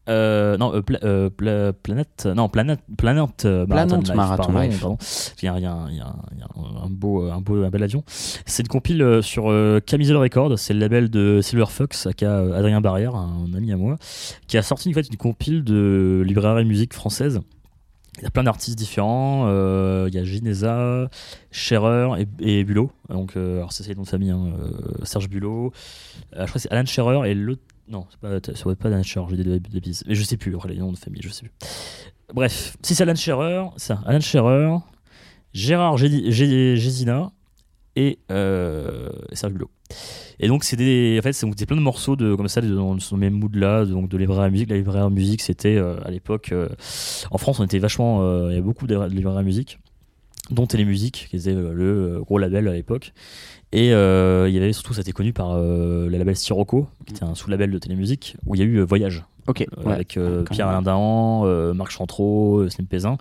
[0.10, 4.15] Euh, non, euh, pla- euh, pla- planète, non, planète, planète Marathon Life.
[4.15, 4.80] Marathon pardon, Life.
[4.81, 4.98] pardon.
[5.41, 7.84] Il y a, il y a un- il y a beau, un beau, un bel
[7.84, 8.03] avion.
[8.07, 9.44] C'est une compile sur
[9.86, 13.95] Camisole Records, c'est le label de Silver Fox, aka Adrien Barrière, un ami à moi,
[14.48, 17.40] qui a sorti en fait une compile de librairie musique française.
[18.20, 19.46] Il y a plein d'artistes différents.
[19.48, 21.10] euh, il y a Gineza,
[21.52, 22.91] Scherer et, et Bulot.
[23.10, 24.30] Donc, euh, alors c'est les noms de famille.
[24.32, 25.72] hein, euh, Serge Bulot.
[26.36, 27.62] Euh, je crois que c'est Alan Scherer et l'autre.
[27.88, 29.26] Non, c'est pas, ça pas Alan Scherer.
[29.30, 29.91] J'ai des, des.
[30.06, 30.56] Mais je sais plus.
[30.68, 31.52] Les noms de famille, je sais plus.
[32.34, 34.76] Bref, si c'est Alan Scherer, ça, Alan Scherer,
[35.54, 37.32] Gérard Gédi- Gé- Gézina
[37.96, 39.72] et Serge Bulot.
[40.40, 42.98] Et donc c'est des, en fait, c'est plein de morceaux de comme ça de- dans
[42.99, 44.70] ce même mood là, donc de librairie à musique.
[44.70, 46.70] La librairie à musique, c'était euh, à l'époque euh,
[47.32, 49.80] en France, on était vachement, euh, il y avait beaucoup de librairies à musique,
[50.49, 53.14] dont Télémusique, qui était le gros label à l'époque.
[53.72, 57.24] Et il y avait surtout, ça a été connu par le label Sirocco, qui était
[57.24, 59.66] un sous-label de Télémusique, où il y a eu Voyage, Ok.
[59.86, 59.91] ouais.
[59.94, 63.18] avec quand Pierre-Alain Dahan, Marc Chantreau, Slim Pézin,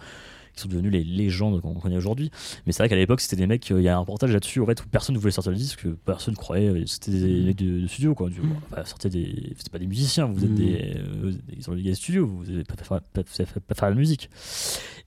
[0.58, 2.30] qui sont devenus les légendes qu'on connaît aujourd'hui.
[2.66, 4.60] Mais c'est vrai qu'à l'époque, c'était des mecs, euh, il y a un reportage là-dessus,
[4.60, 7.44] en fait, où personne ne voulait sortir le disque, que personne croyait, euh, c'était des
[7.44, 8.28] mecs de, de studio, quoi.
[8.28, 8.40] Du,
[8.84, 10.54] sortez des, c'était pas des musiciens, vous êtes Mm.
[10.54, 13.88] des, euh, vous êtes des, des, des studios, vous n'allez pas, pas, pas- pas faire
[13.88, 14.28] la musique.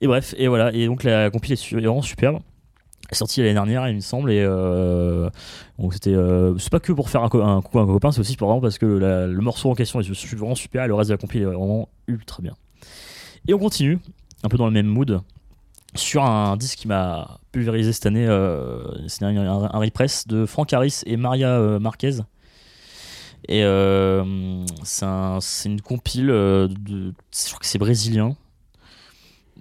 [0.00, 2.40] Et bref, et voilà, et donc la compil est vraiment superbe.
[3.08, 5.28] Elle est sortie l'année dernière, il me semble, et euh,
[5.78, 8.10] donc c'était, euh, c'est pas que pour faire un, co- un coucou à un copain,
[8.10, 10.88] c'est aussi pour vraiment parce que la- le morceau en question est vraiment super, et
[10.88, 12.54] le reste de la compil est vraiment ultra bien.
[13.48, 13.98] Et on continue,
[14.44, 15.20] un peu dans le même mood,
[15.94, 20.46] sur un disque qui m'a pulvérisé cette année, euh, c'est un, un, un repress de
[20.46, 22.18] Franck Harris et Maria euh, Marquez.
[23.48, 27.12] Et euh, c'est un- une compile de.
[27.34, 28.36] Je crois que c'est brésilien.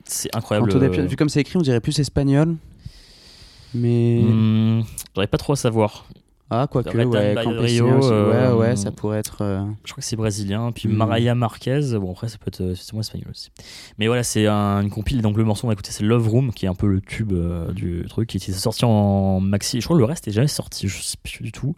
[0.05, 0.69] C'est incroyable.
[1.07, 2.55] Vu comme c'est écrit, on dirait plus espagnol.
[3.73, 4.19] Mais.
[4.21, 4.83] hmm,
[5.15, 6.05] J'aurais pas trop à savoir.
[6.53, 7.33] Ah, quoique, ouais.
[7.41, 8.09] Campesino Rio, aussi.
[8.11, 9.37] euh, Ouais, ouais, ça pourrait être.
[9.41, 10.73] euh, Je crois que c'est brésilien.
[10.73, 10.93] Puis Mm.
[10.97, 11.79] Maria Marquez.
[11.97, 13.51] Bon, après, ça peut être euh, effectivement espagnol aussi.
[13.97, 15.21] Mais voilà, c'est un- une compile.
[15.21, 17.31] Donc, le morceau, on va écouter, c'est Love Room, qui est un peu le tube
[17.31, 19.79] euh, du truc, qui était sorti en maxi.
[19.79, 21.73] Je crois que le reste est jamais sorti, je sais plus du tout.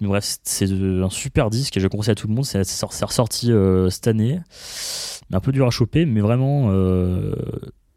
[0.00, 2.44] Mais bref, c'est de- un super disque et je conseille à tout le monde.
[2.44, 4.40] C'est c'est sor- c'est ressorti euh, cette année.
[5.32, 7.34] Un peu dur à choper, mais vraiment euh,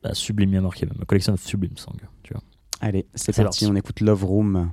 [0.01, 0.85] bah, sublime, bien marqué.
[0.85, 0.95] même.
[0.97, 2.41] Ma collection of Sublime Song, tu vois.
[2.79, 3.71] Allez, c'est C'est parti, parti.
[3.73, 4.71] on écoute Love Room.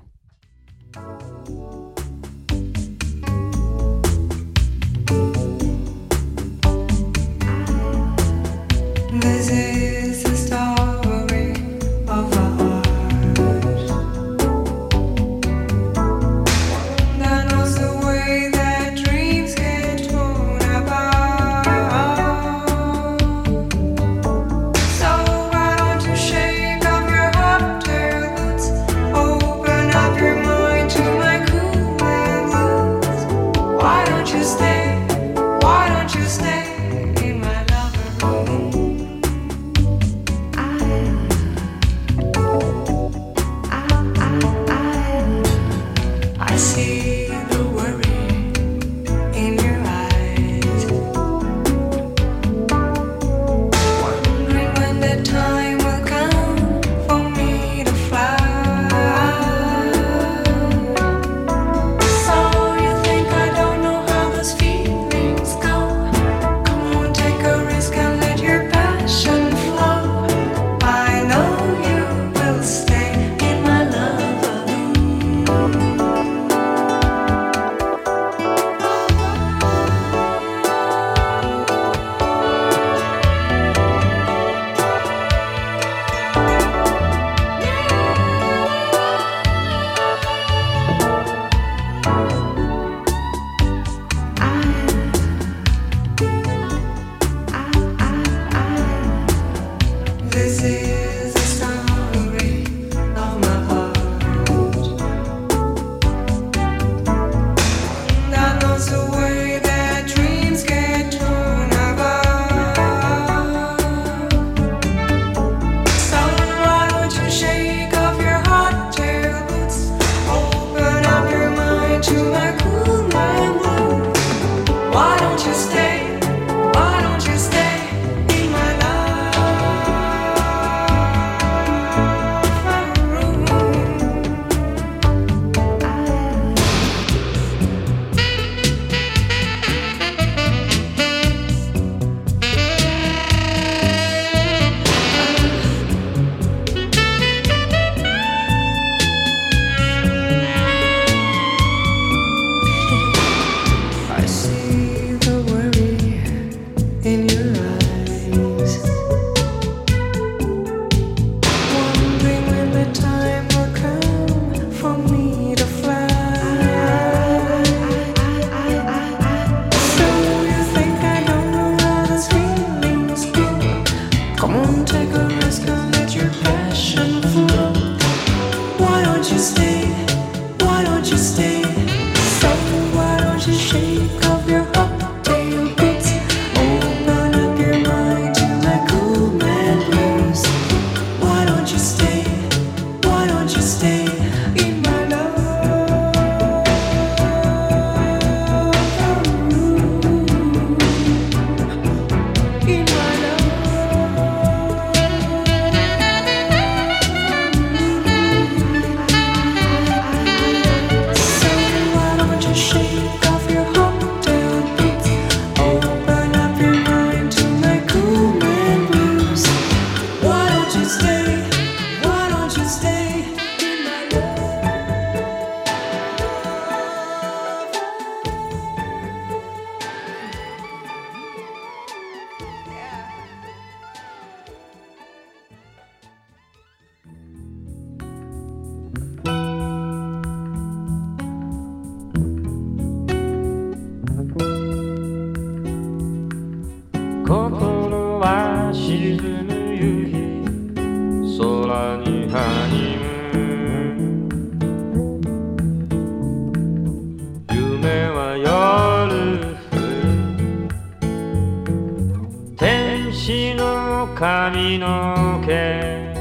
[264.18, 266.16] 髪の毛。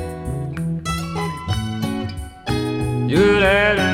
[3.08, 3.85] 揺れる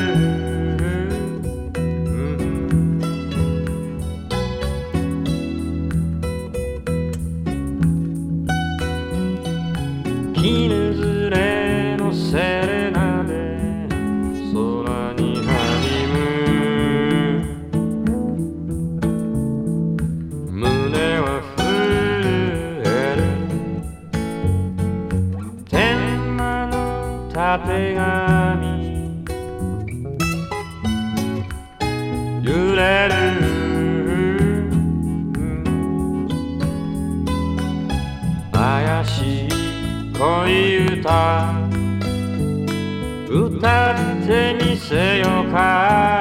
[44.91, 46.19] せよか。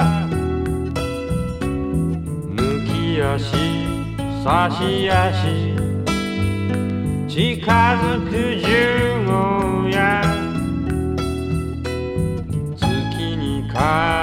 [2.55, 3.43] 抜き足
[4.45, 5.75] 差し足。
[7.27, 8.31] 近づく
[8.61, 8.69] 十
[9.27, 9.31] 五
[9.89, 9.99] 夜。
[12.77, 12.87] 月
[13.37, 14.20] に帰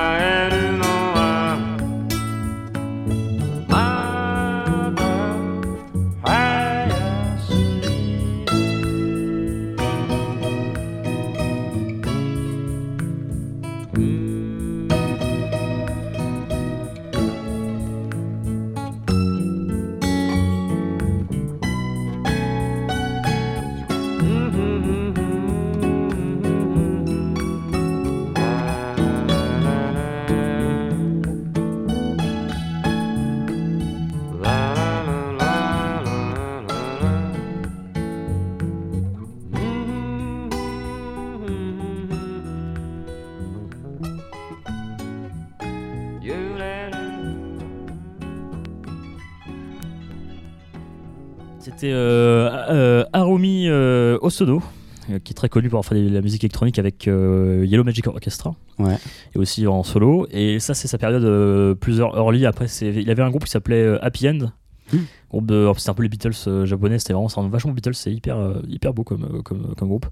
[51.87, 54.61] C'était euh, euh, Harumi euh, Osodo,
[55.07, 58.55] qui est très connu pour faire de la musique électronique avec euh, Yellow Magic Orchestra.
[58.77, 58.97] Ouais.
[59.33, 60.27] Et aussi en solo.
[60.31, 62.45] Et ça, c'est sa période euh, plus early.
[62.45, 64.51] Après, il avait un groupe qui s'appelait euh, Happy End.
[64.91, 64.97] Hmm.
[65.29, 68.37] Groupe de, c'est un peu les Beatles japonais, c'était vraiment, un vachement Beatles, c'est hyper,
[68.67, 70.07] hyper beau comme, comme, comme groupe.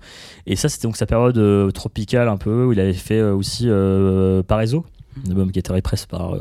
[0.46, 3.70] Et ça, c'était donc sa période tropicale un peu, où il avait fait aussi
[4.48, 4.86] Paraiso,
[5.26, 6.36] un album qui a été repress par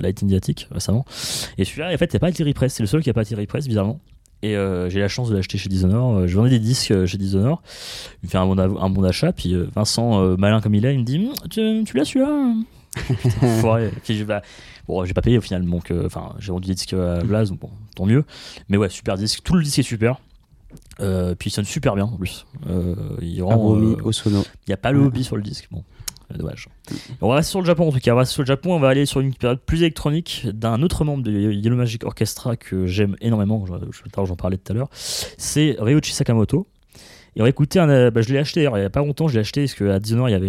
[0.00, 1.04] Light Indiatic récemment.
[1.56, 3.22] Et celui-là, en fait, il n'a pas été repress, c'est le seul qui n'a pas
[3.22, 4.00] été repress, bizarrement.
[4.44, 6.24] Et euh, j'ai la chance de l'acheter chez Dishonored.
[6.24, 7.58] Euh, Je vendais des disques euh, chez Dishonored.
[8.22, 9.32] Il me fait un bon, un bon d'achat.
[9.32, 12.54] Puis Vincent, malin comme il est, il me dit Hum, Tu, tu l'as celui-là
[13.22, 13.90] Putain.
[14.04, 14.42] Puis je- bah,
[14.86, 15.64] bon, j'ai pas payé au final.
[15.64, 17.48] Donc, euh, enfin, j'ai vendu des disques à Blaze.
[17.50, 18.24] donc Bon, tant mieux.
[18.68, 19.42] Mais ouais, super disque.
[19.42, 20.18] Tout le disque est super.
[21.00, 22.46] Euh, puis il sonne super bien en plus.
[22.68, 25.68] Euh, il rend, il n'y a pas le hobby sur le disque.
[25.70, 25.82] Bon,
[27.20, 28.12] On va rester sur le Japon en tout cas.
[28.12, 28.74] On va sur le Japon.
[28.74, 32.56] On va aller sur une période plus électronique d'un autre membre de Yellow Magic Orchestra
[32.56, 33.64] que j'aime énormément.
[33.66, 34.88] Je, je- j'en parlais tout à l'heure.
[34.92, 36.66] C'est Ryoichi Sakamoto.
[37.36, 39.26] Et on va écouter euh, bah, je l'ai acheté il n'y a pas longtemps.
[39.26, 40.40] Je l'ai acheté parce qu'à Dishonored,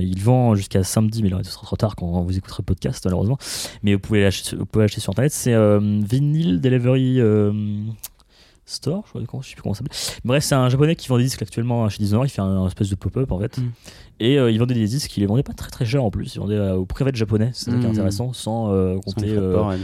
[0.00, 3.02] il vend jusqu'à samedi, mais là, ce sera trop tard quand vous écouterez le podcast,
[3.06, 3.38] malheureusement.
[3.82, 5.32] Mais vous pouvez l'acheter, vous pouvez l'acheter sur internet.
[5.32, 7.20] C'est euh, Vinyl Delivery.
[7.20, 7.52] euh,
[8.70, 10.20] Store, je, crois, je sais plus comment ça s'appelle.
[10.24, 12.28] Bref, c'est un japonais qui vend des disques actuellement chez Dishonored.
[12.28, 13.58] Il fait un, un espèce de pop-up en fait.
[13.58, 13.70] Mm.
[14.20, 16.34] Et euh, il vendait des disques, il les vendait pas très très cher en plus.
[16.34, 17.92] Il vendait euh, au privé japonais, c'est ça qui est Mm.
[17.92, 19.30] intéressant, sans euh, compter.
[19.30, 19.76] euh, port, ouais,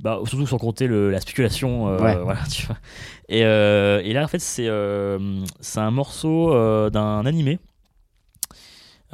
[0.00, 1.96] bah, surtout sans compter le- la spéculation.
[1.96, 2.16] Ouais.
[2.22, 2.76] voilà, tu vois.
[3.28, 4.68] Et, et là, en fait, c'est
[5.60, 6.50] c'est un morceau
[6.90, 7.58] d'un animé.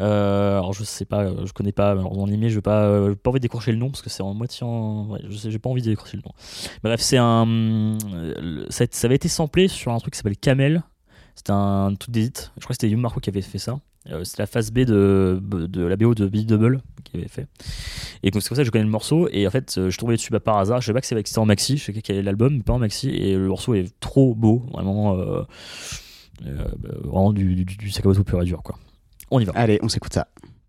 [0.01, 3.15] Euh, alors je sais pas, euh, je connais pas malheureusement l'animé, je vais pas, euh,
[3.15, 5.51] pas envie de décrocher le nom parce que c'est en moitié en, ouais, je sais,
[5.51, 6.33] j'ai pas envie de décrocher le nom.
[6.83, 10.83] Bref, c'est un, euh, ça, ça avait été samplé sur un truc qui s'appelle Camel.
[11.35, 12.33] C'était un truc d'edit.
[12.57, 13.79] Je crois que c'était Yum Marco qui avait fait ça.
[14.11, 17.47] Euh, c'était la phase B de, de la BO de Billy Double qui avait fait.
[18.23, 19.29] Et donc c'est pour ça que je connais le morceau.
[19.31, 20.81] Et en fait, euh, je tombé dessus bah, par hasard.
[20.81, 21.77] Je savais pas que c'était en maxi.
[21.77, 23.11] Je sais qu'il y avait l'album, mais pas en maxi.
[23.11, 25.43] Et le morceau est trop beau, vraiment, euh,
[26.47, 28.79] euh, bah, vraiment du, du, du Sakamoto pur et dur, quoi.
[29.31, 29.53] On y va.
[29.55, 30.60] Allez, on s'écoute ça.「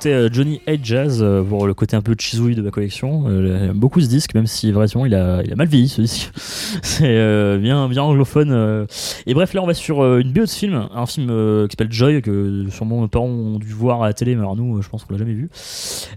[0.00, 2.70] On s'écoutait euh, Johnny Hate Jazz euh, pour le côté un peu chisouille de ma
[2.70, 3.24] collection.
[3.26, 6.32] Euh, J'aime beaucoup ce disque, même si vraiment il a, mal vieilli ce disque.
[6.82, 8.50] C'est euh, bien, bien anglophone.
[8.50, 8.86] euh.
[9.26, 11.72] Et bref, là on va sur euh, une BO de film, un film euh, qui
[11.72, 14.78] s'appelle Joy, que sûrement mes parents ont dû voir à la télé, mais alors nous,
[14.78, 15.50] euh, je pense qu'on l'a jamais vu.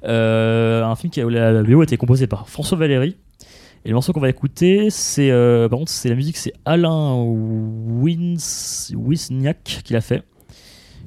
[0.05, 3.18] Euh, un film qui a, la BO a été composée par François Valéry.
[3.84, 7.15] Et le morceau qu'on va écouter, c'est euh, par contre c'est la musique, c'est Alain
[7.22, 10.23] Wins, Wisniak qui l'a fait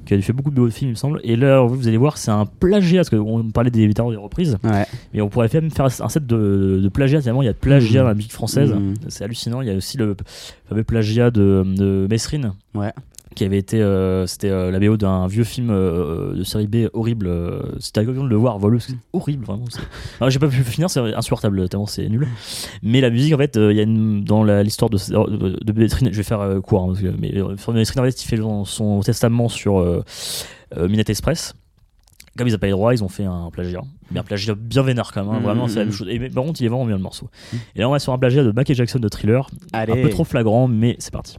[0.07, 1.19] qui a fait beaucoup de films, il me semble.
[1.23, 4.57] Et là, vous allez voir, c'est un plagiat, parce qu'on parlait des vétérans des reprises,
[4.63, 4.85] Ouais.
[5.13, 7.57] mais on pourrait même faire un set de, de plagiat, tellement il y a de
[7.57, 8.03] plagiat Mhm.
[8.05, 8.71] dans la musique française.
[8.73, 8.93] Mhm.
[9.09, 9.61] C'est hallucinant.
[9.61, 10.15] Il y a aussi le
[10.69, 12.91] fameux plagiat de, de Mesrine, Ouais.
[13.37, 16.87] Qui avait été, euh, c'était euh, la BO d'un vieux film euh, de série B
[16.93, 17.31] horrible.
[17.79, 19.65] c'était l'occasion de le voir, voleux, c'est horrible, vraiment.
[20.19, 22.27] Alors, J'ai pas pu finir, c'est insupportable, tellement c'est nul.
[22.81, 24.97] Mais la musique, en fait, il y a une, dans l'histoire de,
[25.27, 27.31] de, de je vais faire court, hein, parce que, mais
[27.73, 30.03] Mesrine, en fait, il fait son, son testament sur
[30.75, 31.53] Minette Express.
[32.37, 33.81] Comme ils n'ont pas les droits, ils ont fait un plagiat.
[34.11, 35.43] Mais un plagiat bien vénère quand même, hein, Mhm.
[35.43, 36.07] vraiment, c'est la même chose.
[36.09, 37.29] Et, mais par contre, il est vraiment bien le morceau.
[37.75, 39.47] Et là, on va sur un plagiat de Michael Jackson de Thriller.
[39.73, 39.93] Allez.
[39.93, 41.37] Un peu trop flagrant, mais c'est parti.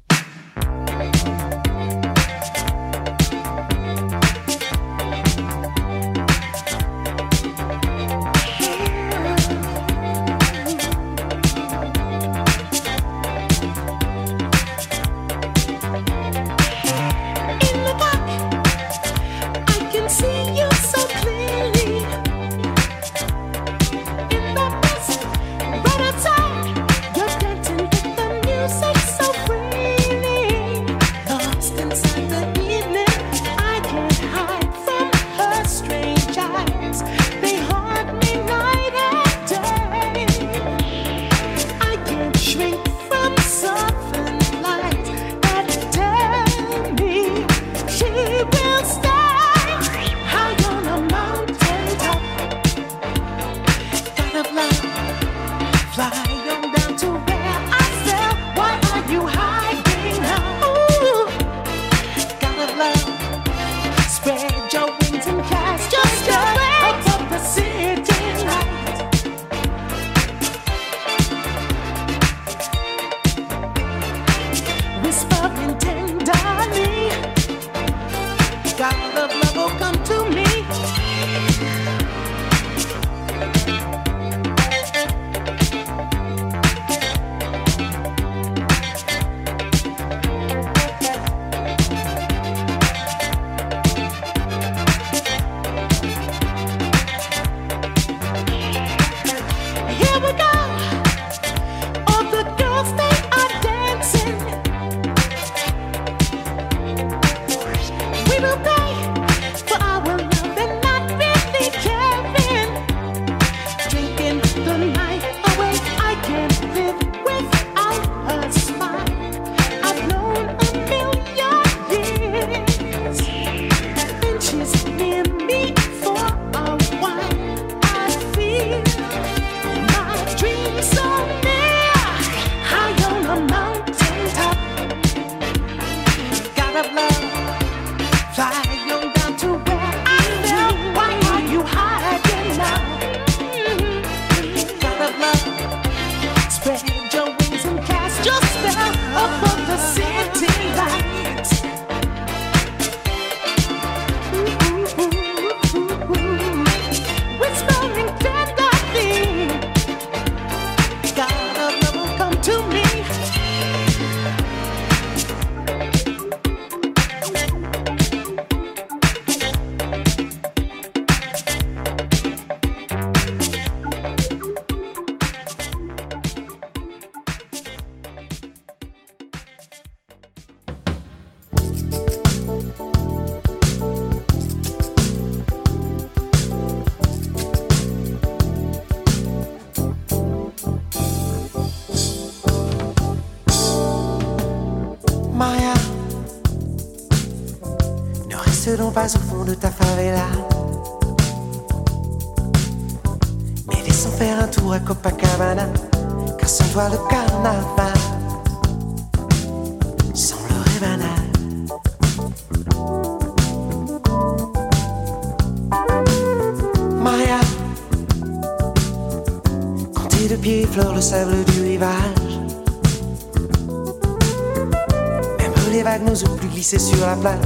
[226.69, 227.39] Glisser sur la plage.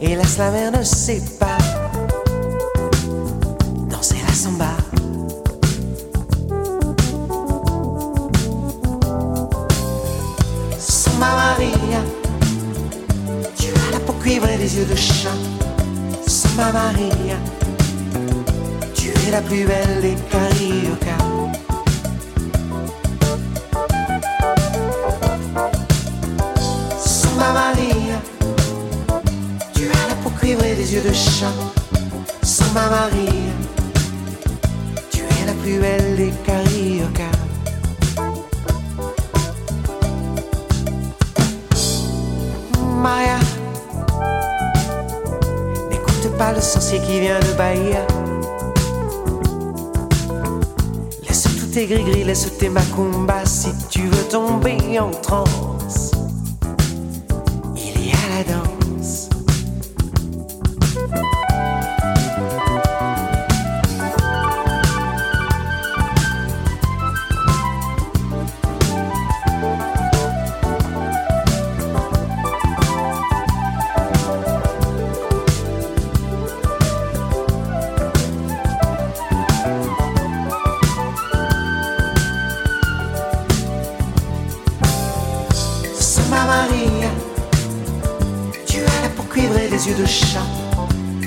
[0.00, 1.20] Hélas, la mer ne sait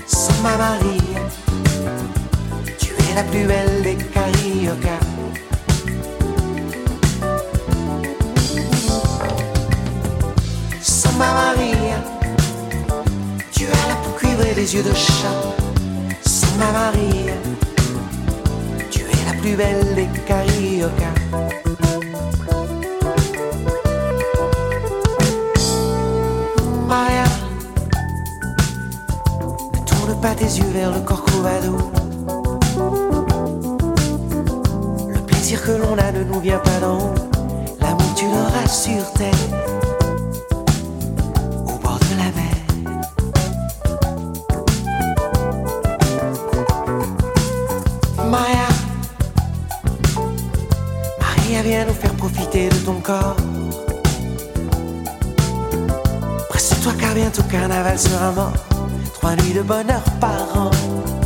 [0.07, 1.21] Samba Maria,
[2.79, 5.03] tu es la plus belle des cariocas.
[10.81, 11.97] Samba Maria,
[13.51, 15.55] tu as la peau cuivre et les yeux de chat.
[16.25, 17.33] Samba Maria,
[18.89, 21.66] tu es la plus belle des cariocas.
[30.21, 31.77] Pas tes yeux vers le Corcovado.
[35.07, 37.15] Le plaisir que l'on a ne nous vient pas d'en haut.
[37.81, 39.33] L'amour, tu l'auras sur terre,
[41.65, 42.55] au bord de la mer.
[48.29, 48.67] Maria,
[51.19, 53.35] Maria, viens nous faire profiter de ton corps.
[56.49, 58.53] Presse-toi car bientôt carnaval sera mort.
[59.35, 61.16] Nuits de bonheur par an.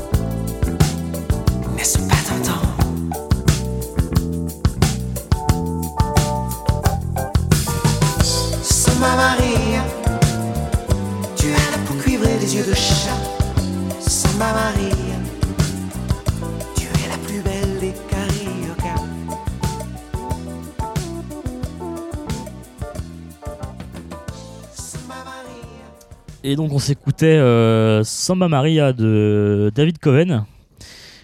[26.51, 30.43] Et donc on s'écoutait euh, Samba Maria de David Coven.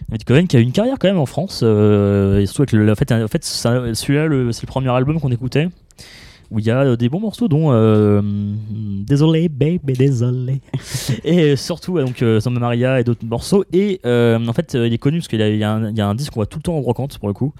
[0.07, 1.59] David Coven qui a une carrière quand même en France.
[1.63, 5.67] Euh, et surtout avec en fait, celui-là c'est le premier album qu'on écoutait.
[6.51, 8.21] Où il y a euh, des bons morceaux, dont euh,
[9.05, 10.61] Désolé, baby, désolé.
[11.23, 13.63] et euh, surtout, donc, Samba Maria et d'autres morceaux.
[13.73, 16.15] Et euh, en fait, il est connu parce qu'il y, a- il y a un-
[16.15, 17.53] disque qu'on voit tout le temps en brocante pour le coup.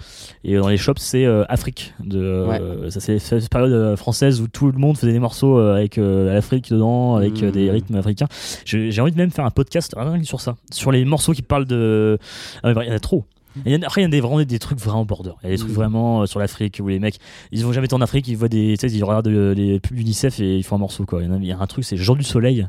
[0.43, 1.93] Et dans les shops, c'est euh, Afrique.
[2.03, 2.45] De,
[2.89, 7.15] Ça, c'est cette période française où tout le monde faisait des morceaux avec l'Afrique dedans,
[7.15, 7.71] avec des Mhm.
[7.71, 8.27] rythmes africains.
[8.65, 11.41] J'ai envie de même faire un podcast rien que sur ça, sur les morceaux qui
[11.41, 12.17] parlent de.
[12.63, 13.23] Ah, mais Il y en a trop.
[13.65, 15.31] Et il y en a- après, il y a des, vraiment des trucs vraiment border.
[15.43, 17.17] Il y a des trucs vraiment euh, sur l'Afrique où les mecs,
[17.51, 19.79] ils vont jamais été en Afrique, ils voient des, tu sais, ils regardent euh, les
[19.79, 21.21] pubs d'UNICEF et ils font un morceau quoi.
[21.23, 22.67] Il y en a, il y a un truc, c'est Jour du Soleil,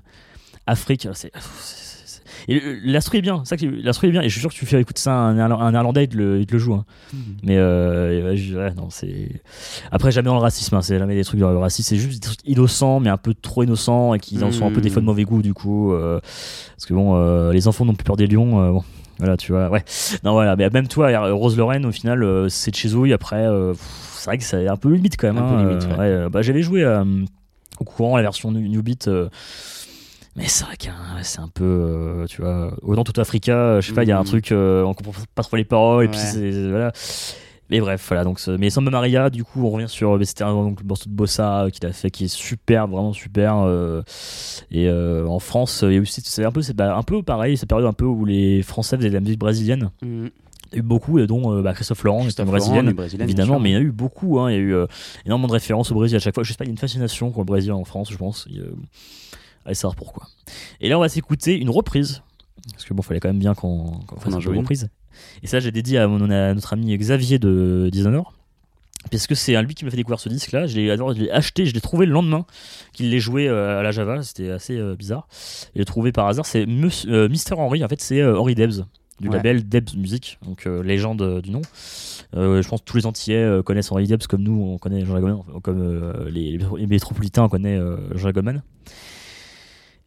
[0.66, 1.08] Afrique.
[1.14, 1.30] C'est,
[2.50, 4.22] et l'instru est bien, ça, l'instru est bien.
[4.22, 6.16] Et je suis sûr que tu fais écouter ça à un, un néerlandais, il te
[6.16, 6.74] le, il te le joue.
[6.74, 6.84] hein.
[7.42, 9.28] Mais euh, et ouais, je- ouais, non, c'est.
[9.90, 12.38] Après, jamais dans le racisme, hein, c'est jamais des trucs racisme, c'est juste des trucs
[12.46, 15.06] innocents, mais un peu trop innocents et qui en sont un peu des fois de
[15.06, 15.92] mauvais goût du coup.
[15.92, 16.20] euh,
[16.76, 18.72] parce que bon, euh, les enfants n'ont plus peur des lions.
[18.72, 18.84] bon,
[19.18, 19.84] voilà, tu vois, ouais.
[20.24, 23.12] Non, voilà, mais même toi, Rose Lorraine, au final, euh, c'est de chez Zouille.
[23.12, 23.74] Après, euh,
[24.14, 25.38] c'est vrai que c'est un peu limite quand même.
[25.38, 25.96] Un peu hein, limite, euh, ouais.
[25.98, 27.04] ouais, euh, bah, J'avais joué euh,
[27.80, 29.08] au courant la version New, New Beat.
[29.08, 29.28] euh,
[30.36, 30.86] mais c'est vrai que
[31.22, 34.12] c'est un peu, euh, tu vois, autant tout Africa, euh, je sais pas, il y
[34.12, 34.26] a un Mhm.
[34.26, 36.92] truc, euh, on comprend pas trop les paroles, et puis voilà.
[37.70, 40.44] Mais bref, voilà, donc, ce- mais Samba Maria, du coup, on revient sur, mais c'était
[40.44, 43.56] un donc, le morceau de Bossa euh, qu'il a fait, qui est super, vraiment super.
[43.58, 44.02] euh,
[44.70, 47.22] et euh, en France, il y a aussi, c'est un peu, c'est bah, un peu
[47.22, 49.90] pareil, cette période un peu où les Français faisaient de la musique brésilienne.
[50.70, 52.86] Il y a eu beaucoup, et dont euh, bah, Christophe Laurent, qui est brésilienne,
[53.24, 54.38] évidemment, mais il y en a eu beaucoup.
[54.40, 54.86] hein, il y a eu euh,
[55.26, 56.44] énormément de références au Brésil à chaque fois.
[56.44, 58.46] Je sais pas, il y a une fascination pour le Brésil en France, je pense.
[58.50, 58.72] Il, euh,
[59.64, 60.26] allez savoir pourquoi.
[60.80, 62.22] Et là, on va s'écouter une reprise.
[62.72, 64.58] Parce que bon, fallait quand même bien qu'on qu'on fasse une.
[64.58, 64.88] reprise.
[65.42, 68.26] Et ça, j'ai dédié à, mon- à notre ami Xavier de Dishonored.
[69.10, 70.66] Parce que c'est lui qui m'a fait découvrir ce disque-là.
[70.66, 72.44] Je l'ai alors, je l'ai acheté, je l'ai trouvé le lendemain
[72.92, 74.22] qu'il l'ait joué euh, à la Java.
[74.22, 75.28] C'était assez euh, bizarre.
[75.74, 77.84] Et le trouvé par hasard, c'est euh, Mister Henry.
[77.84, 78.84] En fait, c'est Henry Debs
[79.20, 79.36] du Ouais.
[79.36, 81.62] label Debs Music, donc euh, légende du nom.
[82.36, 85.18] Euh, je pense que tous les Antillais connaissent Henry Debs comme nous, on connaît Jean
[85.18, 87.80] Goldman, comme euh, les, les métropolitains, on connaît
[88.14, 88.62] Jean Goldman.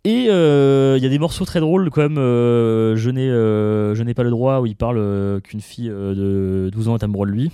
[0.03, 4.02] Et euh, il y a des morceaux très drôles comme euh, Je n'ai euh, je
[4.03, 7.03] n'ai pas le droit où il parle euh, qu'une fille euh, de 12 ans est
[7.03, 7.52] amoureuse de lui.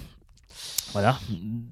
[0.93, 1.19] Voilà.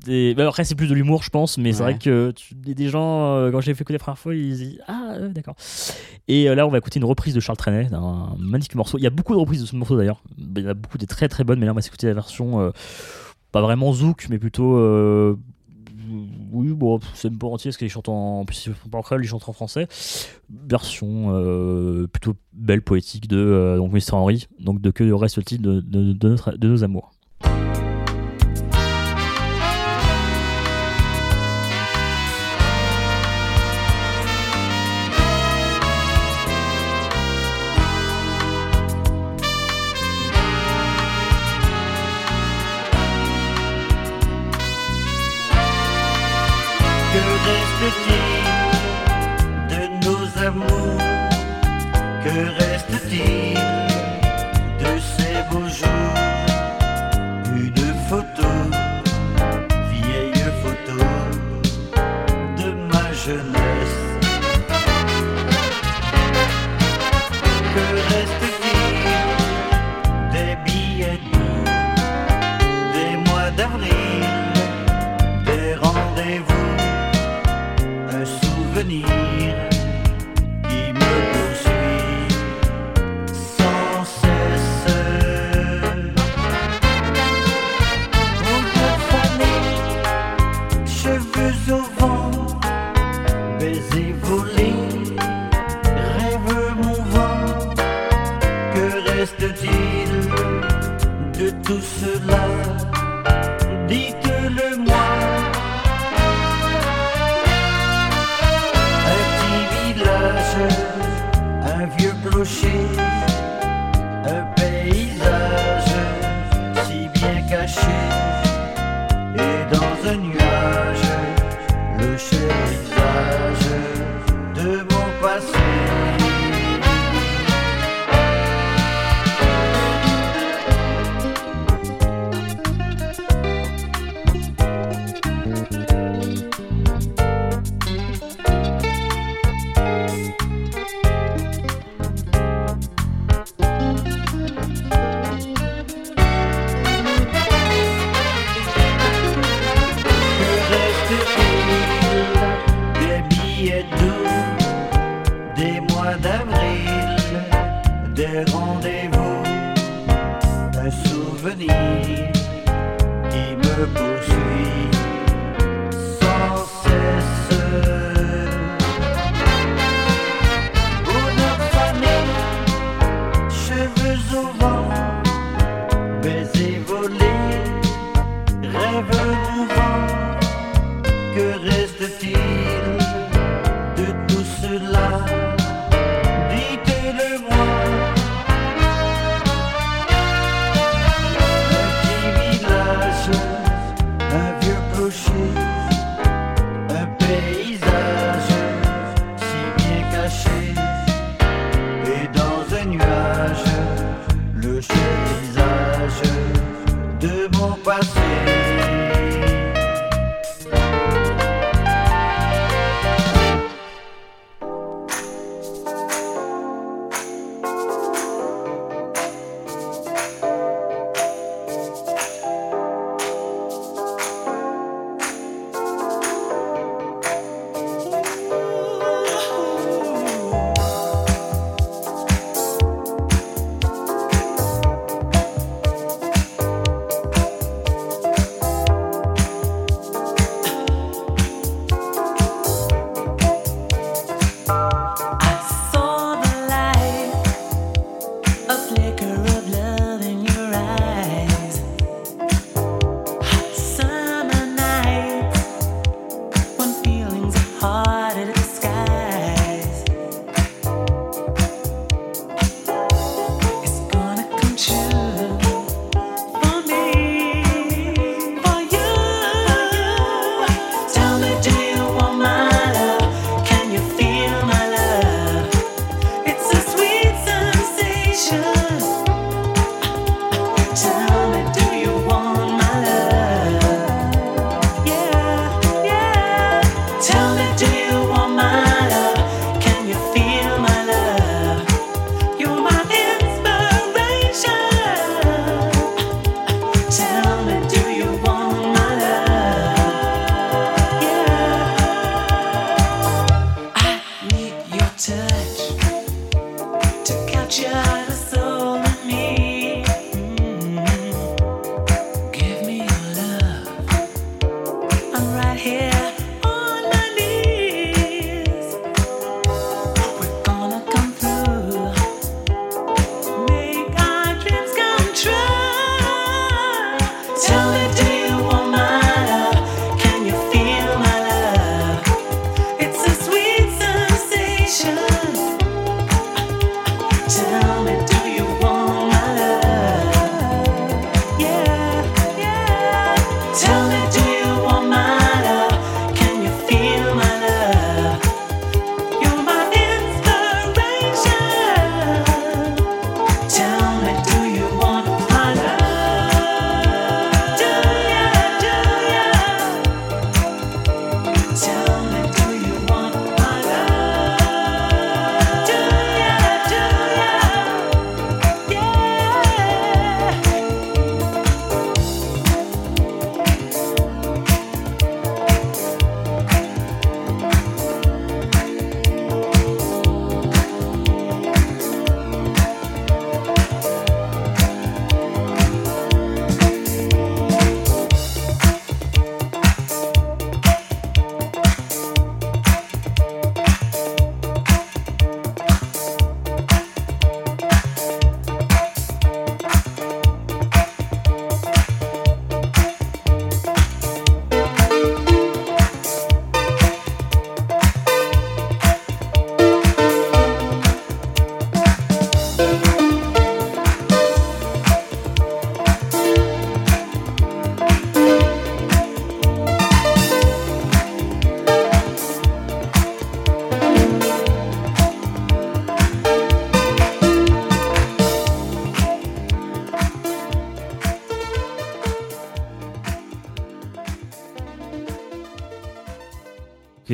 [0.06, 2.90] Des- bah, après, c'est plus de l'humour, je pense, mais c'est vrai que tu- des,
[2.90, 5.56] gens, quand je l'ai fait écouter la première fois, ils disent Ah, d'accord.
[6.28, 8.98] Et là, on va écouter une reprise de Charles Trenet, d'un magnifique morceau.
[8.98, 10.22] Il y a beaucoup de reprises de ce morceau d'ailleurs.
[10.38, 12.14] Il y en a beaucoup des très très bonnes, mais là, on va s'écouter la
[12.14, 12.72] version
[13.54, 14.76] pas vraiment zouk, mais plutôt.
[16.52, 18.46] Oui, bon, c'est même pas entier parce qu'il chante en.
[18.66, 19.88] Il parle en créole, il chante en français.
[20.50, 24.14] Version euh, plutôt belle, poétique de euh, donc Mr.
[24.14, 27.15] Henry, donc de Que reste-t-il de, de, de notre, de nos amours.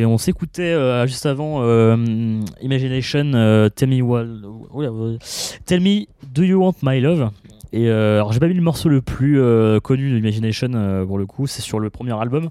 [0.02, 4.24] Et on s'écoutait euh, juste avant euh, Imagination, euh, Tell Me What,
[5.68, 7.30] Tell Me Do You Want My Love?
[7.72, 9.40] Et alors j'ai pas mis le morceau le plus
[9.84, 12.50] connu d'Imagination pour le coup, c'est sur le premier album.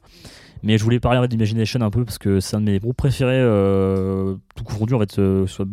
[0.62, 3.40] Mais je voulais parler d'Imagination un peu parce que c'est un de mes groupes préférés,
[3.40, 5.66] euh, tout confondu en fait, soit,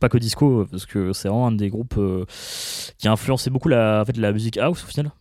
[0.00, 2.00] pas que disco, parce que c'est vraiment un des groupes
[2.98, 5.12] qui a influencé beaucoup la musique house au final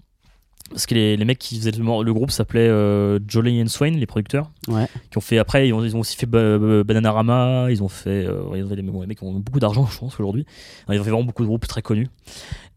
[0.71, 4.05] parce que les, les mecs qui faisaient le, groupe s'appelaient euh, Jolly and Swain, les
[4.05, 4.87] producteurs, Ouais.
[5.09, 7.87] qui ont fait après, ils ont, ils ont aussi fait Ba- Ba- Bananarama, ils ont
[7.89, 10.13] fait, euh, ils ont fait des bon, les mecs qui ont beaucoup d'argent, je pense
[10.19, 10.45] aujourd'hui.
[10.89, 12.07] Ils ont fait vraiment beaucoup de groupes très connus.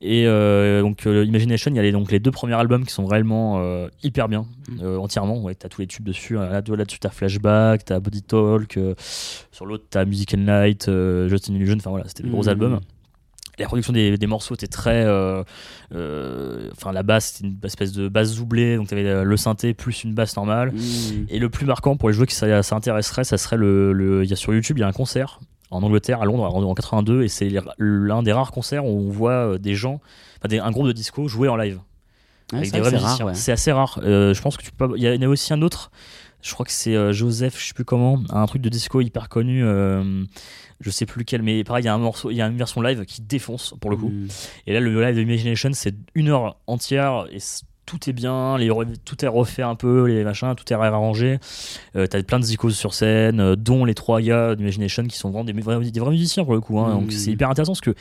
[0.00, 2.92] Et euh, donc euh, Imagination, il y a les, donc les deux premiers albums qui
[2.92, 4.44] sont réellement euh, hyper bien,
[4.82, 5.40] euh, entièrement.
[5.42, 6.34] Ouais, t'as tous les tubes dessus.
[6.34, 8.78] Là, là-dessus, t'as Flashback, t'as Body Talk.
[9.50, 10.90] sur l'autre, t'as Music and Light,
[11.28, 11.76] Justin Illusion.
[11.76, 12.48] Enfin voilà, c'était des gros Mhm.
[12.48, 12.80] albums.
[13.58, 15.04] La production des, des morceaux était très.
[15.04, 15.42] euh,
[15.94, 19.74] euh, Enfin, la basse, c'était une espèce de basse doublée, donc t'avais euh, le synthé
[19.74, 20.72] plus une basse normale.
[20.72, 21.26] Mmh.
[21.28, 24.24] Et le plus marquant pour les joueurs qui ça, ça intéresserait, ça serait le, le-
[24.24, 25.40] il y a sur YouTube, il y a un concert
[25.70, 27.48] en Angleterre, à Londres, en, en 82, et c'est
[27.78, 30.00] l'un des rares concerts où on voit des gens,
[30.38, 31.80] enfin, des- un groupe de disco jouer en live
[32.52, 33.26] Ouais, avec c'est des vrais c'est rare, musiciens.
[33.26, 33.34] ouais.
[33.34, 33.98] C'est assez rare.
[34.04, 34.92] Euh, je pense que tu peux.
[34.96, 35.90] Il y, en a aussi un autre.
[36.42, 39.64] Je crois que c'est Joseph, je sais plus comment, un truc de disco hyper connu.
[40.80, 42.56] Je sais plus lequel, mais pareil, il y a un morceau, il y a une
[42.56, 44.08] version live qui défonce pour le coup.
[44.08, 44.28] Mmh.
[44.66, 47.38] Et là, le live de Imagination, c'est une heure entière et
[47.86, 48.70] tout est bien, les,
[49.04, 51.38] tout est refait un peu, les machins, tout est réarrangé.
[51.96, 55.30] Euh, T'as plein de zikos sur scène, euh, dont les trois gars d'Imagination qui sont
[55.30, 56.78] vraiment des, vrais, des vrais musiciens pour le coup.
[56.80, 56.94] hein.
[56.94, 57.00] Mhm.
[57.00, 57.94] Donc c'est hyper intéressant parce que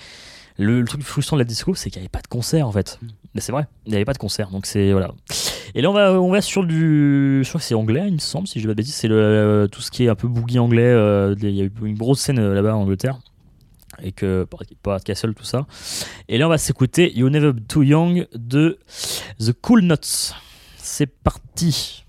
[0.58, 2.72] le, le truc frustrant de la disco, c'est qu'il n'y avait pas de concert en
[2.72, 3.00] fait.
[3.36, 4.50] Mais c'est vrai, il n'y avait pas de concert.
[4.52, 5.12] Donc c'est voilà.
[5.76, 7.42] Et là, on va, on va sur du.
[7.44, 8.94] Je crois que c'est anglais, il me semble, si je dis pas de bêtises.
[8.94, 10.84] C'est le, tout ce qui est un peu boogie anglais.
[10.84, 13.18] euh, Il y a eu une grosse scène euh, là-bas en Angleterre.
[14.04, 14.48] Et que.
[14.84, 15.66] Pas Castle, tout ça.
[16.28, 18.78] Et là, on va s'écouter You Never Be Too Young de
[19.40, 20.34] The Cool Nuts.
[20.78, 22.03] C'est parti.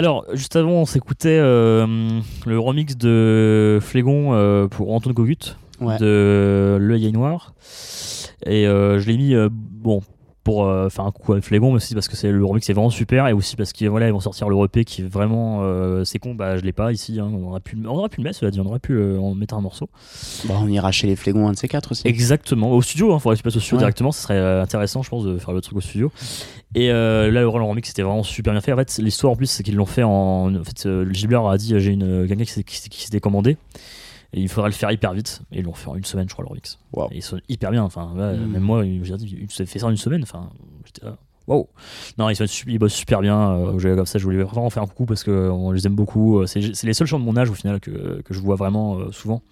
[0.00, 1.86] Alors, juste avant, on s'écoutait euh,
[2.46, 5.36] le remix de Flégon euh, pour Antoine Cogut
[5.78, 5.98] Ouais.
[5.98, 7.52] de L'œil noir.
[8.46, 10.00] Et euh, je l'ai mis, bon,
[10.90, 13.26] faire un coup avec Flégon, mais aussi parce que c'est le remix est vraiment super,
[13.28, 15.60] et aussi parce qu'ils voilà, ils vont sortir le EP qui est vraiment.
[15.62, 17.18] euh, c'est con, bah je l'ai pas ici.
[17.20, 17.30] hein.
[17.32, 19.18] on, aurait pu, le- on aurait pu le mettre, cela dit, on aurait pu euh,
[19.18, 19.88] en mettre un morceau.
[20.46, 22.06] Bah, on ira chez les Flégons, un de ces quatre aussi.
[22.06, 23.80] Exactement, au studio, il faudrait que tu passes au studio Ouais.
[23.82, 26.10] directement, ce serait euh, intéressant, je pense, de faire le truc au studio.
[26.74, 28.72] Et euh, là, le Roland Remix, c'était vraiment super bien fait.
[28.72, 30.54] En fait, l'histoire en plus, c'est qu'ils l'ont fait en.
[30.54, 33.56] En fait, euh, le Gibler a dit j'ai une quelqu'un qui s'est commandé.
[34.32, 35.42] Et il faudrait le faire hyper vite.
[35.52, 36.78] Et ils l'ont fait en une semaine, je crois, le remix.
[36.92, 37.08] Wow.
[37.10, 37.82] Et ils sont hyper bien.
[37.82, 38.46] Enfin, ouais, Mm.
[38.52, 40.22] même moi, j'ai fait ça en une semaine.
[40.22, 40.50] Enfin,
[40.84, 41.16] j'étais là.
[41.48, 41.68] Wow.
[42.16, 43.52] Non, ils, sont ils bossent super bien.
[43.52, 46.38] Euh, comme ça, je voulais vraiment faire un coucou parce qu'on les aime beaucoup.
[46.38, 48.98] Euh, C'est les seuls chants de mon âge au final que, que je vois vraiment
[48.98, 49.42] euh, souvent.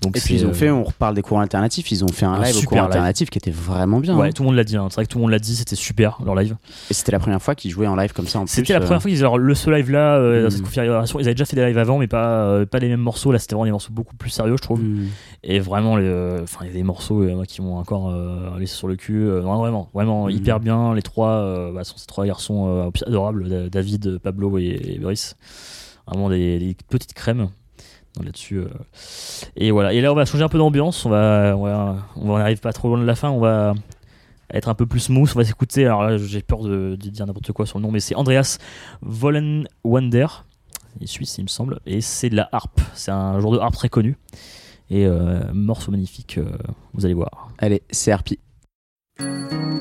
[0.00, 2.24] Donc Et puis ils ont euh, fait, on reparle des cours alternatifs, ils ont fait
[2.24, 2.84] un un live au super cours live.
[2.86, 4.16] alternatif qui était vraiment bien.
[4.16, 4.30] Ouais, hein.
[4.32, 4.76] tout le monde l'a dit.
[4.76, 4.86] hein.
[4.90, 5.56] C'est vrai que tout le monde l'a dit.
[5.56, 6.54] C'était super leur live.
[6.88, 8.46] Et c'était la première fois qu'ils jouaient en live comme ça en.
[8.46, 10.50] C'était la euh, première fois qu'ils alors le ce live là, euh, dans Mm.
[10.52, 13.00] cette configuration, ils avaient déjà fait des lives avant, mais pas euh, pas les mêmes
[13.00, 13.32] morceaux.
[13.32, 14.80] Là, c'était vraiment des morceaux beaucoup plus sérieux, je trouve.
[14.80, 15.08] hmm.
[15.42, 18.76] Et vraiment, euh, enfin, il y a des morceaux euh, qui m'ont encore euh, laissé
[18.76, 19.26] sur le cul.
[19.26, 20.30] euh, vraiment, vraiment Mm.
[20.30, 20.94] hyper bien.
[20.94, 24.98] Les trois, euh, bah, sont ces trois garçons euh, adorables, Da- David, Pablo et, et
[25.00, 25.34] Brice.
[26.06, 27.48] Vraiment des, des petites crèmes
[28.22, 28.58] là-dessus.
[28.58, 28.68] euh.
[29.56, 29.92] Et voilà.
[29.92, 31.04] Et là, on va changer un peu d'ambiance.
[31.04, 33.30] On va, on va, on va arrive pas trop loin de la fin.
[33.30, 33.74] On va
[34.52, 35.30] être un peu plus smooth.
[35.34, 35.84] On va s'écouter.
[35.86, 38.58] Alors là, j'ai peur de, dire n'importe quoi sur le nom, mais c'est Andreas
[39.02, 40.26] Vollenwander.
[40.96, 41.80] Il est suisse, il me semble.
[41.86, 42.80] Et c'est de la harpe.
[42.94, 44.16] C'est un genre de harpe très connu.
[44.90, 46.48] Et euh, morceau magnifique, euh,
[46.94, 47.50] vous allez voir.
[47.58, 48.38] Allez, CRP.
[49.18, 49.77] gentle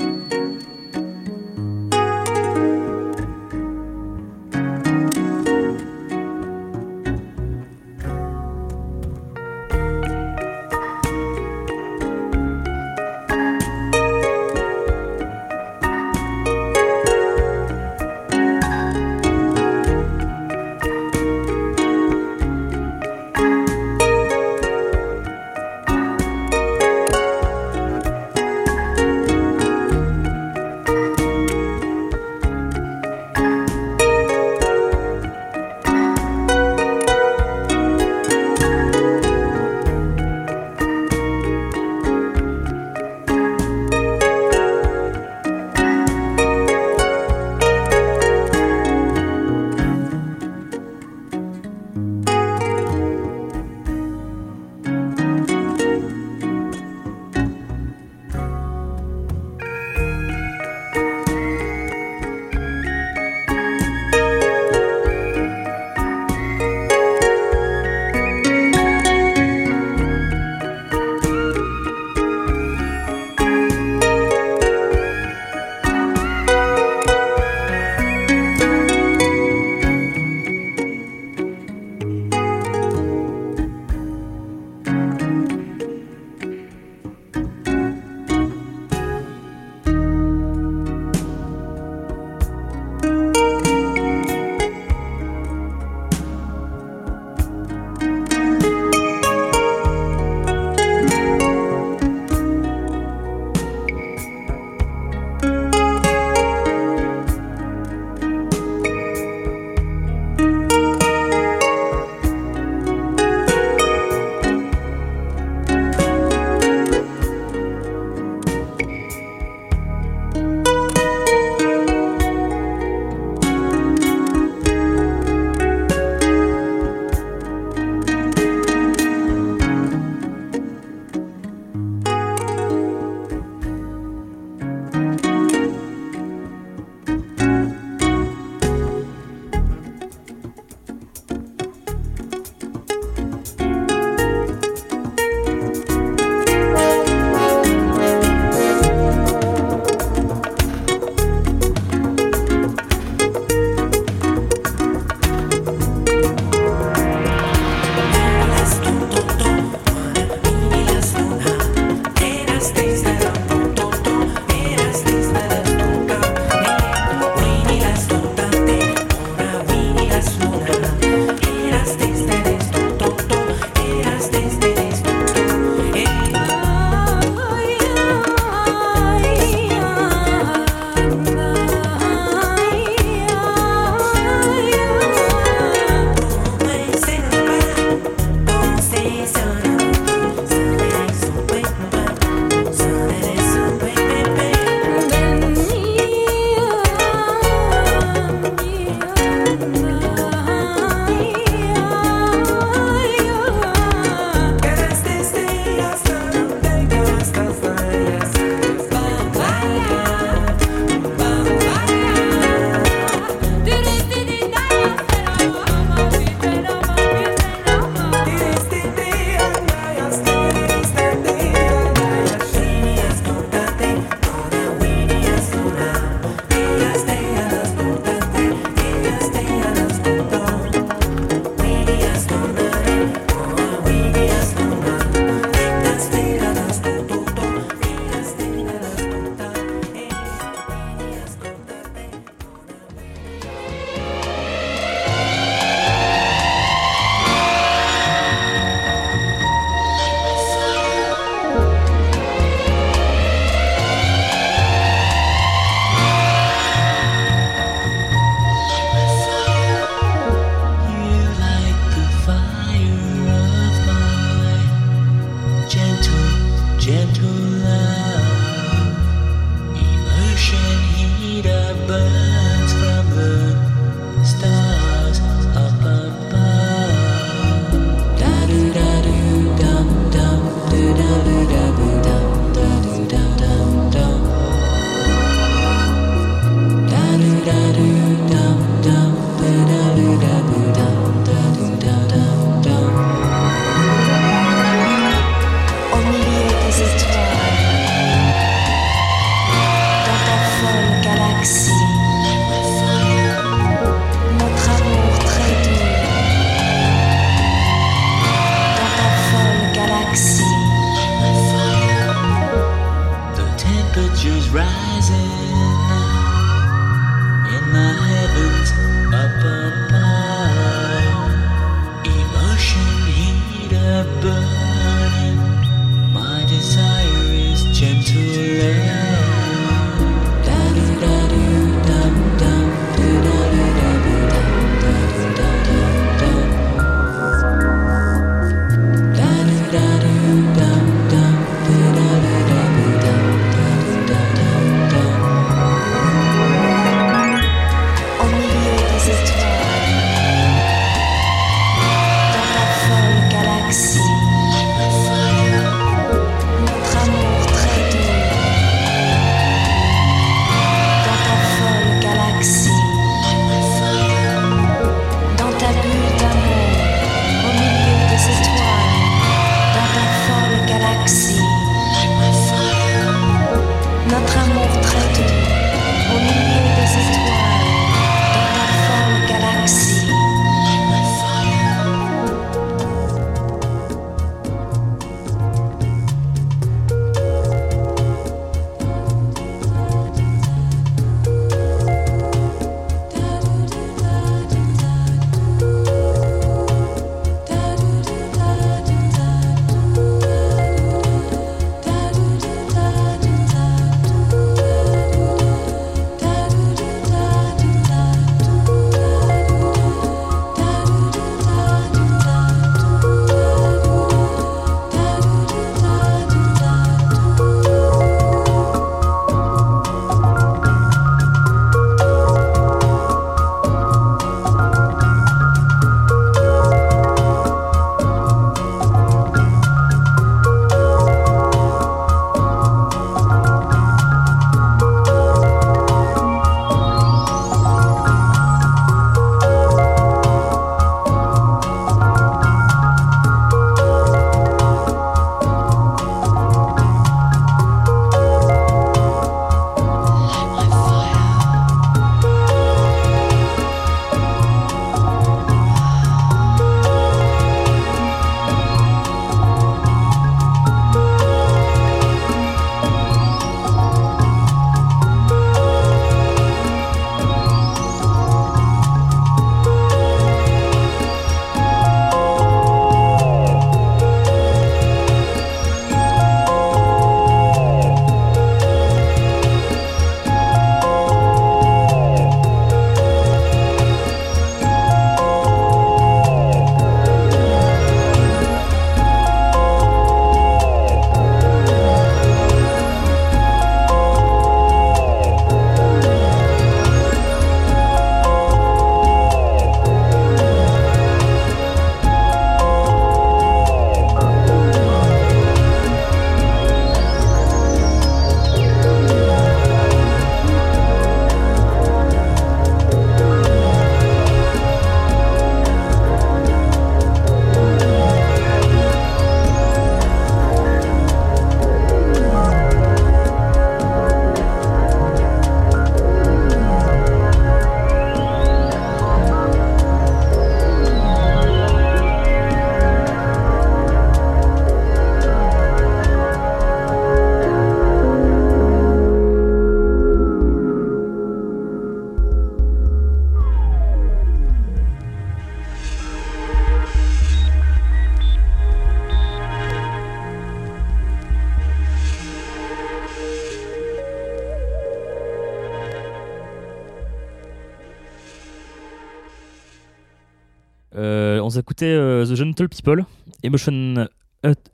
[562.58, 563.06] Gentle People,
[563.44, 564.08] Emotion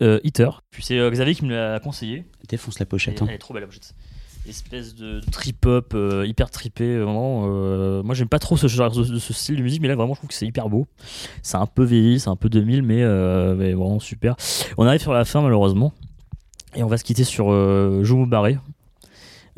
[0.01, 0.61] euh, Eater.
[0.71, 2.23] Puis c'est euh, Xavier qui me l'a conseillé.
[2.47, 3.15] Défonce la pochette.
[3.17, 3.25] Elle, hein.
[3.29, 3.93] elle est trop belle la pochette.
[4.47, 6.83] Espèce de trip-hop euh, hyper trippé.
[6.83, 9.81] euh, Vraiment, euh, moi j'aime pas trop ce, genre de, de ce style de musique,
[9.81, 10.85] mais là vraiment je trouve que c'est hyper beau.
[11.41, 14.35] C'est un peu vieilli, c'est un peu 2000, mais, euh, mais vraiment super.
[14.77, 15.93] On arrive sur la fin malheureusement.
[16.75, 18.57] Et on va se quitter sur euh, Joe Barré.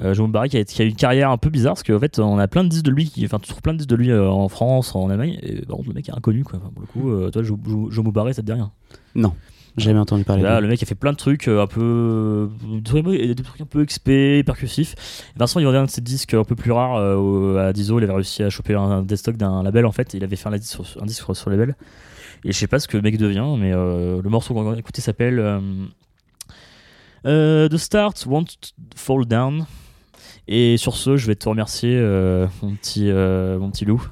[0.02, 2.20] Euh, Joe Barré qui a, qui a une carrière un peu bizarre parce qu'en fait
[2.20, 3.96] on a plein de disques de lui, qui, enfin tu trouves plein de disques de
[3.96, 6.60] lui euh, en France, en Allemagne, et par contre le mec est inconnu quoi.
[6.62, 8.72] Enfin, pour le coup, euh, toi Joe Barré ça te dit rien?
[9.16, 9.34] Non,
[9.78, 12.50] jamais entendu parler Là, de le mec a fait plein de trucs euh, un peu.
[12.84, 14.96] des trucs un peu XP, percussifs.
[15.38, 17.98] Vincent, il revient de ses disques un peu plus rares à Dizo.
[18.00, 20.14] Il avait réussi à choper un destock d'un label en fait.
[20.14, 21.76] Il avait fait un disque sur, un disque sur, sur le label.
[22.44, 25.02] Et je sais pas ce que le mec devient, mais le morceau qu'on va écouter
[25.02, 25.40] s'appelle
[27.26, 29.66] euh, The Start Won't Fall Down.
[30.48, 34.06] Et sur ce, je vais te remercier, euh, mon, petit, euh, mon petit loup.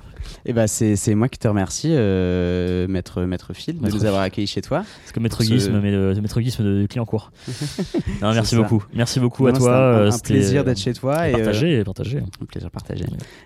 [0.45, 4.21] Et bah c'est c'est moi qui te remercie, euh, maître maître Phil, de nous avoir
[4.23, 4.83] accueillis chez toi.
[5.05, 7.31] C'est comme Maître Guisme, mais de, Maître Guisme de Clignancourt.
[8.21, 8.61] non, merci ça.
[8.61, 8.83] beaucoup.
[8.93, 9.71] Merci beaucoup Non, à toi.
[9.75, 12.17] un- euh, un, plaisir d'être chez toi et, euh, Partagé, partagé.
[12.41, 13.05] un plaisir partagé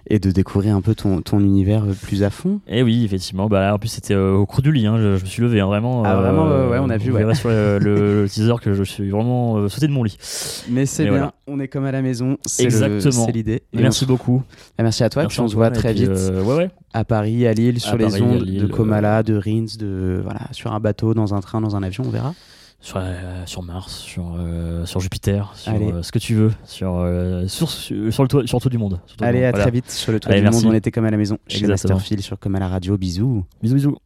[0.09, 2.61] et de découvrir un peu ton, ton univers euh, plus à fond.
[2.67, 3.47] Et oui, effectivement.
[3.47, 4.87] Bah, là, en plus, c'était euh, au creux du lit.
[4.87, 4.97] hein.
[4.97, 6.03] Je, je me suis levé, hein, vraiment.
[6.03, 7.35] Ah, vraiment, ouais, ouais, on a vu, ouais.
[7.35, 10.17] sur le, le- le teaser que je suis vraiment euh, sauté de mon lit.
[10.69, 11.33] Mais c'est bien, voilà.
[11.47, 13.25] on est comme à la maison, le- Exactement.
[13.25, 13.61] c'est l'idée.
[13.73, 14.41] Merci beaucoup.
[14.79, 16.69] Merci à toi, Merci puis on se voit très vite euh, ouais, ouais.
[16.93, 19.65] À Paris, à Lille, sur À les Paris, ondes Lille, de euh, Comala, de Rins,
[19.77, 22.33] de voilà, sur un bateau, dans un train, dans un avion, on verra.
[22.79, 27.03] Sur, euh, sur Mars, sur, euh, sur Jupiter, sur euh, ce que tu veux, sur,
[27.47, 28.99] sur, sur, le toit, sur du monde.
[29.19, 29.45] Allez, monde.
[29.47, 29.63] à Voilà.
[29.65, 30.63] très vite sur le toit Allez, du merci.
[30.63, 31.95] monde, on était comme à la maison chez Exactement.
[31.95, 32.95] Masterfield sur Comme à la radio.
[32.95, 33.43] Bisous.
[33.63, 33.97] Bisous, bisous.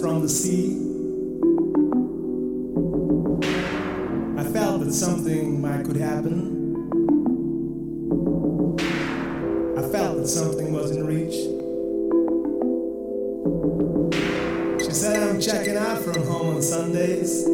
[0.00, 0.78] From the sea.
[4.38, 6.60] I felt that something might could happen.
[9.76, 11.34] I felt that something was in reach.
[14.84, 17.44] She said, I'm checking out from home on Sundays,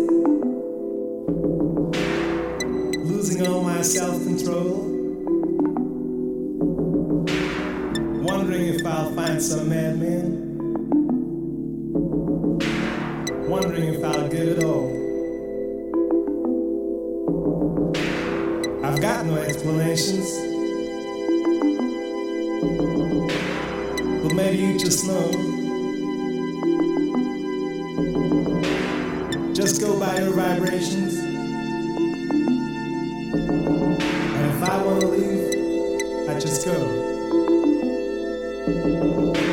[38.69, 39.48] Música